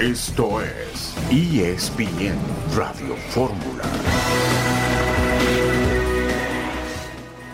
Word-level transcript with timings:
Esto 0.00 0.60
es 0.62 1.14
ESPN 1.30 2.36
Radio 2.76 3.16
Fórmula. 3.30 3.84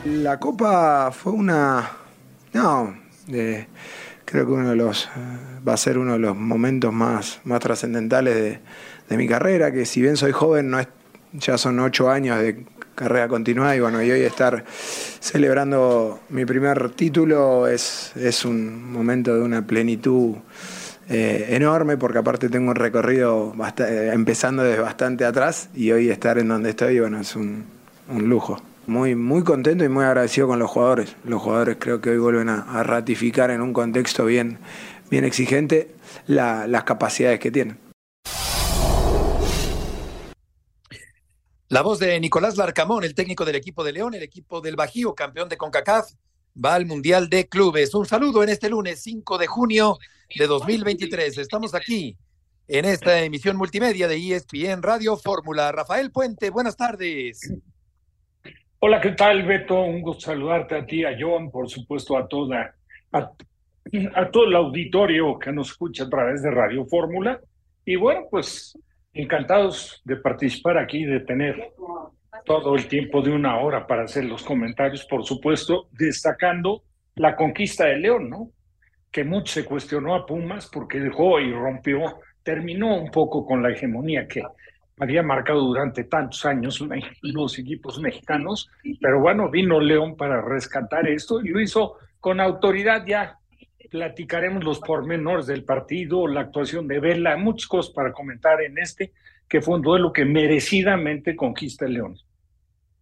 La 0.04 0.38
Copa 0.38 1.10
fue 1.12 1.32
una... 1.32 1.90
No, 2.52 2.94
de- 3.26 3.66
creo 4.24 4.46
que 4.46 4.52
uno 4.52 4.70
de 4.70 4.76
los... 4.76 5.06
eh, 5.06 5.08
va 5.66 5.74
a 5.74 5.76
ser 5.78 5.96
uno 5.98 6.12
de 6.14 6.18
los 6.18 6.36
momentos 6.36 6.92
más, 6.92 7.40
más 7.44 7.60
trascendentales 7.60 8.34
de, 8.34 8.60
de 9.08 9.16
mi 9.16 9.26
carrera, 9.26 9.72
que 9.72 9.86
si 9.86 10.02
bien 10.02 10.16
soy 10.16 10.32
joven, 10.32 10.70
no 10.70 10.78
es, 10.80 10.88
ya 11.32 11.56
son 11.56 11.80
ocho 11.80 12.10
años 12.10 12.38
de 12.40 12.64
carrera 12.94 13.26
continuada 13.28 13.74
y 13.74 13.80
bueno, 13.80 14.02
y 14.02 14.10
hoy 14.10 14.20
estar 14.20 14.64
celebrando 14.68 16.20
mi 16.28 16.44
primer 16.44 16.90
título 16.90 17.66
es, 17.66 18.12
es 18.14 18.44
un 18.44 18.92
momento 18.92 19.34
de 19.34 19.42
una 19.42 19.66
plenitud 19.66 20.36
eh, 21.08 21.46
enorme 21.50 21.96
porque 21.96 22.18
aparte 22.18 22.48
tengo 22.48 22.70
un 22.70 22.76
recorrido 22.76 23.52
basta- 23.54 23.88
eh, 23.90 24.12
empezando 24.12 24.62
desde 24.62 24.80
bastante 24.80 25.24
atrás 25.24 25.68
y 25.74 25.90
hoy 25.92 26.08
estar 26.10 26.38
en 26.38 26.48
donde 26.48 26.70
estoy, 26.70 27.00
bueno, 27.00 27.20
es 27.20 27.36
un, 27.36 27.64
un 28.08 28.28
lujo. 28.28 28.60
Muy, 28.86 29.14
muy 29.14 29.42
contento 29.44 29.82
y 29.84 29.88
muy 29.88 30.04
agradecido 30.04 30.46
con 30.46 30.58
los 30.58 30.70
jugadores. 30.70 31.16
Los 31.24 31.40
jugadores 31.40 31.76
creo 31.80 32.00
que 32.00 32.10
hoy 32.10 32.18
vuelven 32.18 32.48
a, 32.50 32.60
a 32.62 32.82
ratificar 32.82 33.50
en 33.50 33.62
un 33.62 33.72
contexto 33.72 34.26
bien, 34.26 34.58
bien 35.10 35.24
exigente 35.24 35.94
la- 36.26 36.66
las 36.66 36.84
capacidades 36.84 37.40
que 37.40 37.50
tienen. 37.50 37.78
La 41.68 41.80
voz 41.82 41.98
de 41.98 42.20
Nicolás 42.20 42.56
Larcamón, 42.56 43.04
el 43.04 43.14
técnico 43.14 43.44
del 43.44 43.56
equipo 43.56 43.82
de 43.82 43.92
León, 43.92 44.14
el 44.14 44.22
equipo 44.22 44.60
del 44.60 44.76
Bajío, 44.76 45.14
campeón 45.14 45.48
de 45.48 45.56
CONCACAF, 45.56 46.10
va 46.62 46.74
al 46.74 46.86
Mundial 46.86 47.28
de 47.28 47.48
Clubes. 47.48 47.94
Un 47.94 48.06
saludo 48.06 48.42
en 48.42 48.48
este 48.48 48.68
lunes 48.68 49.02
5 49.02 49.38
de 49.38 49.46
junio 49.46 49.98
de 50.36 50.46
2023. 50.46 51.38
Estamos 51.38 51.74
aquí 51.74 52.16
en 52.68 52.84
esta 52.84 53.22
emisión 53.22 53.56
multimedia 53.56 54.08
de 54.08 54.16
ESPN 54.16 54.82
Radio 54.82 55.16
Fórmula. 55.16 55.72
Rafael 55.72 56.10
Puente, 56.10 56.50
buenas 56.50 56.76
tardes. 56.76 57.52
Hola, 58.78 59.00
¿qué 59.00 59.12
tal, 59.12 59.44
Beto? 59.44 59.80
Un 59.82 60.02
gusto 60.02 60.26
saludarte 60.26 60.76
a 60.76 60.86
ti, 60.86 61.04
a 61.04 61.16
John, 61.18 61.50
por 61.50 61.68
supuesto, 61.68 62.16
a 62.16 62.28
toda, 62.28 62.74
a, 63.12 63.30
a 64.14 64.30
todo 64.30 64.44
el 64.44 64.54
auditorio 64.54 65.38
que 65.38 65.52
nos 65.52 65.70
escucha 65.70 66.04
a 66.04 66.10
través 66.10 66.42
de 66.42 66.50
Radio 66.50 66.84
Fórmula. 66.86 67.40
Y 67.84 67.96
bueno, 67.96 68.26
pues 68.30 68.78
encantados 69.12 70.02
de 70.04 70.16
participar 70.16 70.78
aquí, 70.78 71.04
de 71.04 71.20
tener 71.20 71.72
todo 72.44 72.74
el 72.74 72.88
tiempo 72.88 73.22
de 73.22 73.30
una 73.30 73.58
hora 73.58 73.86
para 73.86 74.04
hacer 74.04 74.24
los 74.24 74.42
comentarios, 74.42 75.04
por 75.06 75.24
supuesto, 75.24 75.88
destacando 75.92 76.82
la 77.16 77.36
conquista 77.36 77.86
de 77.86 77.98
León, 77.98 78.28
¿no? 78.28 78.50
Que 79.10 79.24
mucho 79.24 79.54
se 79.54 79.64
cuestionó 79.64 80.14
a 80.14 80.26
Pumas 80.26 80.68
porque 80.72 81.00
dejó 81.00 81.40
y 81.40 81.52
rompió, 81.52 82.20
terminó 82.42 82.96
un 82.96 83.10
poco 83.10 83.46
con 83.46 83.62
la 83.62 83.70
hegemonía 83.70 84.26
que 84.26 84.42
había 84.98 85.22
marcado 85.22 85.60
durante 85.60 86.04
tantos 86.04 86.44
años 86.44 86.82
los 87.22 87.58
equipos 87.58 88.00
mexicanos, 88.00 88.70
pero 89.00 89.20
bueno, 89.20 89.50
vino 89.50 89.80
León 89.80 90.16
para 90.16 90.40
rescatar 90.40 91.08
esto 91.08 91.40
y 91.40 91.48
lo 91.48 91.60
hizo 91.60 91.96
con 92.20 92.40
autoridad 92.40 93.04
ya. 93.06 93.38
Platicaremos 93.90 94.64
los 94.64 94.80
pormenores 94.80 95.46
del 95.46 95.64
partido, 95.64 96.26
la 96.26 96.42
actuación 96.42 96.88
de 96.88 97.00
Vela, 97.00 97.36
muchas 97.36 97.68
cosas 97.68 97.92
para 97.92 98.12
comentar 98.12 98.60
en 98.60 98.78
este, 98.78 99.12
que 99.48 99.60
fue 99.60 99.76
un 99.76 99.82
duelo 99.82 100.12
que 100.12 100.24
merecidamente 100.24 101.36
conquista 101.36 101.86
el 101.86 101.94
León. 101.94 102.16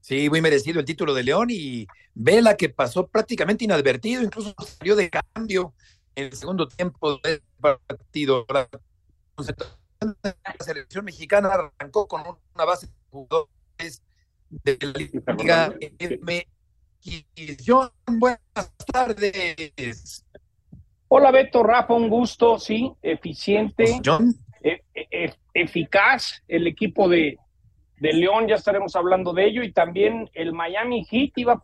Sí, 0.03 0.29
muy 0.29 0.41
merecido 0.41 0.81
el 0.81 0.85
título 0.85 1.15
de 1.15 1.23
León 1.23 1.47
y 1.51 1.87
Vela 2.13 2.57
que 2.57 2.69
pasó 2.69 3.07
prácticamente 3.07 3.65
inadvertido, 3.65 4.21
incluso 4.21 4.53
salió 4.59 4.97
de 4.97 5.09
cambio 5.09 5.75
en 6.17 6.25
el 6.25 6.33
segundo 6.33 6.67
tiempo 6.67 7.21
del 7.23 7.41
partido. 7.61 8.45
La 8.51 8.69
selección 10.59 11.05
mexicana 11.05 11.51
arrancó 11.51 12.09
con 12.09 12.23
una 12.55 12.65
base 12.65 12.89
de 12.89 12.93
jugadores 13.11 14.03
de 14.51 14.79
la 14.81 15.35
Liga 15.35 15.73
MX. 16.01 17.65
John, 17.65 17.91
buenas 18.07 18.75
tardes. 18.93 20.25
Hola 21.07 21.31
Beto, 21.31 21.63
Rafa, 21.63 21.95
un 21.95 22.09
gusto, 22.09 22.59
sí, 22.59 22.93
eficiente, 23.03 24.01
John, 24.05 24.35
e- 24.65 24.83
e- 24.95 25.37
eficaz 25.55 26.43
el 26.49 26.67
equipo 26.67 27.09
de, 27.09 27.39
de 28.03 28.13
León, 28.13 28.49
ya 28.49 28.57
estaremos 28.57 28.97
hablando 28.97 29.33
de 29.33 29.47
ello, 29.47 29.63
y 29.63 29.71
también 29.71 30.29
el 30.35 30.53
Miami 30.53 31.05
Heat 31.05 31.35
iba 31.37 31.63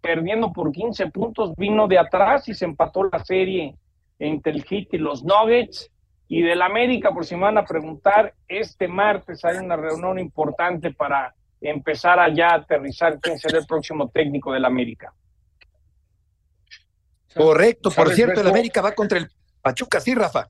perdiendo 0.00 0.52
por 0.52 0.70
15 0.70 1.08
puntos, 1.08 1.52
vino 1.56 1.88
de 1.88 1.98
atrás 1.98 2.48
y 2.48 2.54
se 2.54 2.64
empató 2.64 3.10
la 3.10 3.18
serie 3.24 3.74
entre 4.20 4.52
el 4.52 4.62
Heat 4.62 4.86
y 4.92 4.98
los 4.98 5.24
Nuggets, 5.24 5.90
y 6.28 6.42
del 6.42 6.62
América, 6.62 7.10
por 7.10 7.24
si 7.24 7.34
me 7.34 7.42
van 7.42 7.58
a 7.58 7.64
preguntar, 7.64 8.34
este 8.46 8.86
martes 8.86 9.44
hay 9.44 9.56
una 9.56 9.74
reunión 9.74 10.20
importante 10.20 10.92
para 10.92 11.34
empezar 11.60 12.20
a 12.20 12.32
ya 12.32 12.54
aterrizar 12.54 13.18
quién 13.18 13.36
será 13.36 13.58
el 13.58 13.66
próximo 13.66 14.08
técnico 14.10 14.52
del 14.52 14.66
América. 14.66 15.12
correcto. 17.34 17.90
Por 17.90 18.06
¿Sabes, 18.06 18.14
cierto, 18.14 18.42
el? 18.42 18.46
América 18.46 18.80
va 18.80 18.92
contra 18.92 19.18
el 19.18 19.28
Pachuca, 19.60 19.98
sí, 19.98 20.14
Rafa. 20.14 20.48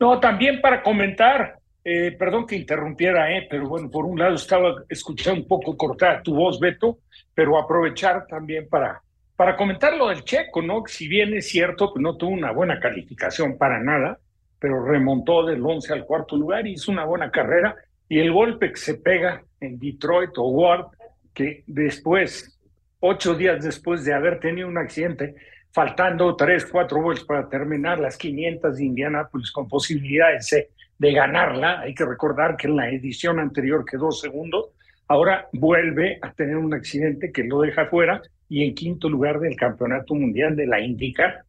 No, 0.00 0.18
también 0.18 0.62
para 0.62 0.82
comentar, 0.82 1.58
eh, 1.84 2.12
perdón 2.12 2.46
que 2.46 2.56
interrumpiera, 2.56 3.36
eh, 3.36 3.46
pero 3.50 3.68
bueno, 3.68 3.90
por 3.90 4.04
un 4.04 4.18
lado 4.18 4.36
estaba 4.36 4.84
escuchando 4.88 5.40
un 5.40 5.48
poco 5.48 5.76
cortada 5.76 6.22
tu 6.22 6.34
voz, 6.34 6.60
Beto, 6.60 6.98
pero 7.34 7.58
aprovechar 7.58 8.26
también 8.26 8.68
para, 8.68 9.02
para 9.34 9.56
comentar 9.56 9.96
lo 9.96 10.08
del 10.08 10.22
Checo, 10.22 10.62
¿no? 10.62 10.84
Si 10.86 11.08
bien 11.08 11.34
es 11.34 11.48
cierto 11.48 11.92
que 11.92 12.00
no 12.00 12.16
tuvo 12.16 12.30
una 12.30 12.52
buena 12.52 12.78
calificación 12.78 13.58
para 13.58 13.80
nada, 13.80 14.18
pero 14.60 14.84
remontó 14.84 15.44
del 15.44 15.64
11 15.64 15.92
al 15.92 16.04
cuarto 16.04 16.36
lugar 16.36 16.66
y 16.68 16.74
hizo 16.74 16.92
una 16.92 17.04
buena 17.04 17.32
carrera. 17.32 17.74
Y 18.08 18.20
el 18.20 18.30
golpe 18.30 18.70
que 18.70 18.76
se 18.76 18.94
pega 18.94 19.42
en 19.58 19.78
Detroit 19.80 20.30
o 20.36 20.48
Ward, 20.50 20.86
que 21.34 21.64
después, 21.66 22.60
ocho 23.00 23.34
días 23.34 23.64
después 23.64 24.04
de 24.04 24.14
haber 24.14 24.38
tenido 24.38 24.68
un 24.68 24.78
accidente, 24.78 25.34
faltando 25.72 26.36
tres, 26.36 26.64
cuatro 26.66 27.02
vueltas 27.02 27.24
para 27.24 27.48
terminar 27.48 27.98
las 27.98 28.16
500 28.16 28.76
de 28.76 28.84
Indianápolis 28.84 29.50
con 29.50 29.66
posibilidades 29.66 30.48
de, 30.50 30.68
de 31.02 31.12
ganarla. 31.12 31.80
Hay 31.80 31.94
que 31.96 32.04
recordar 32.04 32.56
que 32.56 32.68
en 32.68 32.76
la 32.76 32.88
edición 32.88 33.40
anterior 33.40 33.84
quedó 33.84 34.12
segundo. 34.12 34.72
Ahora 35.08 35.48
vuelve 35.52 36.20
a 36.22 36.32
tener 36.32 36.56
un 36.56 36.72
accidente 36.72 37.32
que 37.32 37.42
lo 37.42 37.60
deja 37.60 37.86
fuera 37.86 38.22
y 38.48 38.64
en 38.64 38.72
quinto 38.76 39.08
lugar 39.08 39.40
del 39.40 39.56
Campeonato 39.56 40.14
Mundial 40.14 40.54
de 40.54 40.66
la 40.68 40.80
IndyCar. 40.80 41.44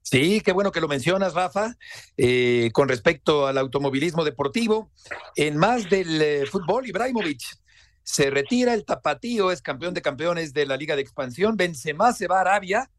Sí, 0.00 0.40
qué 0.42 0.52
bueno 0.52 0.70
que 0.70 0.80
lo 0.80 0.86
mencionas, 0.86 1.34
Rafa. 1.34 1.74
Eh, 2.16 2.70
con 2.72 2.88
respecto 2.88 3.48
al 3.48 3.58
automovilismo 3.58 4.24
deportivo, 4.24 4.92
en 5.34 5.56
más 5.56 5.90
del 5.90 6.22
eh, 6.22 6.46
fútbol, 6.46 6.86
Ibrahimovic 6.86 7.42
se 8.04 8.30
retira, 8.30 8.74
el 8.74 8.84
tapatío 8.84 9.50
es 9.50 9.60
campeón 9.60 9.92
de 9.92 10.02
campeones 10.02 10.54
de 10.54 10.66
la 10.66 10.76
Liga 10.76 10.94
de 10.94 11.02
Expansión, 11.02 11.56
Benzema 11.56 12.12
se 12.12 12.28
va 12.28 12.38
a 12.38 12.42
Arabia, 12.42 12.90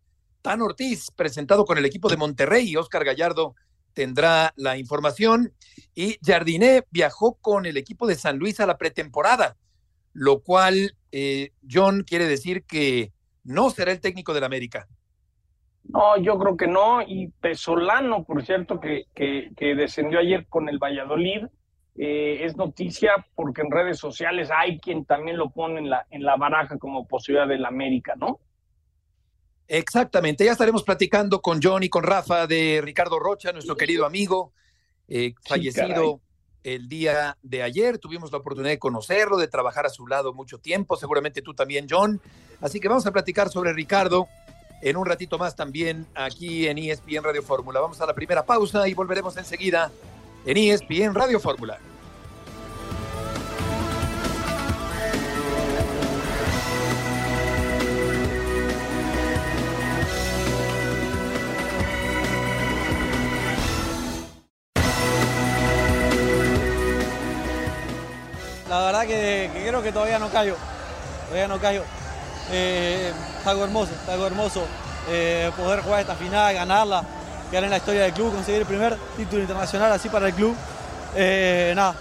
Tan 0.41 0.61
Ortiz 0.61 1.07
presentado 1.15 1.63
con 1.63 1.77
el 1.77 1.85
equipo 1.85 2.09
de 2.09 2.17
Monterrey 2.17 2.69
y 2.69 2.75
Oscar 2.75 3.05
Gallardo 3.05 3.55
tendrá 3.94 4.53
la 4.55 4.77
información 4.77 5.53
y 5.95 6.17
Jardiné 6.23 6.83
viajó 6.91 7.35
con 7.35 7.66
el 7.66 7.77
equipo 7.77 8.07
de 8.07 8.16
San 8.16 8.38
Luis 8.38 8.59
a 8.59 8.66
la 8.66 8.77
pretemporada, 8.77 9.57
lo 10.13 10.41
cual, 10.41 10.95
eh, 11.11 11.51
John, 11.69 12.03
quiere 12.03 12.25
decir 12.25 12.63
que 12.63 13.11
no 13.44 13.69
será 13.69 13.91
el 13.91 14.01
técnico 14.01 14.33
del 14.33 14.44
América. 14.44 14.88
No, 15.83 16.17
yo 16.17 16.38
creo 16.38 16.55
que 16.55 16.67
no. 16.67 17.01
Y 17.01 17.29
Pesolano, 17.41 18.23
por 18.23 18.45
cierto, 18.45 18.79
que, 18.79 19.05
que, 19.16 19.75
descendió 19.75 20.19
ayer 20.19 20.45
con 20.47 20.69
el 20.69 20.77
Valladolid, 20.77 21.45
eh, 21.95 22.45
es 22.45 22.56
noticia 22.56 23.25
porque 23.35 23.61
en 23.61 23.71
redes 23.71 23.97
sociales 23.97 24.50
hay 24.56 24.79
quien 24.79 25.03
también 25.06 25.38
lo 25.38 25.50
pone 25.50 25.79
en 25.79 25.89
la, 25.89 26.06
en 26.11 26.23
la 26.23 26.38
baraja 26.38 26.77
como 26.77 27.07
posibilidad 27.07 27.47
del 27.47 27.66
América, 27.66 28.13
¿no? 28.16 28.39
Exactamente, 29.72 30.44
ya 30.44 30.53
estaremos 30.53 30.81
platicando 30.81 31.41
con 31.44 31.59
John 31.62 31.84
y 31.84 31.89
con 31.89 32.04
Rafa 32.04 32.48
de 32.48 32.81
Ricardo 32.83 33.19
Rocha, 33.19 33.51
nuestro 33.51 33.77
querido 33.77 34.04
amigo, 34.04 34.51
eh, 35.07 35.36
fallecido 35.48 36.21
el 36.63 36.89
día 36.89 37.38
de 37.44 37.62
ayer. 37.62 38.00
Tuvimos 38.00 38.31
la 38.31 38.39
oportunidad 38.39 38.71
de 38.71 38.80
conocerlo, 38.80 39.38
de 39.38 39.48
trabajar 39.48 39.86
a 39.86 39.89
su 39.89 40.07
lado 40.07 40.33
mucho 40.33 40.57
tiempo, 40.57 40.98
seguramente 40.98 41.44
tú 41.44 41.54
también, 41.54 41.86
John. 41.88 42.19
Así 42.62 42.80
que 42.80 42.88
vamos 42.88 43.06
a 43.06 43.12
platicar 43.12 43.50
sobre 43.50 43.71
Ricardo 43.71 44.27
en 44.81 44.98
un 44.98 45.06
ratito 45.06 45.38
más 45.38 45.56
también 45.56 46.07
aquí 46.15 46.68
en 46.68 46.80
ESPN 46.80 47.24
Radio 47.24 47.44
Fórmula. 47.44 47.80
Vamos 47.80 48.01
a 48.01 48.07
la 48.07 48.15
primera 48.15 48.44
pausa 48.44 48.88
y 48.88 48.95
volveremos 48.95 49.38
enseguida 49.38 49.92
en 50.48 50.57
ESPN 50.57 51.13
Radio 51.13 51.39
Fórmula. 51.39 51.77
Que, 69.09 69.50
que 69.53 69.67
creo 69.67 69.81
que 69.81 69.91
todavía 69.91 70.19
no 70.19 70.29
callo. 70.29 70.56
Todavía 71.25 71.47
no 71.47 71.59
callo. 71.59 71.83
Eh, 72.51 73.11
es 73.39 73.47
algo 73.47 73.63
hermoso, 73.63 73.91
es 73.91 74.09
algo 74.09 74.27
hermoso 74.27 74.65
eh, 75.09 75.51
poder 75.57 75.81
jugar 75.81 76.01
esta 76.01 76.15
final, 76.15 76.53
ganarla. 76.53 77.03
quedar 77.50 77.63
en 77.63 77.69
la 77.71 77.77
historia 77.77 78.03
del 78.03 78.13
club, 78.13 78.33
conseguir 78.33 78.61
el 78.61 78.67
primer 78.67 78.95
título 79.17 79.41
internacional 79.41 79.91
así 79.91 80.09
para 80.09 80.27
el 80.27 80.33
club. 80.33 80.56
Eh, 81.15 81.73
nada, 81.75 81.95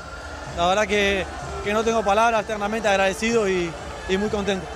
la 0.56 0.66
verdad 0.66 0.87
que, 0.87 1.25
que, 1.64 1.72
no 1.72 1.82
tengo 1.82 2.02
palabras, 2.02 2.43
eternamente 2.43 2.88
agradecido 2.88 3.49
y, 3.49 3.70
y, 4.08 4.16
muy 4.19 4.28
contento. 4.28 4.66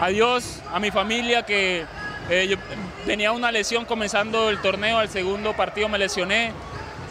Adiós 0.00 0.60
a 0.72 0.80
mi 0.80 0.90
familia 0.90 1.44
que 1.44 1.84
eh, 2.28 2.46
yo 2.48 2.56
tenía 3.06 3.32
una 3.32 3.52
lesión 3.52 3.84
comenzando 3.84 4.48
el 4.48 4.60
torneo, 4.60 4.98
al 4.98 5.08
segundo 5.08 5.52
partido 5.54 5.88
me 5.88 5.98
lesioné 5.98 6.52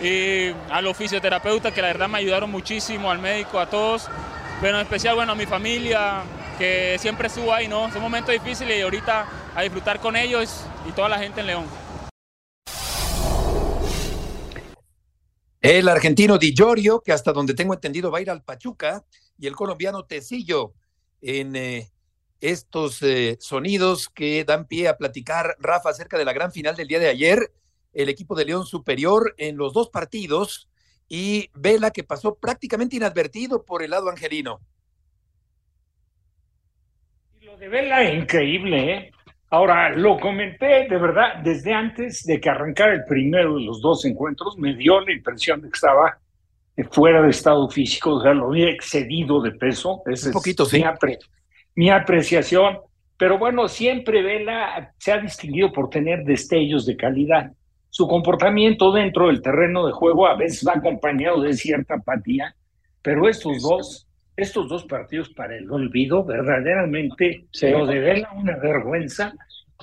y 0.02 0.54
a 0.70 0.82
los 0.82 0.96
fisioterapeutas 0.96 1.74
que 1.74 1.82
la 1.82 1.88
verdad 1.88 2.08
me 2.08 2.20
ayudaron 2.20 2.50
muchísimo, 2.50 3.12
al 3.12 3.20
médico, 3.20 3.60
a 3.60 3.70
todos, 3.70 4.08
pero 4.62 4.78
en 4.78 4.82
especial 4.82 5.16
bueno 5.16 5.34
a 5.34 5.36
mi 5.36 5.46
familia 5.46 6.24
que 6.58 6.98
siempre 7.00 7.28
estuvo 7.28 7.54
ahí, 7.54 7.68
¿no? 7.68 7.92
Son 7.92 8.02
momentos 8.02 8.34
difíciles 8.34 8.78
y 8.78 8.82
ahorita 8.82 9.28
a 9.56 9.62
disfrutar 9.62 10.00
con 10.00 10.16
ellos 10.16 10.64
y 10.88 10.92
toda 10.92 11.10
la 11.10 11.20
gente 11.20 11.42
en 11.42 11.48
León. 11.48 11.66
El 15.62 15.90
argentino 15.90 16.38
Di 16.38 16.54
Giorgio, 16.54 17.02
que 17.02 17.12
hasta 17.12 17.34
donde 17.34 17.54
tengo 17.54 17.74
entendido 17.74 18.12
va 18.12 18.20
a 18.20 18.22
ir 18.22 18.30
al 18.30 18.44
Pachuca, 18.44 19.04
y 19.38 19.48
el 19.48 19.56
colombiano 19.56 20.06
Tecillo 20.06 20.74
en 21.22 21.56
eh, 21.56 21.92
estos 22.40 23.02
eh, 23.02 23.38
sonidos 23.42 24.08
que 24.10 24.46
dan 24.46 24.68
pie 24.68 24.88
a 24.88 24.98
platicar, 24.98 25.56
Rafa, 25.60 25.90
acerca 25.90 26.18
de 26.18 26.26
la 26.26 26.34
gran 26.34 26.52
final 26.52 26.76
del 26.76 26.88
día 26.88 27.00
de 27.00 27.10
ayer, 27.10 27.52
el 27.94 28.10
equipo 28.10 28.36
de 28.36 28.46
León 28.46 28.66
superior 28.66 29.34
en 29.38 29.58
los 29.58 29.74
dos 29.74 29.90
partidos 29.90 30.70
y 31.08 31.50
Vela 31.54 31.92
que 31.92 32.04
pasó 32.04 32.36
prácticamente 32.36 32.96
inadvertido 32.96 33.66
por 33.66 33.84
el 33.84 33.92
lado 33.92 34.10
angelino. 34.10 34.60
Lo 37.42 37.58
de 37.58 37.68
Vela 37.68 38.04
es 38.04 38.22
increíble, 38.22 38.94
¿eh? 38.94 39.12
Ahora, 39.52 39.90
lo 39.90 40.20
comenté 40.20 40.88
de 40.88 40.98
verdad 40.98 41.38
desde 41.44 41.74
antes 41.74 42.24
de 42.24 42.40
que 42.40 42.50
arrancara 42.50 42.94
el 42.94 43.04
primero 43.06 43.56
de 43.56 43.62
los 43.62 43.82
dos 43.82 44.06
encuentros, 44.06 44.58
me 44.60 44.76
dio 44.76 45.02
la 45.02 45.12
impresión 45.12 45.62
de 45.62 45.70
que 45.70 45.76
estaba 45.76 46.20
fuera 46.92 47.22
de 47.22 47.30
estado 47.30 47.68
físico, 47.70 48.16
o 48.16 48.22
sea, 48.22 48.34
lo 48.34 48.48
había 48.48 48.70
excedido 48.70 49.42
de 49.42 49.52
peso. 49.52 50.04
Un 50.06 50.32
poquito, 50.32 50.66
sí. 50.66 50.84
Mi, 51.76 51.90
apreciación. 51.90 52.80
Pero 53.18 53.38
bueno, 53.38 53.68
siempre 53.68 54.22
Vela 54.22 54.94
se 54.98 55.12
ha 55.12 55.18
distinguido 55.18 55.74
por 55.74 55.90
tener 55.90 56.24
destellos 56.24 56.86
de 56.86 56.96
calidad. 56.96 57.52
Su 57.90 58.08
comportamiento 58.08 58.92
dentro 58.92 59.28
del 59.28 59.42
terreno 59.42 59.86
de 59.86 59.94
juego 59.94 60.28
a 60.28 60.36
veces 60.36 60.68
va 60.68 60.74
acompañado 60.74 61.42
de 61.42 61.54
cierta 61.54 61.96
apatía, 61.96 62.56
pero 63.02 63.28
estos 63.28 63.62
dos 63.62 64.10
estos 64.40 64.70
dos 64.70 64.86
partidos 64.86 65.30
para 65.30 65.56
el 65.56 65.70
olvido, 65.70 66.24
verdaderamente 66.24 67.46
se 67.52 67.72
lo 67.72 67.86
devela 67.86 68.32
una 68.34 68.56
vergüenza. 68.58 69.34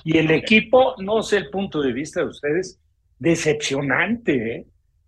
Y 0.03 0.17
el 0.17 0.31
equipo, 0.31 0.95
no 0.99 1.21
sé 1.21 1.37
el 1.37 1.49
punto 1.49 1.81
de 1.81 1.93
vista 1.93 2.21
de 2.21 2.27
ustedes, 2.27 2.79
decepcionante. 3.19 4.55
¿eh? 4.55 4.65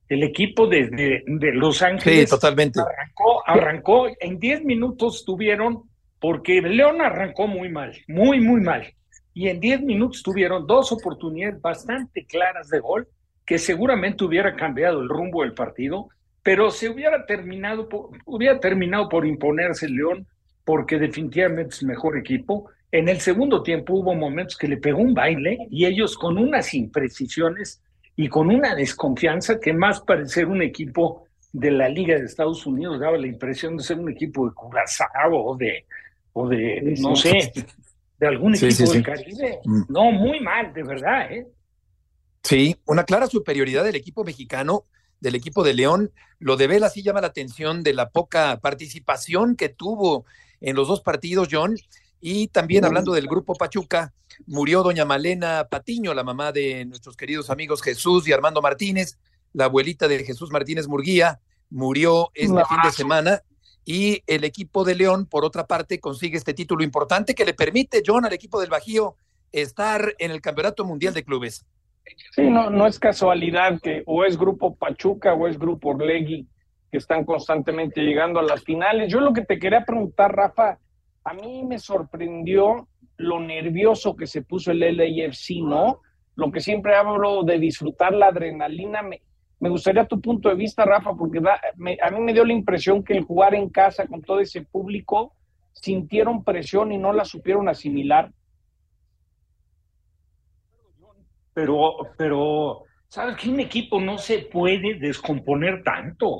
El 0.07 0.23
equipo 0.23 0.67
de, 0.67 0.87
de, 1.25 1.51
Los 1.53 1.81
Ángeles 1.81 2.29
totalmente. 2.29 2.79
arrancó, 2.79 3.43
arrancó, 3.47 4.07
en 4.19 4.39
10 4.39 4.65
minutos 4.65 5.23
tuvieron, 5.25 5.83
porque 6.19 6.61
León 6.61 7.01
arrancó 7.01 7.47
muy 7.47 7.69
mal, 7.69 7.95
muy, 8.07 8.39
muy 8.39 8.61
mal. 8.61 8.93
Y 9.33 9.47
en 9.47 9.59
10 9.59 9.81
minutos 9.81 10.23
tuvieron 10.23 10.67
dos 10.67 10.91
oportunidades 10.91 11.61
bastante 11.61 12.25
claras 12.25 12.69
de 12.69 12.79
gol 12.79 13.07
que 13.45 13.57
seguramente 13.57 14.23
hubiera 14.23 14.55
cambiado 14.55 15.01
el 15.01 15.09
rumbo 15.09 15.43
del 15.43 15.53
partido 15.53 16.09
pero 16.43 16.71
se 16.71 16.89
hubiera 16.89 17.25
terminado 17.25 17.87
por, 17.89 18.09
hubiera 18.25 18.59
terminado 18.59 19.09
por 19.09 19.25
imponerse 19.25 19.85
el 19.85 19.95
León 19.95 20.27
porque 20.63 20.97
definitivamente 20.97 21.75
es 21.75 21.81
el 21.81 21.89
mejor 21.89 22.17
equipo. 22.17 22.69
En 22.91 23.09
el 23.09 23.19
segundo 23.19 23.61
tiempo 23.61 23.93
hubo 23.93 24.15
momentos 24.15 24.57
que 24.57 24.67
le 24.67 24.77
pegó 24.77 24.99
un 24.99 25.13
baile 25.13 25.67
y 25.69 25.85
ellos 25.85 26.17
con 26.17 26.37
unas 26.37 26.73
imprecisiones 26.73 27.81
y 28.15 28.29
con 28.29 28.49
una 28.49 28.75
desconfianza 28.75 29.59
que 29.59 29.73
más 29.73 30.01
parecer 30.01 30.47
un 30.47 30.61
equipo 30.61 31.25
de 31.53 31.71
la 31.71 31.89
Liga 31.89 32.17
de 32.17 32.25
Estados 32.25 32.65
Unidos 32.65 32.99
daba 32.99 33.17
la 33.17 33.27
impresión 33.27 33.77
de 33.77 33.83
ser 33.83 33.99
un 33.99 34.09
equipo 34.09 34.47
de 34.47 34.53
Curazao 34.53 35.35
o 35.35 35.55
de, 35.55 35.85
o 36.33 36.47
de 36.47 36.95
no 36.99 37.15
sé, 37.15 37.51
de 38.19 38.27
algún 38.27 38.55
equipo 38.55 38.91
del 38.91 39.03
Caribe. 39.03 39.59
Mm. 39.63 39.81
No, 39.89 40.11
muy 40.11 40.39
mal, 40.39 40.73
de 40.73 40.83
verdad, 40.83 41.31
¿eh? 41.31 41.47
Sí, 42.43 42.75
una 42.85 43.03
clara 43.03 43.27
superioridad 43.27 43.83
del 43.83 43.95
equipo 43.95 44.23
mexicano 44.23 44.85
del 45.19 45.35
equipo 45.35 45.63
de 45.63 45.73
León. 45.73 46.11
Lo 46.39 46.57
de 46.57 46.67
Vela 46.67 46.89
sí 46.89 47.03
llama 47.03 47.21
la 47.21 47.27
atención 47.27 47.83
de 47.83 47.93
la 47.93 48.09
poca 48.09 48.59
participación 48.61 49.55
que 49.55 49.69
tuvo 49.69 50.25
en 50.61 50.75
los 50.75 50.87
dos 50.87 51.01
partidos, 51.01 51.49
John. 51.51 51.75
Y 52.21 52.47
también 52.47 52.85
hablando 52.85 53.13
del 53.13 53.27
grupo 53.27 53.55
Pachuca, 53.55 54.13
murió 54.45 54.83
doña 54.83 55.05
Malena 55.05 55.67
Patiño, 55.69 56.13
la 56.13 56.23
mamá 56.23 56.51
de 56.51 56.85
nuestros 56.85 57.15
queridos 57.15 57.49
amigos 57.49 57.81
Jesús 57.81 58.27
y 58.27 58.33
Armando 58.33 58.61
Martínez, 58.61 59.17
la 59.53 59.65
abuelita 59.65 60.07
de 60.07 60.23
Jesús 60.23 60.51
Martínez 60.51 60.87
Murguía, 60.87 61.39
murió 61.69 62.29
este 62.33 62.63
fin 62.65 62.77
de 62.83 62.91
semana. 62.91 63.41
Y 63.85 64.21
el 64.27 64.43
equipo 64.43 64.83
de 64.83 64.95
León, 64.95 65.25
por 65.25 65.45
otra 65.45 65.65
parte, 65.65 65.99
consigue 65.99 66.37
este 66.37 66.53
título 66.53 66.83
importante 66.83 67.33
que 67.33 67.45
le 67.45 67.53
permite, 67.53 68.03
John, 68.05 68.25
al 68.25 68.33
equipo 68.33 68.59
del 68.59 68.69
Bajío 68.69 69.15
estar 69.51 70.13
en 70.19 70.31
el 70.31 70.41
Campeonato 70.41 70.85
Mundial 70.85 71.13
de 71.13 71.23
Clubes. 71.23 71.65
Sí, 72.31 72.49
no, 72.49 72.69
no 72.69 72.87
es 72.87 72.99
casualidad 72.99 73.79
que 73.81 74.03
o 74.05 74.25
es 74.25 74.37
Grupo 74.37 74.75
Pachuca 74.75 75.33
o 75.33 75.47
es 75.47 75.57
Grupo 75.57 75.89
Orlegui 75.89 76.47
que 76.91 76.97
están 76.97 77.23
constantemente 77.23 78.01
llegando 78.01 78.39
a 78.39 78.43
las 78.43 78.63
finales. 78.63 79.11
Yo 79.11 79.19
lo 79.19 79.33
que 79.33 79.45
te 79.45 79.59
quería 79.59 79.85
preguntar, 79.85 80.35
Rafa, 80.35 80.79
a 81.23 81.33
mí 81.33 81.63
me 81.63 81.77
sorprendió 81.77 82.87
lo 83.17 83.39
nervioso 83.39 84.15
que 84.15 84.25
se 84.25 84.41
puso 84.41 84.71
el 84.71 84.79
LAFC, 84.79 85.61
¿no? 85.61 86.01
Lo 86.35 86.51
que 86.51 86.61
siempre 86.61 86.95
hablo 86.95 87.43
de 87.43 87.59
disfrutar 87.59 88.13
la 88.13 88.27
adrenalina. 88.27 89.01
Me, 89.03 89.21
me 89.59 89.69
gustaría 89.69 90.05
tu 90.05 90.21
punto 90.21 90.49
de 90.49 90.55
vista, 90.55 90.85
Rafa, 90.85 91.13
porque 91.13 91.39
a 91.39 92.11
mí 92.11 92.19
me 92.21 92.33
dio 92.33 92.45
la 92.45 92.53
impresión 92.53 93.03
que 93.03 93.13
el 93.13 93.23
jugar 93.23 93.55
en 93.55 93.69
casa 93.69 94.07
con 94.07 94.21
todo 94.21 94.39
ese 94.39 94.61
público 94.61 95.33
sintieron 95.73 96.43
presión 96.43 96.91
y 96.91 96.97
no 96.97 97.13
la 97.13 97.25
supieron 97.25 97.67
asimilar. 97.69 98.31
pero, 101.59 101.97
pero, 102.17 102.83
¿sabes 103.09 103.35
que 103.35 103.49
un 103.49 103.59
equipo 103.59 103.99
no 103.99 104.17
se 104.17 104.39
puede 104.39 104.97
descomponer 104.97 105.83
tanto? 105.83 106.37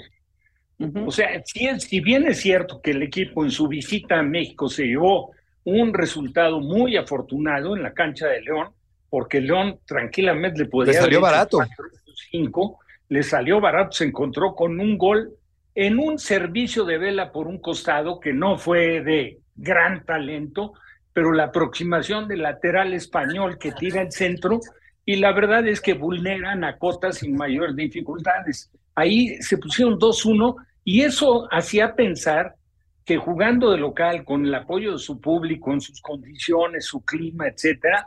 O 1.05 1.11
sea, 1.11 1.41
si, 1.43 1.67
si 1.81 1.99
bien 1.99 2.25
es 2.25 2.39
cierto 2.39 2.81
que 2.81 2.91
el 2.91 3.03
equipo 3.03 3.43
en 3.43 3.51
su 3.51 3.67
visita 3.67 4.19
a 4.19 4.23
México 4.23 4.69
se 4.69 4.85
llevó 4.85 5.31
un 5.65 5.93
resultado 5.93 6.61
muy 6.61 6.95
afortunado 6.95 7.75
en 7.75 7.83
la 7.83 7.93
cancha 7.93 8.27
de 8.27 8.41
León, 8.41 8.69
porque 9.09 9.41
León 9.41 9.79
tranquilamente 9.85 10.59
le 10.59 10.69
podría... 10.69 10.93
Le 10.93 10.99
salió 11.01 11.19
barato. 11.19 11.59
Cinco, 12.31 12.79
le 13.09 13.23
salió 13.23 13.59
barato, 13.59 13.91
se 13.91 14.05
encontró 14.05 14.55
con 14.55 14.79
un 14.79 14.97
gol 14.97 15.33
en 15.75 15.99
un 15.99 16.19
servicio 16.19 16.85
de 16.85 16.97
vela 16.97 17.31
por 17.31 17.47
un 17.47 17.59
costado 17.59 18.19
que 18.19 18.33
no 18.33 18.57
fue 18.57 19.01
de 19.01 19.39
gran 19.55 20.05
talento, 20.05 20.73
pero 21.13 21.33
la 21.33 21.45
aproximación 21.45 22.27
del 22.27 22.43
lateral 22.43 22.93
español 22.93 23.57
que 23.57 23.71
tira 23.71 24.01
el 24.01 24.11
centro 24.11 24.59
y 25.05 25.15
la 25.15 25.31
verdad 25.33 25.67
es 25.67 25.81
que 25.81 25.93
vulneran 25.93 26.63
a 26.63 26.77
Cota 26.77 27.11
sin 27.11 27.35
mayores 27.35 27.75
dificultades. 27.75 28.71
Ahí 28.93 29.41
se 29.41 29.57
pusieron 29.57 29.97
2-1 29.97 30.55
y 30.83 31.01
eso 31.01 31.47
hacía 31.51 31.95
pensar 31.95 32.55
que 33.05 33.17
jugando 33.17 33.71
de 33.71 33.77
local, 33.79 34.23
con 34.23 34.45
el 34.45 34.53
apoyo 34.53 34.91
de 34.91 34.99
su 34.99 35.19
público, 35.19 35.73
en 35.73 35.81
sus 35.81 35.99
condiciones, 35.99 36.85
su 36.85 37.03
clima, 37.03 37.47
etcétera, 37.47 38.05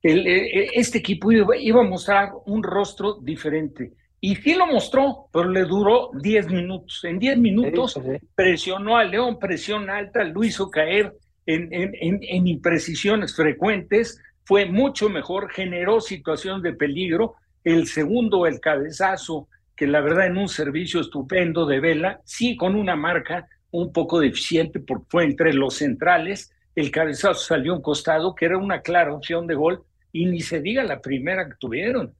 el, 0.00 0.26
e, 0.26 0.46
e, 0.46 0.70
este 0.74 0.98
equipo 0.98 1.32
iba, 1.32 1.80
a 1.80 1.84
mostrar 1.84 2.30
un 2.46 2.62
rostro 2.62 3.14
diferente. 3.14 3.92
Y 4.26 4.36
sí 4.36 4.54
lo 4.54 4.66
mostró, 4.66 5.28
pero 5.30 5.50
le 5.50 5.64
duró 5.64 6.08
10 6.14 6.48
minutos. 6.48 7.04
En 7.04 7.18
10 7.18 7.36
minutos 7.36 8.00
presionó 8.34 8.96
a 8.96 9.04
León, 9.04 9.38
presión 9.38 9.90
alta, 9.90 10.24
lo 10.24 10.42
hizo 10.42 10.70
caer 10.70 11.12
en, 11.44 11.68
en, 11.70 12.20
en 12.22 12.46
imprecisiones 12.46 13.36
frecuentes, 13.36 14.18
fue 14.46 14.64
mucho 14.64 15.10
mejor, 15.10 15.50
generó 15.50 16.00
situación 16.00 16.62
de 16.62 16.72
peligro. 16.72 17.34
El 17.64 17.86
segundo, 17.86 18.46
el 18.46 18.60
cabezazo, 18.60 19.46
que 19.76 19.86
la 19.86 20.00
verdad 20.00 20.28
en 20.28 20.38
un 20.38 20.48
servicio 20.48 21.02
estupendo 21.02 21.66
de 21.66 21.80
Vela, 21.80 22.22
sí 22.24 22.56
con 22.56 22.76
una 22.76 22.96
marca 22.96 23.46
un 23.72 23.92
poco 23.92 24.20
deficiente 24.20 24.80
porque 24.80 25.04
fue 25.10 25.24
entre 25.24 25.52
los 25.52 25.74
centrales, 25.74 26.50
el 26.74 26.90
cabezazo 26.90 27.34
salió 27.34 27.74
a 27.74 27.76
un 27.76 27.82
costado, 27.82 28.34
que 28.34 28.46
era 28.46 28.56
una 28.56 28.80
clara 28.80 29.12
opción 29.12 29.46
de 29.46 29.54
gol, 29.54 29.84
y 30.12 30.24
ni 30.24 30.40
se 30.40 30.62
diga 30.62 30.82
la 30.82 31.02
primera 31.02 31.46
que 31.46 31.56
tuvieron, 31.60 32.14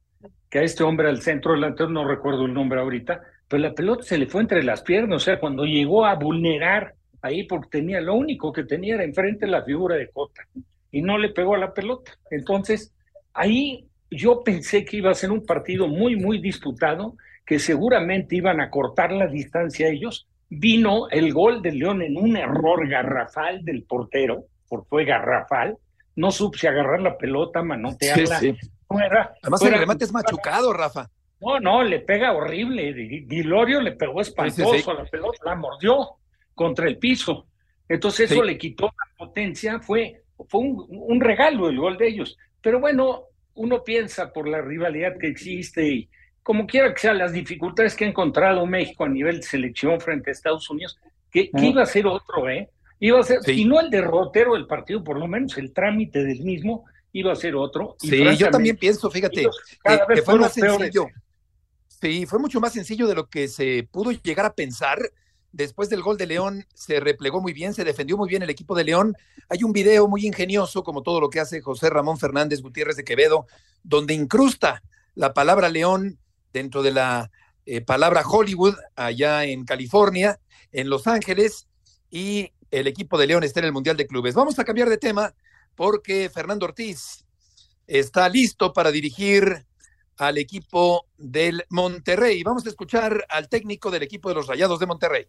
que 0.54 0.60
a 0.60 0.62
este 0.62 0.84
hombre 0.84 1.08
al 1.08 1.20
centro 1.20 1.54
delantero, 1.54 1.90
no 1.90 2.06
recuerdo 2.06 2.46
el 2.46 2.54
nombre 2.54 2.78
ahorita, 2.78 3.20
pero 3.48 3.60
la 3.60 3.74
pelota 3.74 4.04
se 4.04 4.16
le 4.16 4.28
fue 4.28 4.40
entre 4.40 4.62
las 4.62 4.82
piernas, 4.82 5.16
o 5.16 5.18
sea, 5.24 5.40
cuando 5.40 5.64
llegó 5.64 6.06
a 6.06 6.14
vulnerar 6.14 6.94
ahí 7.22 7.42
porque 7.42 7.80
tenía, 7.80 8.00
lo 8.00 8.14
único 8.14 8.52
que 8.52 8.62
tenía 8.62 8.94
era 8.94 9.02
enfrente 9.02 9.48
la 9.48 9.64
figura 9.64 9.96
de 9.96 10.10
Cota 10.10 10.46
y 10.92 11.02
no 11.02 11.18
le 11.18 11.30
pegó 11.30 11.56
a 11.56 11.58
la 11.58 11.74
pelota. 11.74 12.12
Entonces, 12.30 12.94
ahí 13.32 13.88
yo 14.08 14.44
pensé 14.44 14.84
que 14.84 14.98
iba 14.98 15.10
a 15.10 15.14
ser 15.14 15.32
un 15.32 15.44
partido 15.44 15.88
muy, 15.88 16.14
muy 16.14 16.38
disputado, 16.38 17.16
que 17.44 17.58
seguramente 17.58 18.36
iban 18.36 18.60
a 18.60 18.70
cortar 18.70 19.10
la 19.10 19.26
distancia 19.26 19.88
ellos. 19.88 20.28
Vino 20.48 21.08
el 21.10 21.32
gol 21.32 21.62
de 21.62 21.72
León 21.72 22.00
en 22.00 22.16
un 22.16 22.36
error 22.36 22.88
garrafal 22.88 23.64
del 23.64 23.82
portero, 23.82 24.44
porque 24.68 24.88
fue 24.88 25.04
garrafal. 25.04 25.78
No 26.14 26.30
supe 26.30 26.68
agarrar 26.68 27.00
la 27.00 27.18
pelota, 27.18 27.60
manotearla. 27.64 28.40
Además, 29.42 29.62
el 29.62 29.78
remate 29.78 30.04
es 30.04 30.12
machucado, 30.12 30.72
Rafa. 30.72 31.10
No, 31.40 31.60
no, 31.60 31.82
le 31.82 32.00
pega 32.00 32.32
horrible. 32.32 32.92
Dilorio 33.26 33.80
le 33.80 33.92
pegó 33.92 34.20
espantoso 34.20 34.90
a 34.90 34.94
la 34.94 35.04
pelota, 35.04 35.38
la 35.44 35.54
mordió 35.54 36.16
contra 36.54 36.86
el 36.86 36.98
piso. 36.98 37.46
Entonces 37.88 38.30
eso 38.30 38.42
le 38.42 38.56
quitó 38.56 38.86
la 38.86 39.16
potencia, 39.26 39.78
fue, 39.78 40.22
fue 40.48 40.60
un, 40.60 41.20
regalo 41.20 41.68
el 41.68 41.78
gol 41.78 41.98
de 41.98 42.08
ellos. 42.08 42.38
Pero 42.62 42.80
bueno, 42.80 43.24
uno 43.54 43.84
piensa 43.84 44.32
por 44.32 44.48
la 44.48 44.62
rivalidad 44.62 45.18
que 45.18 45.28
existe 45.28 45.86
y 45.86 46.08
como 46.42 46.66
quiera 46.66 46.92
que 46.92 47.00
sean 47.00 47.18
las 47.18 47.32
dificultades 47.32 47.94
que 47.94 48.04
ha 48.04 48.08
encontrado 48.08 48.66
México 48.66 49.04
a 49.04 49.08
nivel 49.08 49.36
de 49.36 49.42
selección 49.42 50.00
frente 50.00 50.30
a 50.30 50.32
Estados 50.32 50.68
Unidos, 50.68 50.98
que, 51.30 51.50
iba 51.54 51.82
a 51.82 51.86
ser 51.86 52.06
otro, 52.06 52.48
¿eh? 52.48 52.70
Iba 53.00 53.20
a 53.20 53.22
ser, 53.22 53.42
si 53.42 53.64
no 53.64 53.80
el 53.80 53.90
derrotero 53.90 54.54
del 54.54 54.66
partido, 54.66 55.02
por 55.02 55.18
lo 55.18 55.26
menos 55.26 55.58
el 55.58 55.72
trámite 55.72 56.22
del 56.22 56.40
mismo 56.40 56.84
iba 57.14 57.32
a 57.32 57.36
ser 57.36 57.54
otro. 57.54 57.96
sí, 57.98 58.22
yo 58.36 58.50
también 58.50 58.76
pienso, 58.76 59.10
fíjate, 59.10 59.46
que, 60.14 60.22
fue 60.22 60.38
más 60.38 60.52
sencillo. 60.52 61.06
Sí, 61.88 62.26
fue 62.26 62.38
mucho 62.38 62.60
más 62.60 62.72
sencillo 62.72 63.06
de 63.06 63.14
lo 63.14 63.30
que 63.30 63.48
se 63.48 63.88
pudo 63.90 64.10
llegar 64.10 64.44
a 64.44 64.52
pensar 64.52 64.98
después 65.52 65.88
del 65.88 66.02
gol 66.02 66.18
de 66.18 66.26
León 66.26 66.66
se 66.74 66.98
replegó 66.98 67.40
muy 67.40 67.52
bien, 67.52 67.72
se 67.72 67.84
defendió 67.84 68.16
muy 68.16 68.28
bien 68.28 68.42
el 68.42 68.50
equipo 68.50 68.74
de 68.74 68.82
León. 68.82 69.16
Hay 69.48 69.62
un 69.62 69.72
video 69.72 70.08
muy 70.08 70.26
ingenioso, 70.26 70.82
como 70.82 71.02
todo 71.02 71.20
lo 71.20 71.30
que 71.30 71.38
hace 71.38 71.60
José 71.60 71.88
Ramón 71.88 72.18
Fernández 72.18 72.60
Gutiérrez 72.60 72.96
de 72.96 73.04
Quevedo, 73.04 73.46
donde 73.84 74.14
incrusta 74.14 74.82
la 75.14 75.32
palabra 75.32 75.68
León 75.68 76.18
dentro 76.52 76.82
de 76.82 76.90
la 76.90 77.30
eh, 77.64 77.80
palabra 77.80 78.24
Hollywood, 78.28 78.74
allá 78.96 79.44
en 79.44 79.64
California, 79.64 80.40
en 80.72 80.90
Los 80.90 81.06
Ángeles, 81.06 81.68
y 82.10 82.50
el 82.72 82.88
equipo 82.88 83.16
de 83.16 83.28
León 83.28 83.44
está 83.44 83.60
en 83.60 83.66
el 83.66 83.72
Mundial 83.72 83.96
de 83.96 84.08
Clubes. 84.08 84.34
Vamos 84.34 84.58
a 84.58 84.64
cambiar 84.64 84.88
de 84.88 84.98
tema 84.98 85.32
porque 85.74 86.30
Fernando 86.30 86.66
Ortiz 86.66 87.24
está 87.86 88.28
listo 88.28 88.72
para 88.72 88.90
dirigir 88.90 89.66
al 90.16 90.38
equipo 90.38 91.06
del 91.16 91.64
Monterrey. 91.70 92.42
Vamos 92.42 92.64
a 92.66 92.68
escuchar 92.68 93.24
al 93.28 93.48
técnico 93.48 93.90
del 93.90 94.02
equipo 94.02 94.28
de 94.28 94.36
los 94.36 94.46
Rayados 94.46 94.78
de 94.78 94.86
Monterrey. 94.86 95.26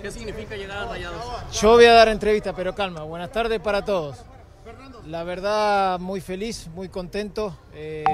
¿Qué 0.00 0.10
significa 0.10 0.56
llegar 0.56 0.78
a 0.78 0.86
Rayados? 0.86 1.60
Yo 1.60 1.72
voy 1.72 1.84
a 1.84 1.92
dar 1.92 2.08
entrevista, 2.08 2.54
pero 2.54 2.74
calma. 2.74 3.02
Buenas 3.02 3.30
tardes 3.30 3.60
para 3.60 3.84
todos. 3.84 4.18
La 5.06 5.24
verdad, 5.24 5.98
muy 5.98 6.20
feliz, 6.20 6.68
muy 6.68 6.88
contento. 6.88 7.58
Eh, 7.74 8.04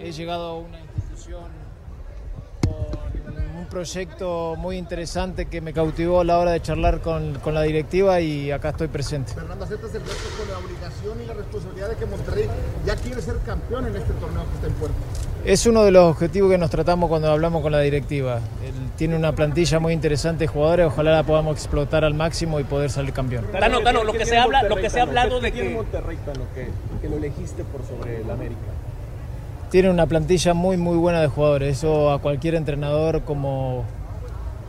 he 0.00 0.12
llegado 0.12 0.48
a 0.48 0.58
una 0.58 0.80
institución 0.80 1.57
proyecto 3.68 4.56
muy 4.56 4.76
interesante 4.76 5.46
que 5.46 5.60
me 5.60 5.72
cautivó 5.72 6.20
a 6.20 6.24
la 6.24 6.38
hora 6.38 6.52
de 6.52 6.60
charlar 6.60 7.00
con, 7.00 7.34
con 7.34 7.54
la 7.54 7.62
directiva 7.62 8.20
y 8.20 8.50
acá 8.50 8.70
estoy 8.70 8.88
presente. 8.88 9.34
Fernando, 9.34 9.64
¿aceptas 9.64 9.94
el 9.94 10.00
reto 10.00 10.14
con 10.38 10.48
la 10.48 10.58
obligación 10.58 11.22
y 11.22 11.26
la 11.26 11.34
responsabilidad 11.34 11.88
de 11.90 11.96
que 11.96 12.06
Monterrey 12.06 12.48
ya 12.84 12.96
quiere 12.96 13.22
ser 13.22 13.36
campeón 13.44 13.86
en 13.86 13.96
este 13.96 14.12
torneo 14.14 14.44
que 14.48 14.54
está 14.54 14.66
en 14.66 14.72
puerto? 14.74 14.96
Es 15.44 15.66
uno 15.66 15.84
de 15.84 15.90
los 15.92 16.10
objetivos 16.10 16.50
que 16.50 16.58
nos 16.58 16.70
tratamos 16.70 17.08
cuando 17.08 17.30
hablamos 17.30 17.62
con 17.62 17.72
la 17.72 17.80
directiva. 17.80 18.36
Él 18.64 18.74
tiene 18.96 19.16
una 19.16 19.32
plantilla 19.32 19.78
muy 19.78 19.92
interesante 19.92 20.44
de 20.44 20.48
jugadores, 20.48 20.86
ojalá 20.86 21.12
la 21.12 21.22
podamos 21.22 21.56
explotar 21.56 22.04
al 22.04 22.14
máximo 22.14 22.58
y 22.60 22.64
poder 22.64 22.90
salir 22.90 23.12
campeón. 23.12 23.46
Tano, 23.52 23.80
Tano, 23.80 24.04
lo 24.04 24.12
que 24.12 24.26
se 24.26 24.36
habla, 24.36 24.62
lo 24.64 24.76
que 24.76 24.90
se 24.90 24.98
ha 25.00 25.04
hablado 25.04 25.40
de 25.40 25.52
que 25.52 25.60
tiene 25.60 25.74
Monterrey, 25.76 26.18
Tano, 26.24 26.44
que, 26.54 26.68
que 27.00 27.08
lo 27.08 27.16
elegiste 27.16 27.64
por 27.64 27.84
sobre 27.86 28.20
el 28.20 28.30
América. 28.30 28.60
Tiene 29.70 29.90
una 29.90 30.06
plantilla 30.06 30.54
muy 30.54 30.76
muy 30.76 30.96
buena 30.96 31.20
de 31.20 31.28
jugadores, 31.28 31.78
eso 31.78 32.10
a 32.10 32.20
cualquier 32.20 32.54
entrenador 32.54 33.22
como 33.22 33.84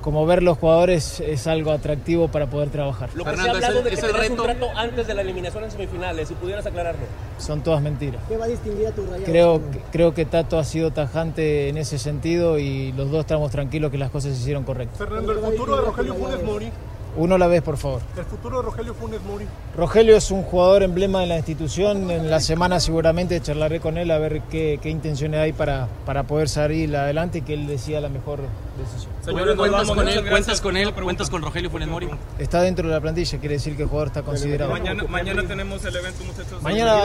como 0.01 0.25
ver 0.25 0.43
los 0.43 0.57
jugadores 0.57 1.19
es 1.19 1.45
algo 1.47 1.71
atractivo 1.71 2.29
para 2.29 2.47
poder 2.47 2.69
trabajar. 2.69 3.09
Lo 3.15 3.25
que 3.25 3.35
se 3.35 3.47
ha 3.47 3.51
hablado 3.51 3.81
de 3.83 3.89
que 3.89 3.97
tendrás 3.97 4.29
un 4.29 4.37
trato 4.37 4.69
antes 4.75 5.07
de 5.07 5.13
la 5.13 5.21
eliminación 5.21 5.63
en 5.65 5.71
semifinales, 5.71 6.27
si 6.27 6.35
pudieras 6.35 6.65
aclararlo. 6.65 7.01
Son 7.37 7.61
todas 7.61 7.81
mentiras. 7.81 8.21
¿Qué 8.27 8.37
va 8.37 8.45
a 8.45 8.47
distinguir 8.47 8.87
a 8.87 8.91
tu 8.91 9.05
rayado? 9.05 9.25
Creo, 9.25 9.61
creo 9.91 10.13
que 10.13 10.25
Tato 10.25 10.57
ha 10.57 10.63
sido 10.63 10.91
tajante 10.91 11.69
en 11.69 11.77
ese 11.77 11.97
sentido 11.97 12.59
y 12.59 12.91
los 12.93 13.11
dos 13.11 13.21
estamos 13.21 13.51
tranquilos 13.51 13.91
que 13.91 13.97
las 13.97 14.09
cosas 14.09 14.33
se 14.35 14.41
hicieron 14.41 14.63
correctas. 14.63 14.97
Fernando, 14.97 15.31
el 15.33 15.39
futuro 15.39 15.75
de 15.75 15.81
Rogelio 15.81 16.15
Funes 16.15 16.43
Mori 16.43 16.71
uno 17.19 17.35
a 17.35 17.37
la 17.37 17.47
vez, 17.47 17.61
por 17.61 17.77
favor. 17.77 18.01
El 18.17 18.23
futuro 18.23 18.57
de 18.57 18.63
Rogelio 18.63 18.93
Funes 18.93 19.21
Mori. 19.23 19.45
Rogelio 19.75 20.15
es 20.15 20.31
un 20.31 20.41
jugador 20.41 20.83
emblema 20.83 21.19
de 21.19 21.27
la 21.27 21.35
institución. 21.35 22.09
En 22.09 22.29
la 22.29 22.39
semana 22.39 22.79
seguramente 22.79 23.39
charlaré 23.41 23.81
con 23.81 23.97
él 23.97 24.09
a 24.11 24.17
ver 24.17 24.41
qué, 24.49 24.79
intenciones 24.85 25.39
hay 25.39 25.51
para, 25.51 25.87
para 26.05 26.23
poder 26.23 26.47
salir 26.47 26.95
adelante 26.95 27.39
y 27.39 27.41
que 27.41 27.53
él 27.53 27.67
decida 27.67 27.99
la 27.99 28.07
mejor 28.07 28.39
decisión. 28.77 29.11
Señores, 29.21 29.55
¿cuentas 29.57 29.87
con 29.89 30.07
él? 30.07 30.29
¿Cuentas 30.29 30.61
con 30.61 30.77
él? 30.77 30.93
¿Cuentas 30.93 31.29
con 31.29 31.41
Rogelio 31.41 31.69
Funes 31.69 31.89
Mori? 31.89 32.09
Está 32.37 32.61
dentro 32.61 32.87
de 32.87 32.93
la 32.93 33.01
plantilla, 33.01 33.37
quiere 33.37 33.55
decir 33.55 33.75
que 33.75 33.83
el 33.83 33.89
jugador 33.89 34.07
está 34.07 34.23
considerado. 34.23 34.71
Mañana, 34.71 35.03
mañana 35.09 35.43
tenemos 35.45 35.83
el 35.83 35.95
evento, 35.95 36.23
muchachos. 36.23 36.61
Mañana. 36.61 37.03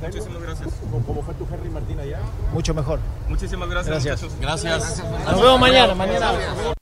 Muchísimas 0.00 0.42
gracias. 0.42 0.68
¿Cómo 1.06 1.22
fue 1.22 1.34
tu 1.34 1.46
Henry 1.52 1.70
Martín 1.70 2.00
allá? 2.00 2.18
Mucho 2.52 2.74
mejor. 2.74 2.98
Muchísimas 3.28 3.68
gracias. 3.68 4.04
Gracias. 4.04 4.40
Gracias. 4.40 5.02
Nos 5.26 5.40
vemos 5.40 5.60
mañana. 5.60 5.94
Mañana. 5.94 6.72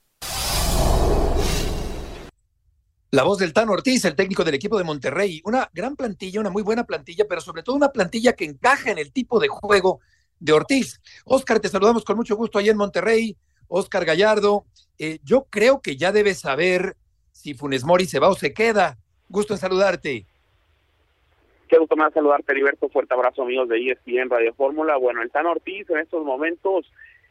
La 3.12 3.24
voz 3.24 3.38
del 3.38 3.52
Tano 3.52 3.72
Ortiz, 3.72 4.04
el 4.04 4.14
técnico 4.14 4.44
del 4.44 4.54
equipo 4.54 4.78
de 4.78 4.84
Monterrey. 4.84 5.40
Una 5.44 5.68
gran 5.74 5.96
plantilla, 5.96 6.38
una 6.38 6.50
muy 6.50 6.62
buena 6.62 6.84
plantilla, 6.84 7.24
pero 7.28 7.40
sobre 7.40 7.64
todo 7.64 7.74
una 7.74 7.90
plantilla 7.90 8.34
que 8.34 8.44
encaja 8.44 8.92
en 8.92 8.98
el 8.98 9.10
tipo 9.10 9.40
de 9.40 9.48
juego 9.48 9.98
de 10.38 10.52
Ortiz. 10.52 11.00
Oscar, 11.24 11.58
te 11.58 11.68
saludamos 11.68 12.04
con 12.04 12.16
mucho 12.16 12.36
gusto 12.36 12.60
ahí 12.60 12.68
en 12.68 12.76
Monterrey. 12.76 13.36
Oscar 13.66 14.04
Gallardo, 14.04 14.64
eh, 14.96 15.18
yo 15.24 15.46
creo 15.50 15.80
que 15.80 15.96
ya 15.96 16.12
debes 16.12 16.38
saber 16.38 16.96
si 17.32 17.54
Funes 17.54 17.82
Mori 17.82 18.06
se 18.06 18.20
va 18.20 18.28
o 18.28 18.34
se 18.36 18.54
queda. 18.54 18.96
Gusto 19.28 19.54
en 19.54 19.58
saludarte. 19.58 20.26
Qué 21.66 21.78
gusto 21.78 21.96
más 21.96 22.12
saludarte, 22.12 22.52
Heriberto. 22.52 22.88
Fuerte 22.90 23.14
abrazo, 23.14 23.42
amigos 23.42 23.68
de 23.68 23.90
ESPN 23.90 24.30
Radio 24.30 24.54
Fórmula. 24.54 24.96
Bueno, 24.98 25.20
el 25.22 25.32
Tano 25.32 25.50
Ortiz 25.50 25.90
en 25.90 25.98
estos 25.98 26.24
momentos 26.24 26.86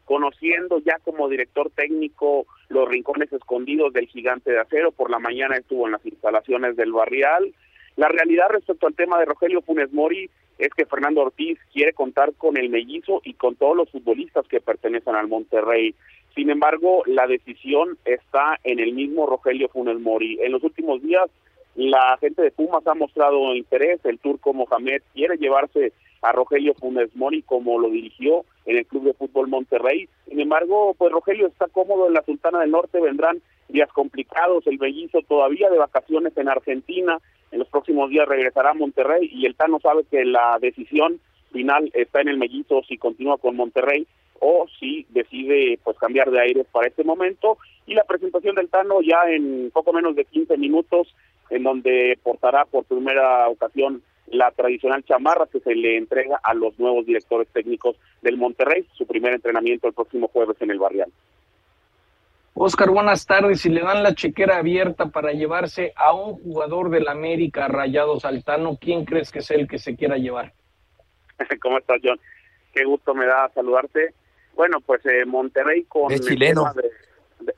conociendo 0.09 0.79
ya 0.79 0.97
como 1.05 1.29
director 1.29 1.69
técnico 1.69 2.47
los 2.69 2.89
rincones 2.89 3.31
escondidos 3.31 3.93
del 3.93 4.07
gigante 4.07 4.49
de 4.49 4.59
acero. 4.59 4.91
Por 4.91 5.11
la 5.11 5.19
mañana 5.19 5.55
estuvo 5.55 5.85
en 5.85 5.91
las 5.91 6.03
instalaciones 6.03 6.75
del 6.75 6.91
barrial. 6.91 7.53
La 7.95 8.07
realidad 8.07 8.47
respecto 8.49 8.87
al 8.87 8.95
tema 8.95 9.19
de 9.19 9.25
Rogelio 9.25 9.61
Funes 9.61 9.93
Mori 9.93 10.27
es 10.57 10.69
que 10.73 10.87
Fernando 10.87 11.21
Ortiz 11.21 11.59
quiere 11.71 11.93
contar 11.93 12.33
con 12.33 12.57
el 12.57 12.69
mellizo 12.69 13.21
y 13.23 13.35
con 13.35 13.55
todos 13.55 13.77
los 13.77 13.91
futbolistas 13.91 14.47
que 14.47 14.59
pertenecen 14.59 15.13
al 15.13 15.27
Monterrey. 15.27 15.93
Sin 16.33 16.49
embargo, 16.49 17.03
la 17.05 17.27
decisión 17.27 17.99
está 18.03 18.57
en 18.63 18.79
el 18.79 18.93
mismo 18.93 19.27
Rogelio 19.27 19.69
Funes 19.69 19.99
Mori. 19.99 20.39
En 20.41 20.53
los 20.53 20.63
últimos 20.63 21.03
días, 21.03 21.29
la 21.75 22.17
gente 22.19 22.41
de 22.41 22.49
Pumas 22.49 22.87
ha 22.87 22.95
mostrado 22.95 23.53
interés. 23.53 24.03
El 24.03 24.17
turco 24.17 24.55
Mohamed 24.55 25.03
quiere 25.13 25.37
llevarse 25.37 25.93
a 26.21 26.31
Rogelio 26.31 26.73
Funes 26.73 27.15
Mori 27.15 27.41
como 27.41 27.79
lo 27.79 27.89
dirigió 27.89 28.45
en 28.65 28.77
el 28.77 28.85
Club 28.85 29.03
de 29.03 29.13
Fútbol 29.13 29.47
Monterrey. 29.47 30.09
Sin 30.27 30.39
embargo, 30.39 30.95
pues 30.97 31.11
Rogelio 31.11 31.47
está 31.47 31.67
cómodo 31.67 32.07
en 32.07 32.13
la 32.13 32.23
Sultana 32.23 32.59
del 32.59 32.71
Norte, 32.71 32.99
vendrán 32.99 33.41
días 33.67 33.89
complicados, 33.93 34.65
el 34.67 34.77
bellizo 34.77 35.19
todavía 35.27 35.69
de 35.69 35.77
vacaciones 35.77 36.35
en 36.37 36.49
Argentina, 36.49 37.19
en 37.51 37.59
los 37.59 37.67
próximos 37.67 38.09
días 38.09 38.27
regresará 38.27 38.71
a 38.71 38.75
Monterrey 38.75 39.29
y 39.31 39.45
el 39.45 39.55
Tano 39.55 39.79
sabe 39.79 40.03
que 40.09 40.25
la 40.25 40.57
decisión 40.59 41.19
final 41.51 41.89
está 41.93 42.21
en 42.21 42.29
el 42.29 42.37
mellizo 42.37 42.81
si 42.87 42.97
continúa 42.97 43.37
con 43.37 43.55
Monterrey 43.55 44.05
o 44.39 44.67
si 44.79 45.05
decide 45.09 45.79
pues 45.83 45.97
cambiar 45.97 46.31
de 46.31 46.39
aires 46.39 46.65
para 46.71 46.87
este 46.87 47.03
momento 47.03 47.57
y 47.85 47.93
la 47.93 48.03
presentación 48.03 48.55
del 48.55 48.69
Tano 48.69 49.01
ya 49.01 49.29
en 49.29 49.71
poco 49.71 49.93
menos 49.93 50.15
de 50.15 50.25
15 50.25 50.57
minutos 50.57 51.13
en 51.49 51.63
donde 51.63 52.17
portará 52.23 52.65
por 52.65 52.85
primera 52.85 53.47
ocasión 53.49 54.03
la 54.31 54.51
tradicional 54.51 55.03
chamarra 55.03 55.47
que 55.47 55.59
se 55.59 55.75
le 55.75 55.97
entrega 55.97 56.39
a 56.43 56.53
los 56.53 56.77
nuevos 56.79 57.05
directores 57.05 57.47
técnicos 57.49 57.97
del 58.21 58.37
Monterrey, 58.37 58.85
su 58.93 59.05
primer 59.05 59.33
entrenamiento 59.33 59.87
el 59.87 59.93
próximo 59.93 60.27
jueves 60.27 60.57
en 60.61 60.71
el 60.71 60.79
Barrial. 60.79 61.11
Oscar, 62.53 62.89
buenas 62.89 63.25
tardes. 63.25 63.61
Si 63.61 63.69
le 63.69 63.81
dan 63.81 64.03
la 64.03 64.13
chequera 64.13 64.57
abierta 64.57 65.05
para 65.07 65.31
llevarse 65.31 65.93
a 65.95 66.13
un 66.13 66.33
jugador 66.33 66.89
del 66.89 67.07
América 67.07 67.67
Rayado 67.67 68.19
Saltano, 68.19 68.77
¿quién 68.79 69.05
crees 69.05 69.31
que 69.31 69.39
es 69.39 69.51
el 69.51 69.67
que 69.67 69.79
se 69.79 69.95
quiera 69.95 70.17
llevar? 70.17 70.51
¿Cómo 71.61 71.77
estás, 71.77 71.99
John? 72.03 72.19
Qué 72.73 72.83
gusto 72.83 73.15
me 73.15 73.25
da 73.25 73.49
saludarte. 73.53 74.13
Bueno, 74.55 74.81
pues 74.81 75.05
eh, 75.05 75.25
Monterrey 75.25 75.85
con 75.85 76.11
el 76.11 76.19
chileno. 76.19 76.65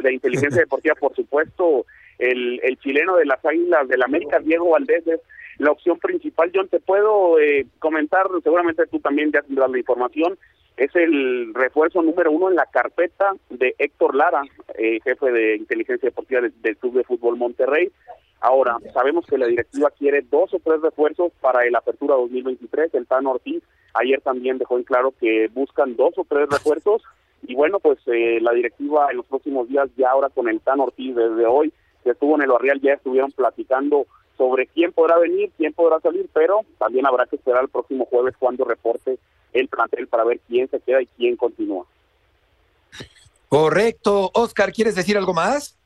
de, 0.03 0.13
inteligencia 0.13 0.61
deportiva, 0.61 0.93
por 0.95 1.15
supuesto, 1.15 1.87
el, 2.19 2.59
el 2.63 2.77
chileno 2.77 3.15
de 3.15 3.25
las 3.25 3.43
Águilas 3.43 3.87
del 3.87 4.03
América, 4.03 4.39
Diego 4.39 4.69
Valdés, 4.69 5.07
es 5.07 5.19
la 5.57 5.71
opción 5.71 5.99
principal. 5.99 6.51
John, 6.53 6.67
te 6.67 6.79
puedo 6.79 7.39
eh, 7.39 7.65
comentar, 7.79 8.27
seguramente 8.43 8.87
tú 8.87 8.99
también 8.99 9.31
ya 9.31 9.41
tendrás 9.41 9.69
la 9.69 9.77
información, 9.77 10.37
es 10.77 10.95
el 10.95 11.53
refuerzo 11.53 12.01
número 12.01 12.31
uno 12.31 12.49
en 12.49 12.55
la 12.55 12.65
carpeta 12.65 13.33
de 13.49 13.75
Héctor 13.77 14.15
Lara, 14.15 14.41
eh, 14.77 14.99
jefe 15.03 15.31
de 15.31 15.57
inteligencia 15.57 16.07
deportiva 16.07 16.41
del, 16.41 16.77
Club 16.77 16.95
de 16.95 17.03
Fútbol 17.03 17.37
Monterrey. 17.37 17.91
Ahora, 18.39 18.77
sabemos 18.91 19.27
que 19.27 19.37
la 19.37 19.45
directiva 19.45 19.91
quiere 19.91 20.21
dos 20.23 20.51
o 20.53 20.59
tres 20.59 20.81
refuerzos 20.81 21.31
para 21.41 21.65
el 21.65 21.75
Apertura 21.75 22.15
2023. 22.15 22.95
El 22.95 23.05
Tano 23.05 23.31
Ortiz 23.31 23.61
ayer 23.93 24.21
también 24.21 24.57
dejó 24.57 24.77
en 24.77 24.83
claro 24.83 25.13
que 25.19 25.49
buscan 25.49 25.95
dos 25.95 26.17
o 26.17 26.25
tres 26.27 26.49
refuerzos. 26.49 27.03
Y 27.43 27.53
bueno, 27.53 27.79
pues 27.79 27.99
eh, 28.07 28.39
la 28.41 28.51
directiva 28.53 29.07
en 29.11 29.17
los 29.17 29.25
próximos 29.27 29.67
días, 29.67 29.89
ya 29.97 30.09
ahora 30.09 30.29
con 30.29 30.47
el 30.47 30.61
Tano 30.61 30.85
Ortiz 30.85 31.15
desde 31.15 31.45
hoy, 31.45 31.71
que 32.03 32.11
estuvo 32.11 32.35
en 32.35 32.41
el 32.41 32.49
barrial, 32.49 32.81
ya 32.81 32.93
estuvieron 32.93 33.31
platicando 33.31 34.07
sobre 34.41 34.65
quién 34.65 34.91
podrá 34.91 35.19
venir, 35.19 35.51
quién 35.55 35.71
podrá 35.71 35.99
salir, 35.99 36.27
pero 36.33 36.61
también 36.79 37.05
habrá 37.05 37.27
que 37.27 37.35
esperar 37.35 37.61
el 37.61 37.69
próximo 37.69 38.05
jueves 38.05 38.33
cuando 38.39 38.65
reporte 38.65 39.19
el 39.53 39.67
plantel 39.67 40.07
para 40.07 40.23
ver 40.23 40.39
quién 40.47 40.67
se 40.67 40.79
queda 40.79 40.99
y 40.99 41.05
quién 41.15 41.35
continúa. 41.35 41.85
Correcto. 43.47 44.31
Oscar, 44.33 44.71
¿quieres 44.71 44.95
decir 44.95 45.15
algo 45.15 45.35
más? 45.35 45.77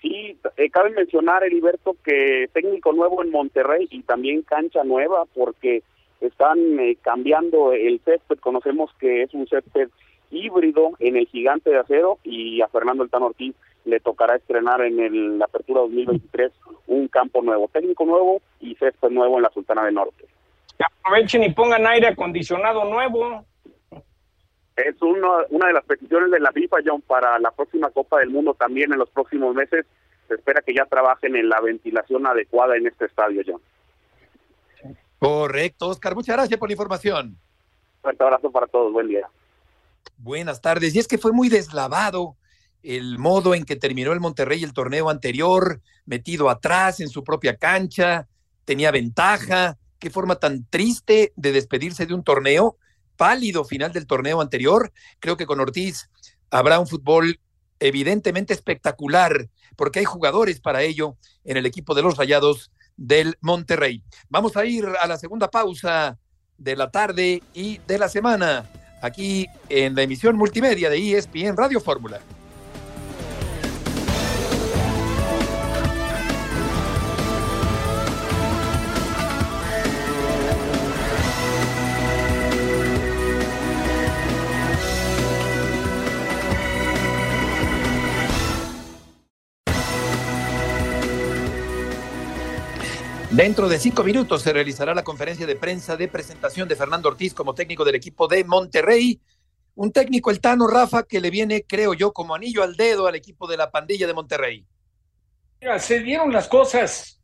Sí, 0.00 0.38
eh, 0.56 0.70
cabe 0.70 0.88
mencionar, 0.92 1.44
Heriberto, 1.44 1.94
que 2.02 2.48
técnico 2.54 2.94
nuevo 2.94 3.22
en 3.22 3.30
Monterrey 3.30 3.86
y 3.90 4.00
también 4.00 4.40
cancha 4.40 4.82
nueva 4.82 5.26
porque 5.34 5.82
están 6.22 6.80
eh, 6.80 6.96
cambiando 7.02 7.74
el 7.74 8.00
césped. 8.02 8.38
Conocemos 8.38 8.90
que 8.98 9.24
es 9.24 9.34
un 9.34 9.46
césped 9.46 9.90
híbrido 10.30 10.92
en 11.00 11.18
el 11.18 11.26
Gigante 11.26 11.68
de 11.68 11.80
Acero 11.80 12.18
y 12.24 12.62
a 12.62 12.68
Fernando 12.68 13.04
El 13.04 13.22
Ortiz 13.22 13.54
le 13.84 14.00
tocará 14.00 14.36
estrenar 14.36 14.80
en 14.82 15.00
el, 15.00 15.38
la 15.38 15.46
Apertura 15.46 15.80
2023 15.82 16.52
un 16.88 17.08
campo 17.08 17.42
nuevo, 17.42 17.68
técnico 17.72 18.04
nuevo 18.04 18.40
y 18.60 18.74
césped 18.76 19.10
nuevo 19.10 19.36
en 19.36 19.42
la 19.42 19.50
Sultana 19.50 19.84
del 19.84 19.94
Norte. 19.94 20.26
aprovechen 20.78 21.44
y 21.44 21.52
pongan 21.52 21.86
aire 21.86 22.08
acondicionado 22.08 22.84
nuevo. 22.84 23.44
Es 24.76 25.00
uno, 25.02 25.38
una 25.50 25.66
de 25.68 25.72
las 25.72 25.84
peticiones 25.84 26.30
de 26.30 26.38
la 26.38 26.52
FIFA, 26.52 26.76
John, 26.86 27.02
para 27.02 27.38
la 27.38 27.50
próxima 27.50 27.90
Copa 27.90 28.20
del 28.20 28.30
Mundo 28.30 28.54
también 28.54 28.92
en 28.92 28.98
los 28.98 29.10
próximos 29.10 29.54
meses. 29.54 29.86
Se 30.28 30.34
espera 30.34 30.62
que 30.62 30.74
ya 30.74 30.84
trabajen 30.84 31.34
en 31.34 31.48
la 31.48 31.60
ventilación 31.60 32.26
adecuada 32.26 32.76
en 32.76 32.86
este 32.86 33.06
estadio, 33.06 33.42
John. 33.46 33.60
Correcto, 35.18 35.88
Oscar. 35.88 36.14
Muchas 36.14 36.36
gracias 36.36 36.58
por 36.60 36.68
la 36.68 36.74
información. 36.74 37.36
Fuerte 38.02 38.22
abrazo 38.22 38.50
para 38.52 38.66
todos. 38.66 38.92
Buen 38.92 39.08
día. 39.08 39.28
Buenas 40.16 40.60
tardes. 40.60 40.94
Y 40.94 40.98
es 40.98 41.08
que 41.08 41.18
fue 41.18 41.32
muy 41.32 41.48
deslavado 41.48 42.36
el 42.82 43.18
modo 43.18 43.54
en 43.54 43.64
que 43.64 43.76
terminó 43.76 44.12
el 44.12 44.20
Monterrey 44.20 44.62
el 44.62 44.72
torneo 44.72 45.10
anterior, 45.10 45.80
metido 46.06 46.48
atrás 46.48 47.00
en 47.00 47.08
su 47.08 47.24
propia 47.24 47.56
cancha, 47.56 48.28
tenía 48.64 48.90
ventaja. 48.90 49.78
Qué 49.98 50.10
forma 50.10 50.36
tan 50.36 50.64
triste 50.68 51.32
de 51.36 51.52
despedirse 51.52 52.06
de 52.06 52.14
un 52.14 52.22
torneo, 52.22 52.76
pálido 53.16 53.64
final 53.64 53.92
del 53.92 54.06
torneo 54.06 54.40
anterior. 54.40 54.92
Creo 55.18 55.36
que 55.36 55.46
con 55.46 55.60
Ortiz 55.60 56.08
habrá 56.50 56.78
un 56.78 56.86
fútbol 56.86 57.40
evidentemente 57.80 58.54
espectacular, 58.54 59.48
porque 59.76 60.00
hay 60.00 60.04
jugadores 60.04 60.60
para 60.60 60.82
ello 60.82 61.16
en 61.44 61.56
el 61.56 61.66
equipo 61.66 61.94
de 61.94 62.02
los 62.02 62.16
Rayados 62.16 62.70
del 62.96 63.36
Monterrey. 63.40 64.02
Vamos 64.28 64.56
a 64.56 64.64
ir 64.64 64.86
a 65.00 65.06
la 65.06 65.18
segunda 65.18 65.50
pausa 65.50 66.18
de 66.56 66.76
la 66.76 66.90
tarde 66.90 67.42
y 67.54 67.78
de 67.86 67.98
la 67.98 68.08
semana, 68.08 68.68
aquí 69.00 69.46
en 69.68 69.94
la 69.94 70.02
emisión 70.02 70.36
multimedia 70.36 70.90
de 70.90 71.16
ESPN 71.16 71.56
Radio 71.56 71.80
Fórmula. 71.80 72.20
Dentro 93.38 93.68
de 93.68 93.78
cinco 93.78 94.02
minutos 94.02 94.42
se 94.42 94.52
realizará 94.52 94.96
la 94.96 95.04
conferencia 95.04 95.46
de 95.46 95.54
prensa 95.54 95.96
de 95.96 96.08
presentación 96.08 96.66
de 96.66 96.74
Fernando 96.74 97.08
Ortiz 97.08 97.34
como 97.34 97.54
técnico 97.54 97.84
del 97.84 97.94
equipo 97.94 98.26
de 98.26 98.42
Monterrey. 98.42 99.20
Un 99.76 99.92
técnico, 99.92 100.32
el 100.32 100.40
Tano 100.40 100.66
Rafa, 100.66 101.04
que 101.04 101.20
le 101.20 101.30
viene, 101.30 101.62
creo 101.62 101.94
yo, 101.94 102.12
como 102.12 102.34
anillo 102.34 102.64
al 102.64 102.74
dedo 102.74 103.06
al 103.06 103.14
equipo 103.14 103.46
de 103.46 103.56
la 103.56 103.70
pandilla 103.70 104.08
de 104.08 104.12
Monterrey. 104.12 104.66
Mira, 105.60 105.78
se 105.78 106.00
dieron 106.00 106.32
las 106.32 106.48
cosas 106.48 107.22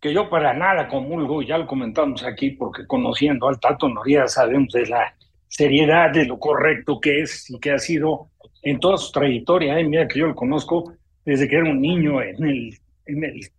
que 0.00 0.14
yo 0.14 0.30
para 0.30 0.54
nada 0.54 0.86
comulgo, 0.86 1.42
ya 1.42 1.58
lo 1.58 1.66
comentamos 1.66 2.22
aquí, 2.22 2.50
porque 2.50 2.86
conociendo 2.86 3.48
al 3.48 3.58
Tato 3.58 3.88
Noriega 3.88 4.28
sabemos 4.28 4.72
de 4.72 4.86
la 4.86 5.16
seriedad, 5.48 6.12
de 6.12 6.24
lo 6.24 6.38
correcto 6.38 7.00
que 7.00 7.22
es 7.22 7.50
y 7.50 7.58
que 7.58 7.72
ha 7.72 7.80
sido 7.80 8.30
en 8.62 8.78
toda 8.78 8.96
su 8.96 9.10
trayectoria. 9.10 9.74
Mira 9.82 10.06
que 10.06 10.20
yo 10.20 10.28
lo 10.28 10.36
conozco 10.36 10.92
desde 11.24 11.48
que 11.48 11.56
era 11.56 11.68
un 11.68 11.80
niño 11.80 12.22
en 12.22 12.44
el 12.44 13.50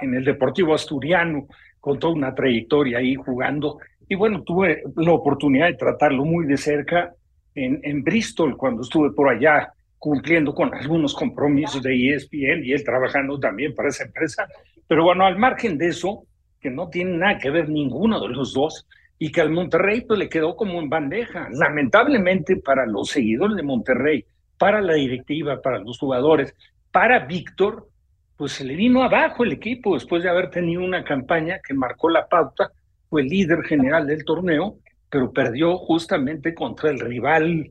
en 0.00 0.14
el 0.14 0.24
Deportivo 0.24 0.74
Asturiano, 0.74 1.46
con 1.80 1.98
toda 1.98 2.14
una 2.14 2.34
trayectoria 2.34 2.98
ahí 2.98 3.14
jugando. 3.14 3.78
Y 4.08 4.14
bueno, 4.14 4.42
tuve 4.42 4.82
la 4.96 5.12
oportunidad 5.12 5.66
de 5.66 5.74
tratarlo 5.74 6.24
muy 6.24 6.46
de 6.46 6.56
cerca 6.56 7.14
en, 7.54 7.80
en 7.82 8.02
Bristol, 8.02 8.56
cuando 8.56 8.82
estuve 8.82 9.12
por 9.12 9.28
allá 9.28 9.72
cumpliendo 9.98 10.54
con 10.54 10.74
algunos 10.74 11.14
compromisos 11.14 11.82
de 11.82 12.14
ESPN 12.14 12.64
y 12.64 12.72
él 12.72 12.84
trabajando 12.84 13.38
también 13.38 13.74
para 13.74 13.88
esa 13.88 14.04
empresa. 14.04 14.46
Pero 14.86 15.04
bueno, 15.04 15.24
al 15.24 15.38
margen 15.38 15.78
de 15.78 15.88
eso, 15.88 16.24
que 16.60 16.70
no 16.70 16.88
tiene 16.88 17.16
nada 17.16 17.38
que 17.38 17.50
ver 17.50 17.68
ninguno 17.68 18.20
de 18.20 18.28
los 18.28 18.52
dos, 18.52 18.86
y 19.18 19.32
que 19.32 19.40
al 19.40 19.50
Monterrey 19.50 20.02
pues 20.02 20.18
le 20.18 20.28
quedó 20.28 20.56
como 20.56 20.80
en 20.80 20.88
bandeja. 20.88 21.48
Lamentablemente 21.50 22.56
para 22.56 22.86
los 22.86 23.10
seguidores 23.10 23.56
de 23.56 23.62
Monterrey, 23.62 24.24
para 24.58 24.80
la 24.80 24.94
directiva, 24.94 25.60
para 25.62 25.78
los 25.78 25.98
jugadores, 25.98 26.54
para 26.90 27.20
Víctor, 27.20 27.88
pues 28.36 28.52
se 28.52 28.64
le 28.64 28.74
vino 28.76 29.02
abajo 29.02 29.44
el 29.44 29.52
equipo 29.52 29.94
después 29.94 30.22
de 30.22 30.28
haber 30.28 30.50
tenido 30.50 30.82
una 30.82 31.04
campaña 31.04 31.60
que 31.66 31.74
marcó 31.74 32.10
la 32.10 32.26
pauta, 32.28 32.70
fue 33.08 33.22
el 33.22 33.28
líder 33.28 33.62
general 33.62 34.06
del 34.06 34.24
torneo, 34.24 34.78
pero 35.08 35.32
perdió 35.32 35.78
justamente 35.78 36.54
contra 36.54 36.90
el 36.90 37.00
rival 37.00 37.70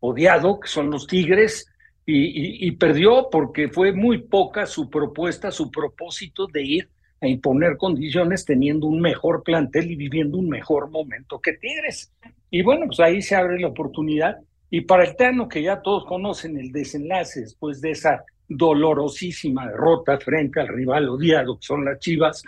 odiado, 0.00 0.58
que 0.58 0.68
son 0.68 0.90
los 0.90 1.06
Tigres, 1.06 1.66
y, 2.12 2.72
perdió 2.72 3.28
porque 3.30 3.68
fue 3.68 3.92
muy 3.92 4.18
poca 4.18 4.66
su 4.66 4.90
propuesta, 4.90 5.52
su 5.52 5.70
propósito 5.70 6.48
de 6.48 6.62
ir 6.64 6.88
a 7.20 7.28
imponer 7.28 7.76
condiciones 7.76 8.44
teniendo 8.44 8.86
un 8.88 9.00
mejor 9.00 9.44
plantel 9.44 9.92
y 9.92 9.96
viviendo 9.96 10.38
un 10.38 10.48
mejor 10.48 10.90
momento 10.90 11.40
que 11.40 11.52
Tigres. 11.52 12.12
Y 12.50 12.62
bueno, 12.62 12.86
pues 12.86 12.98
ahí 12.98 13.22
se 13.22 13.36
abre 13.36 13.60
la 13.60 13.68
oportunidad. 13.68 14.38
Y 14.70 14.80
para 14.80 15.04
el 15.04 15.14
Tano, 15.14 15.48
que 15.48 15.62
ya 15.62 15.82
todos 15.82 16.04
conocen 16.04 16.58
el 16.58 16.72
desenlace 16.72 17.42
después 17.42 17.80
de 17.80 17.92
esa 17.92 18.24
dolorosísima 18.50 19.68
derrota 19.68 20.18
frente 20.18 20.60
al 20.60 20.68
rival 20.68 21.08
odiado, 21.08 21.56
que 21.56 21.66
son 21.66 21.84
las 21.84 22.00
Chivas, 22.00 22.42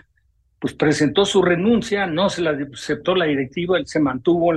pues 0.58 0.74
presentó 0.74 1.24
su 1.24 1.42
renuncia, 1.42 2.06
no 2.06 2.28
se 2.28 2.42
la 2.42 2.50
aceptó 2.50 3.14
la 3.14 3.24
directiva, 3.24 3.78
él 3.78 3.86
se 3.86 4.00
mantuvo 4.00 4.52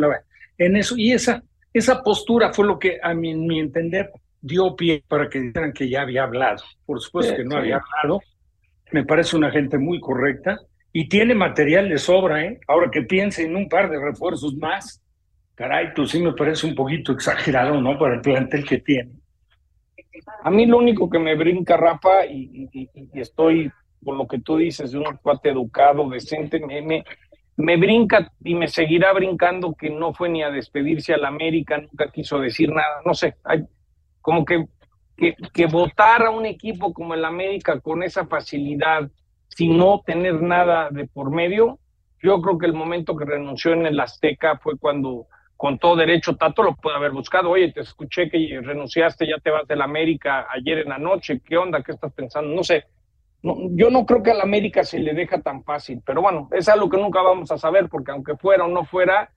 en, 0.58 0.76
eso, 0.76 0.96
y 0.98 1.14
esa, 1.14 1.44
esa 1.72 2.02
postura 2.02 2.52
fue 2.52 2.66
lo 2.66 2.80
que, 2.80 2.98
a 3.02 3.14
mi, 3.14 3.36
mi 3.36 3.60
entender, 3.60 4.12
dio 4.42 4.76
pie 4.76 5.04
para 5.08 5.30
que 5.30 5.40
dijeran 5.40 5.72
que 5.72 5.88
ya 5.88 6.02
había 6.02 6.24
hablado. 6.24 6.64
Por 6.86 7.00
supuesto 7.00 7.36
que 7.36 7.44
no 7.44 7.58
había 7.58 7.78
hablado, 7.78 8.22
me 8.92 9.06
parece 9.06 9.36
una 9.36 9.52
gente 9.52 9.78
muy 9.78 10.00
correcta, 10.00 10.60
y 10.92 11.10
tiene 11.10 11.36
material 11.36 11.90
de 11.90 11.98
sobra, 11.98 12.44
¿eh? 12.44 12.60
Ahora 12.68 12.90
que 12.90 13.02
piense 13.02 13.44
en 13.44 13.56
un 13.56 13.68
par 13.68 13.90
de 13.90 14.00
refuerzos 14.00 14.56
más, 14.56 15.02
caray, 15.54 15.94
pues 15.94 16.12
sí 16.12 16.22
me 16.22 16.34
parece 16.34 16.66
un 16.66 16.74
poquito 16.74 17.12
exagerado, 17.12 17.82
¿no? 17.82 18.00
Para 18.00 18.16
el 18.16 18.22
plantel 18.22 18.66
que 18.66 18.80
tiene. 18.80 19.12
A 20.44 20.52
mí 20.52 20.66
lo 20.66 20.78
único 20.78 21.10
que 21.10 21.20
me 21.20 21.36
brinca, 21.36 21.78
Rafa, 21.78 22.26
y, 22.26 22.70
estoy 23.14 23.72
por 24.04 24.16
lo 24.16 24.28
que 24.28 24.40
tú 24.40 24.58
dices 24.58 24.92
de 24.92 25.00
un 25.00 25.18
cuate 25.22 25.50
educado, 25.50 26.10
decente, 26.10 26.60
me, 26.60 27.04
me, 27.58 27.78
brinca 27.78 28.32
y 28.44 28.54
me 28.54 28.68
seguirá 28.68 29.14
brincando 29.14 29.74
que 29.74 29.90
no 29.90 30.14
fue 30.14 30.30
ni 30.30 30.44
a 30.44 30.52
despedirse 30.52 31.14
a 31.14 31.18
la 31.18 31.30
América, 31.30 31.78
nunca 31.80 32.12
quiso 32.12 32.40
decir 32.40 32.70
nada, 32.70 33.02
no 33.04 33.14
sé, 33.14 33.36
hay, 33.44 33.64
como 34.22 34.46
que, 34.46 34.66
que, 35.18 35.36
que 35.54 35.66
votar 35.66 36.24
a 36.24 36.30
un 36.30 36.46
equipo 36.46 36.94
como 36.94 37.16
el 37.16 37.26
América 37.26 37.80
con 37.80 38.04
esa 38.04 38.28
facilidad, 38.28 39.10
sin 39.50 39.78
no 39.78 40.02
tener 40.06 40.42
nada 40.42 40.90
de 40.92 41.08
por 41.08 41.32
medio, 41.32 41.80
yo 42.22 42.42
creo 42.42 42.58
que 42.58 42.66
el 42.66 42.74
momento 42.74 43.16
que 43.16 43.26
renunció 43.26 43.74
en 43.74 43.86
el 43.86 44.00
Azteca 44.00 44.58
fue 44.58 44.78
cuando 44.78 45.28
con 45.66 45.80
todo 45.80 45.96
derecho, 45.96 46.36
Tato 46.36 46.62
lo 46.62 46.76
puede 46.76 46.96
haber 46.96 47.10
buscado. 47.10 47.50
Oye, 47.50 47.72
te 47.72 47.82
escuché 47.82 48.30
que 48.30 48.60
renunciaste, 48.62 49.26
ya 49.26 49.40
te 49.40 49.50
vas 49.50 49.68
de 49.68 49.76
la 49.76 49.86
América 49.86 50.46
ayer 50.52 50.78
en 50.78 50.90
la 50.90 51.00
noche. 51.00 51.42
¿Qué 51.44 51.58
onda? 51.58 51.82
¿Qué 51.82 51.94
estás 51.94 52.14
pensando? 52.14 52.54
No 52.54 52.64
sé. 52.64 52.86
yo 53.42 53.90
no 53.90 54.06
creo 54.06 54.22
que 54.22 54.30
a 54.30 54.36
la 54.36 54.44
América 54.44 54.84
se 54.84 55.00
le 55.00 55.16
deja 55.16 55.42
tan 55.42 55.64
fácil, 55.64 56.04
pero 56.06 56.22
bueno, 56.22 56.50
es 56.52 56.70
algo 56.70 56.88
que 56.88 56.98
nunca 56.98 57.24
vamos 57.24 57.52
a 57.52 57.58
saber, 57.58 57.90
porque 57.90 58.12
aunque 58.12 58.38
fuera 58.38 58.64
o 58.64 58.68
no 58.68 58.86
fuera, 58.86 59.32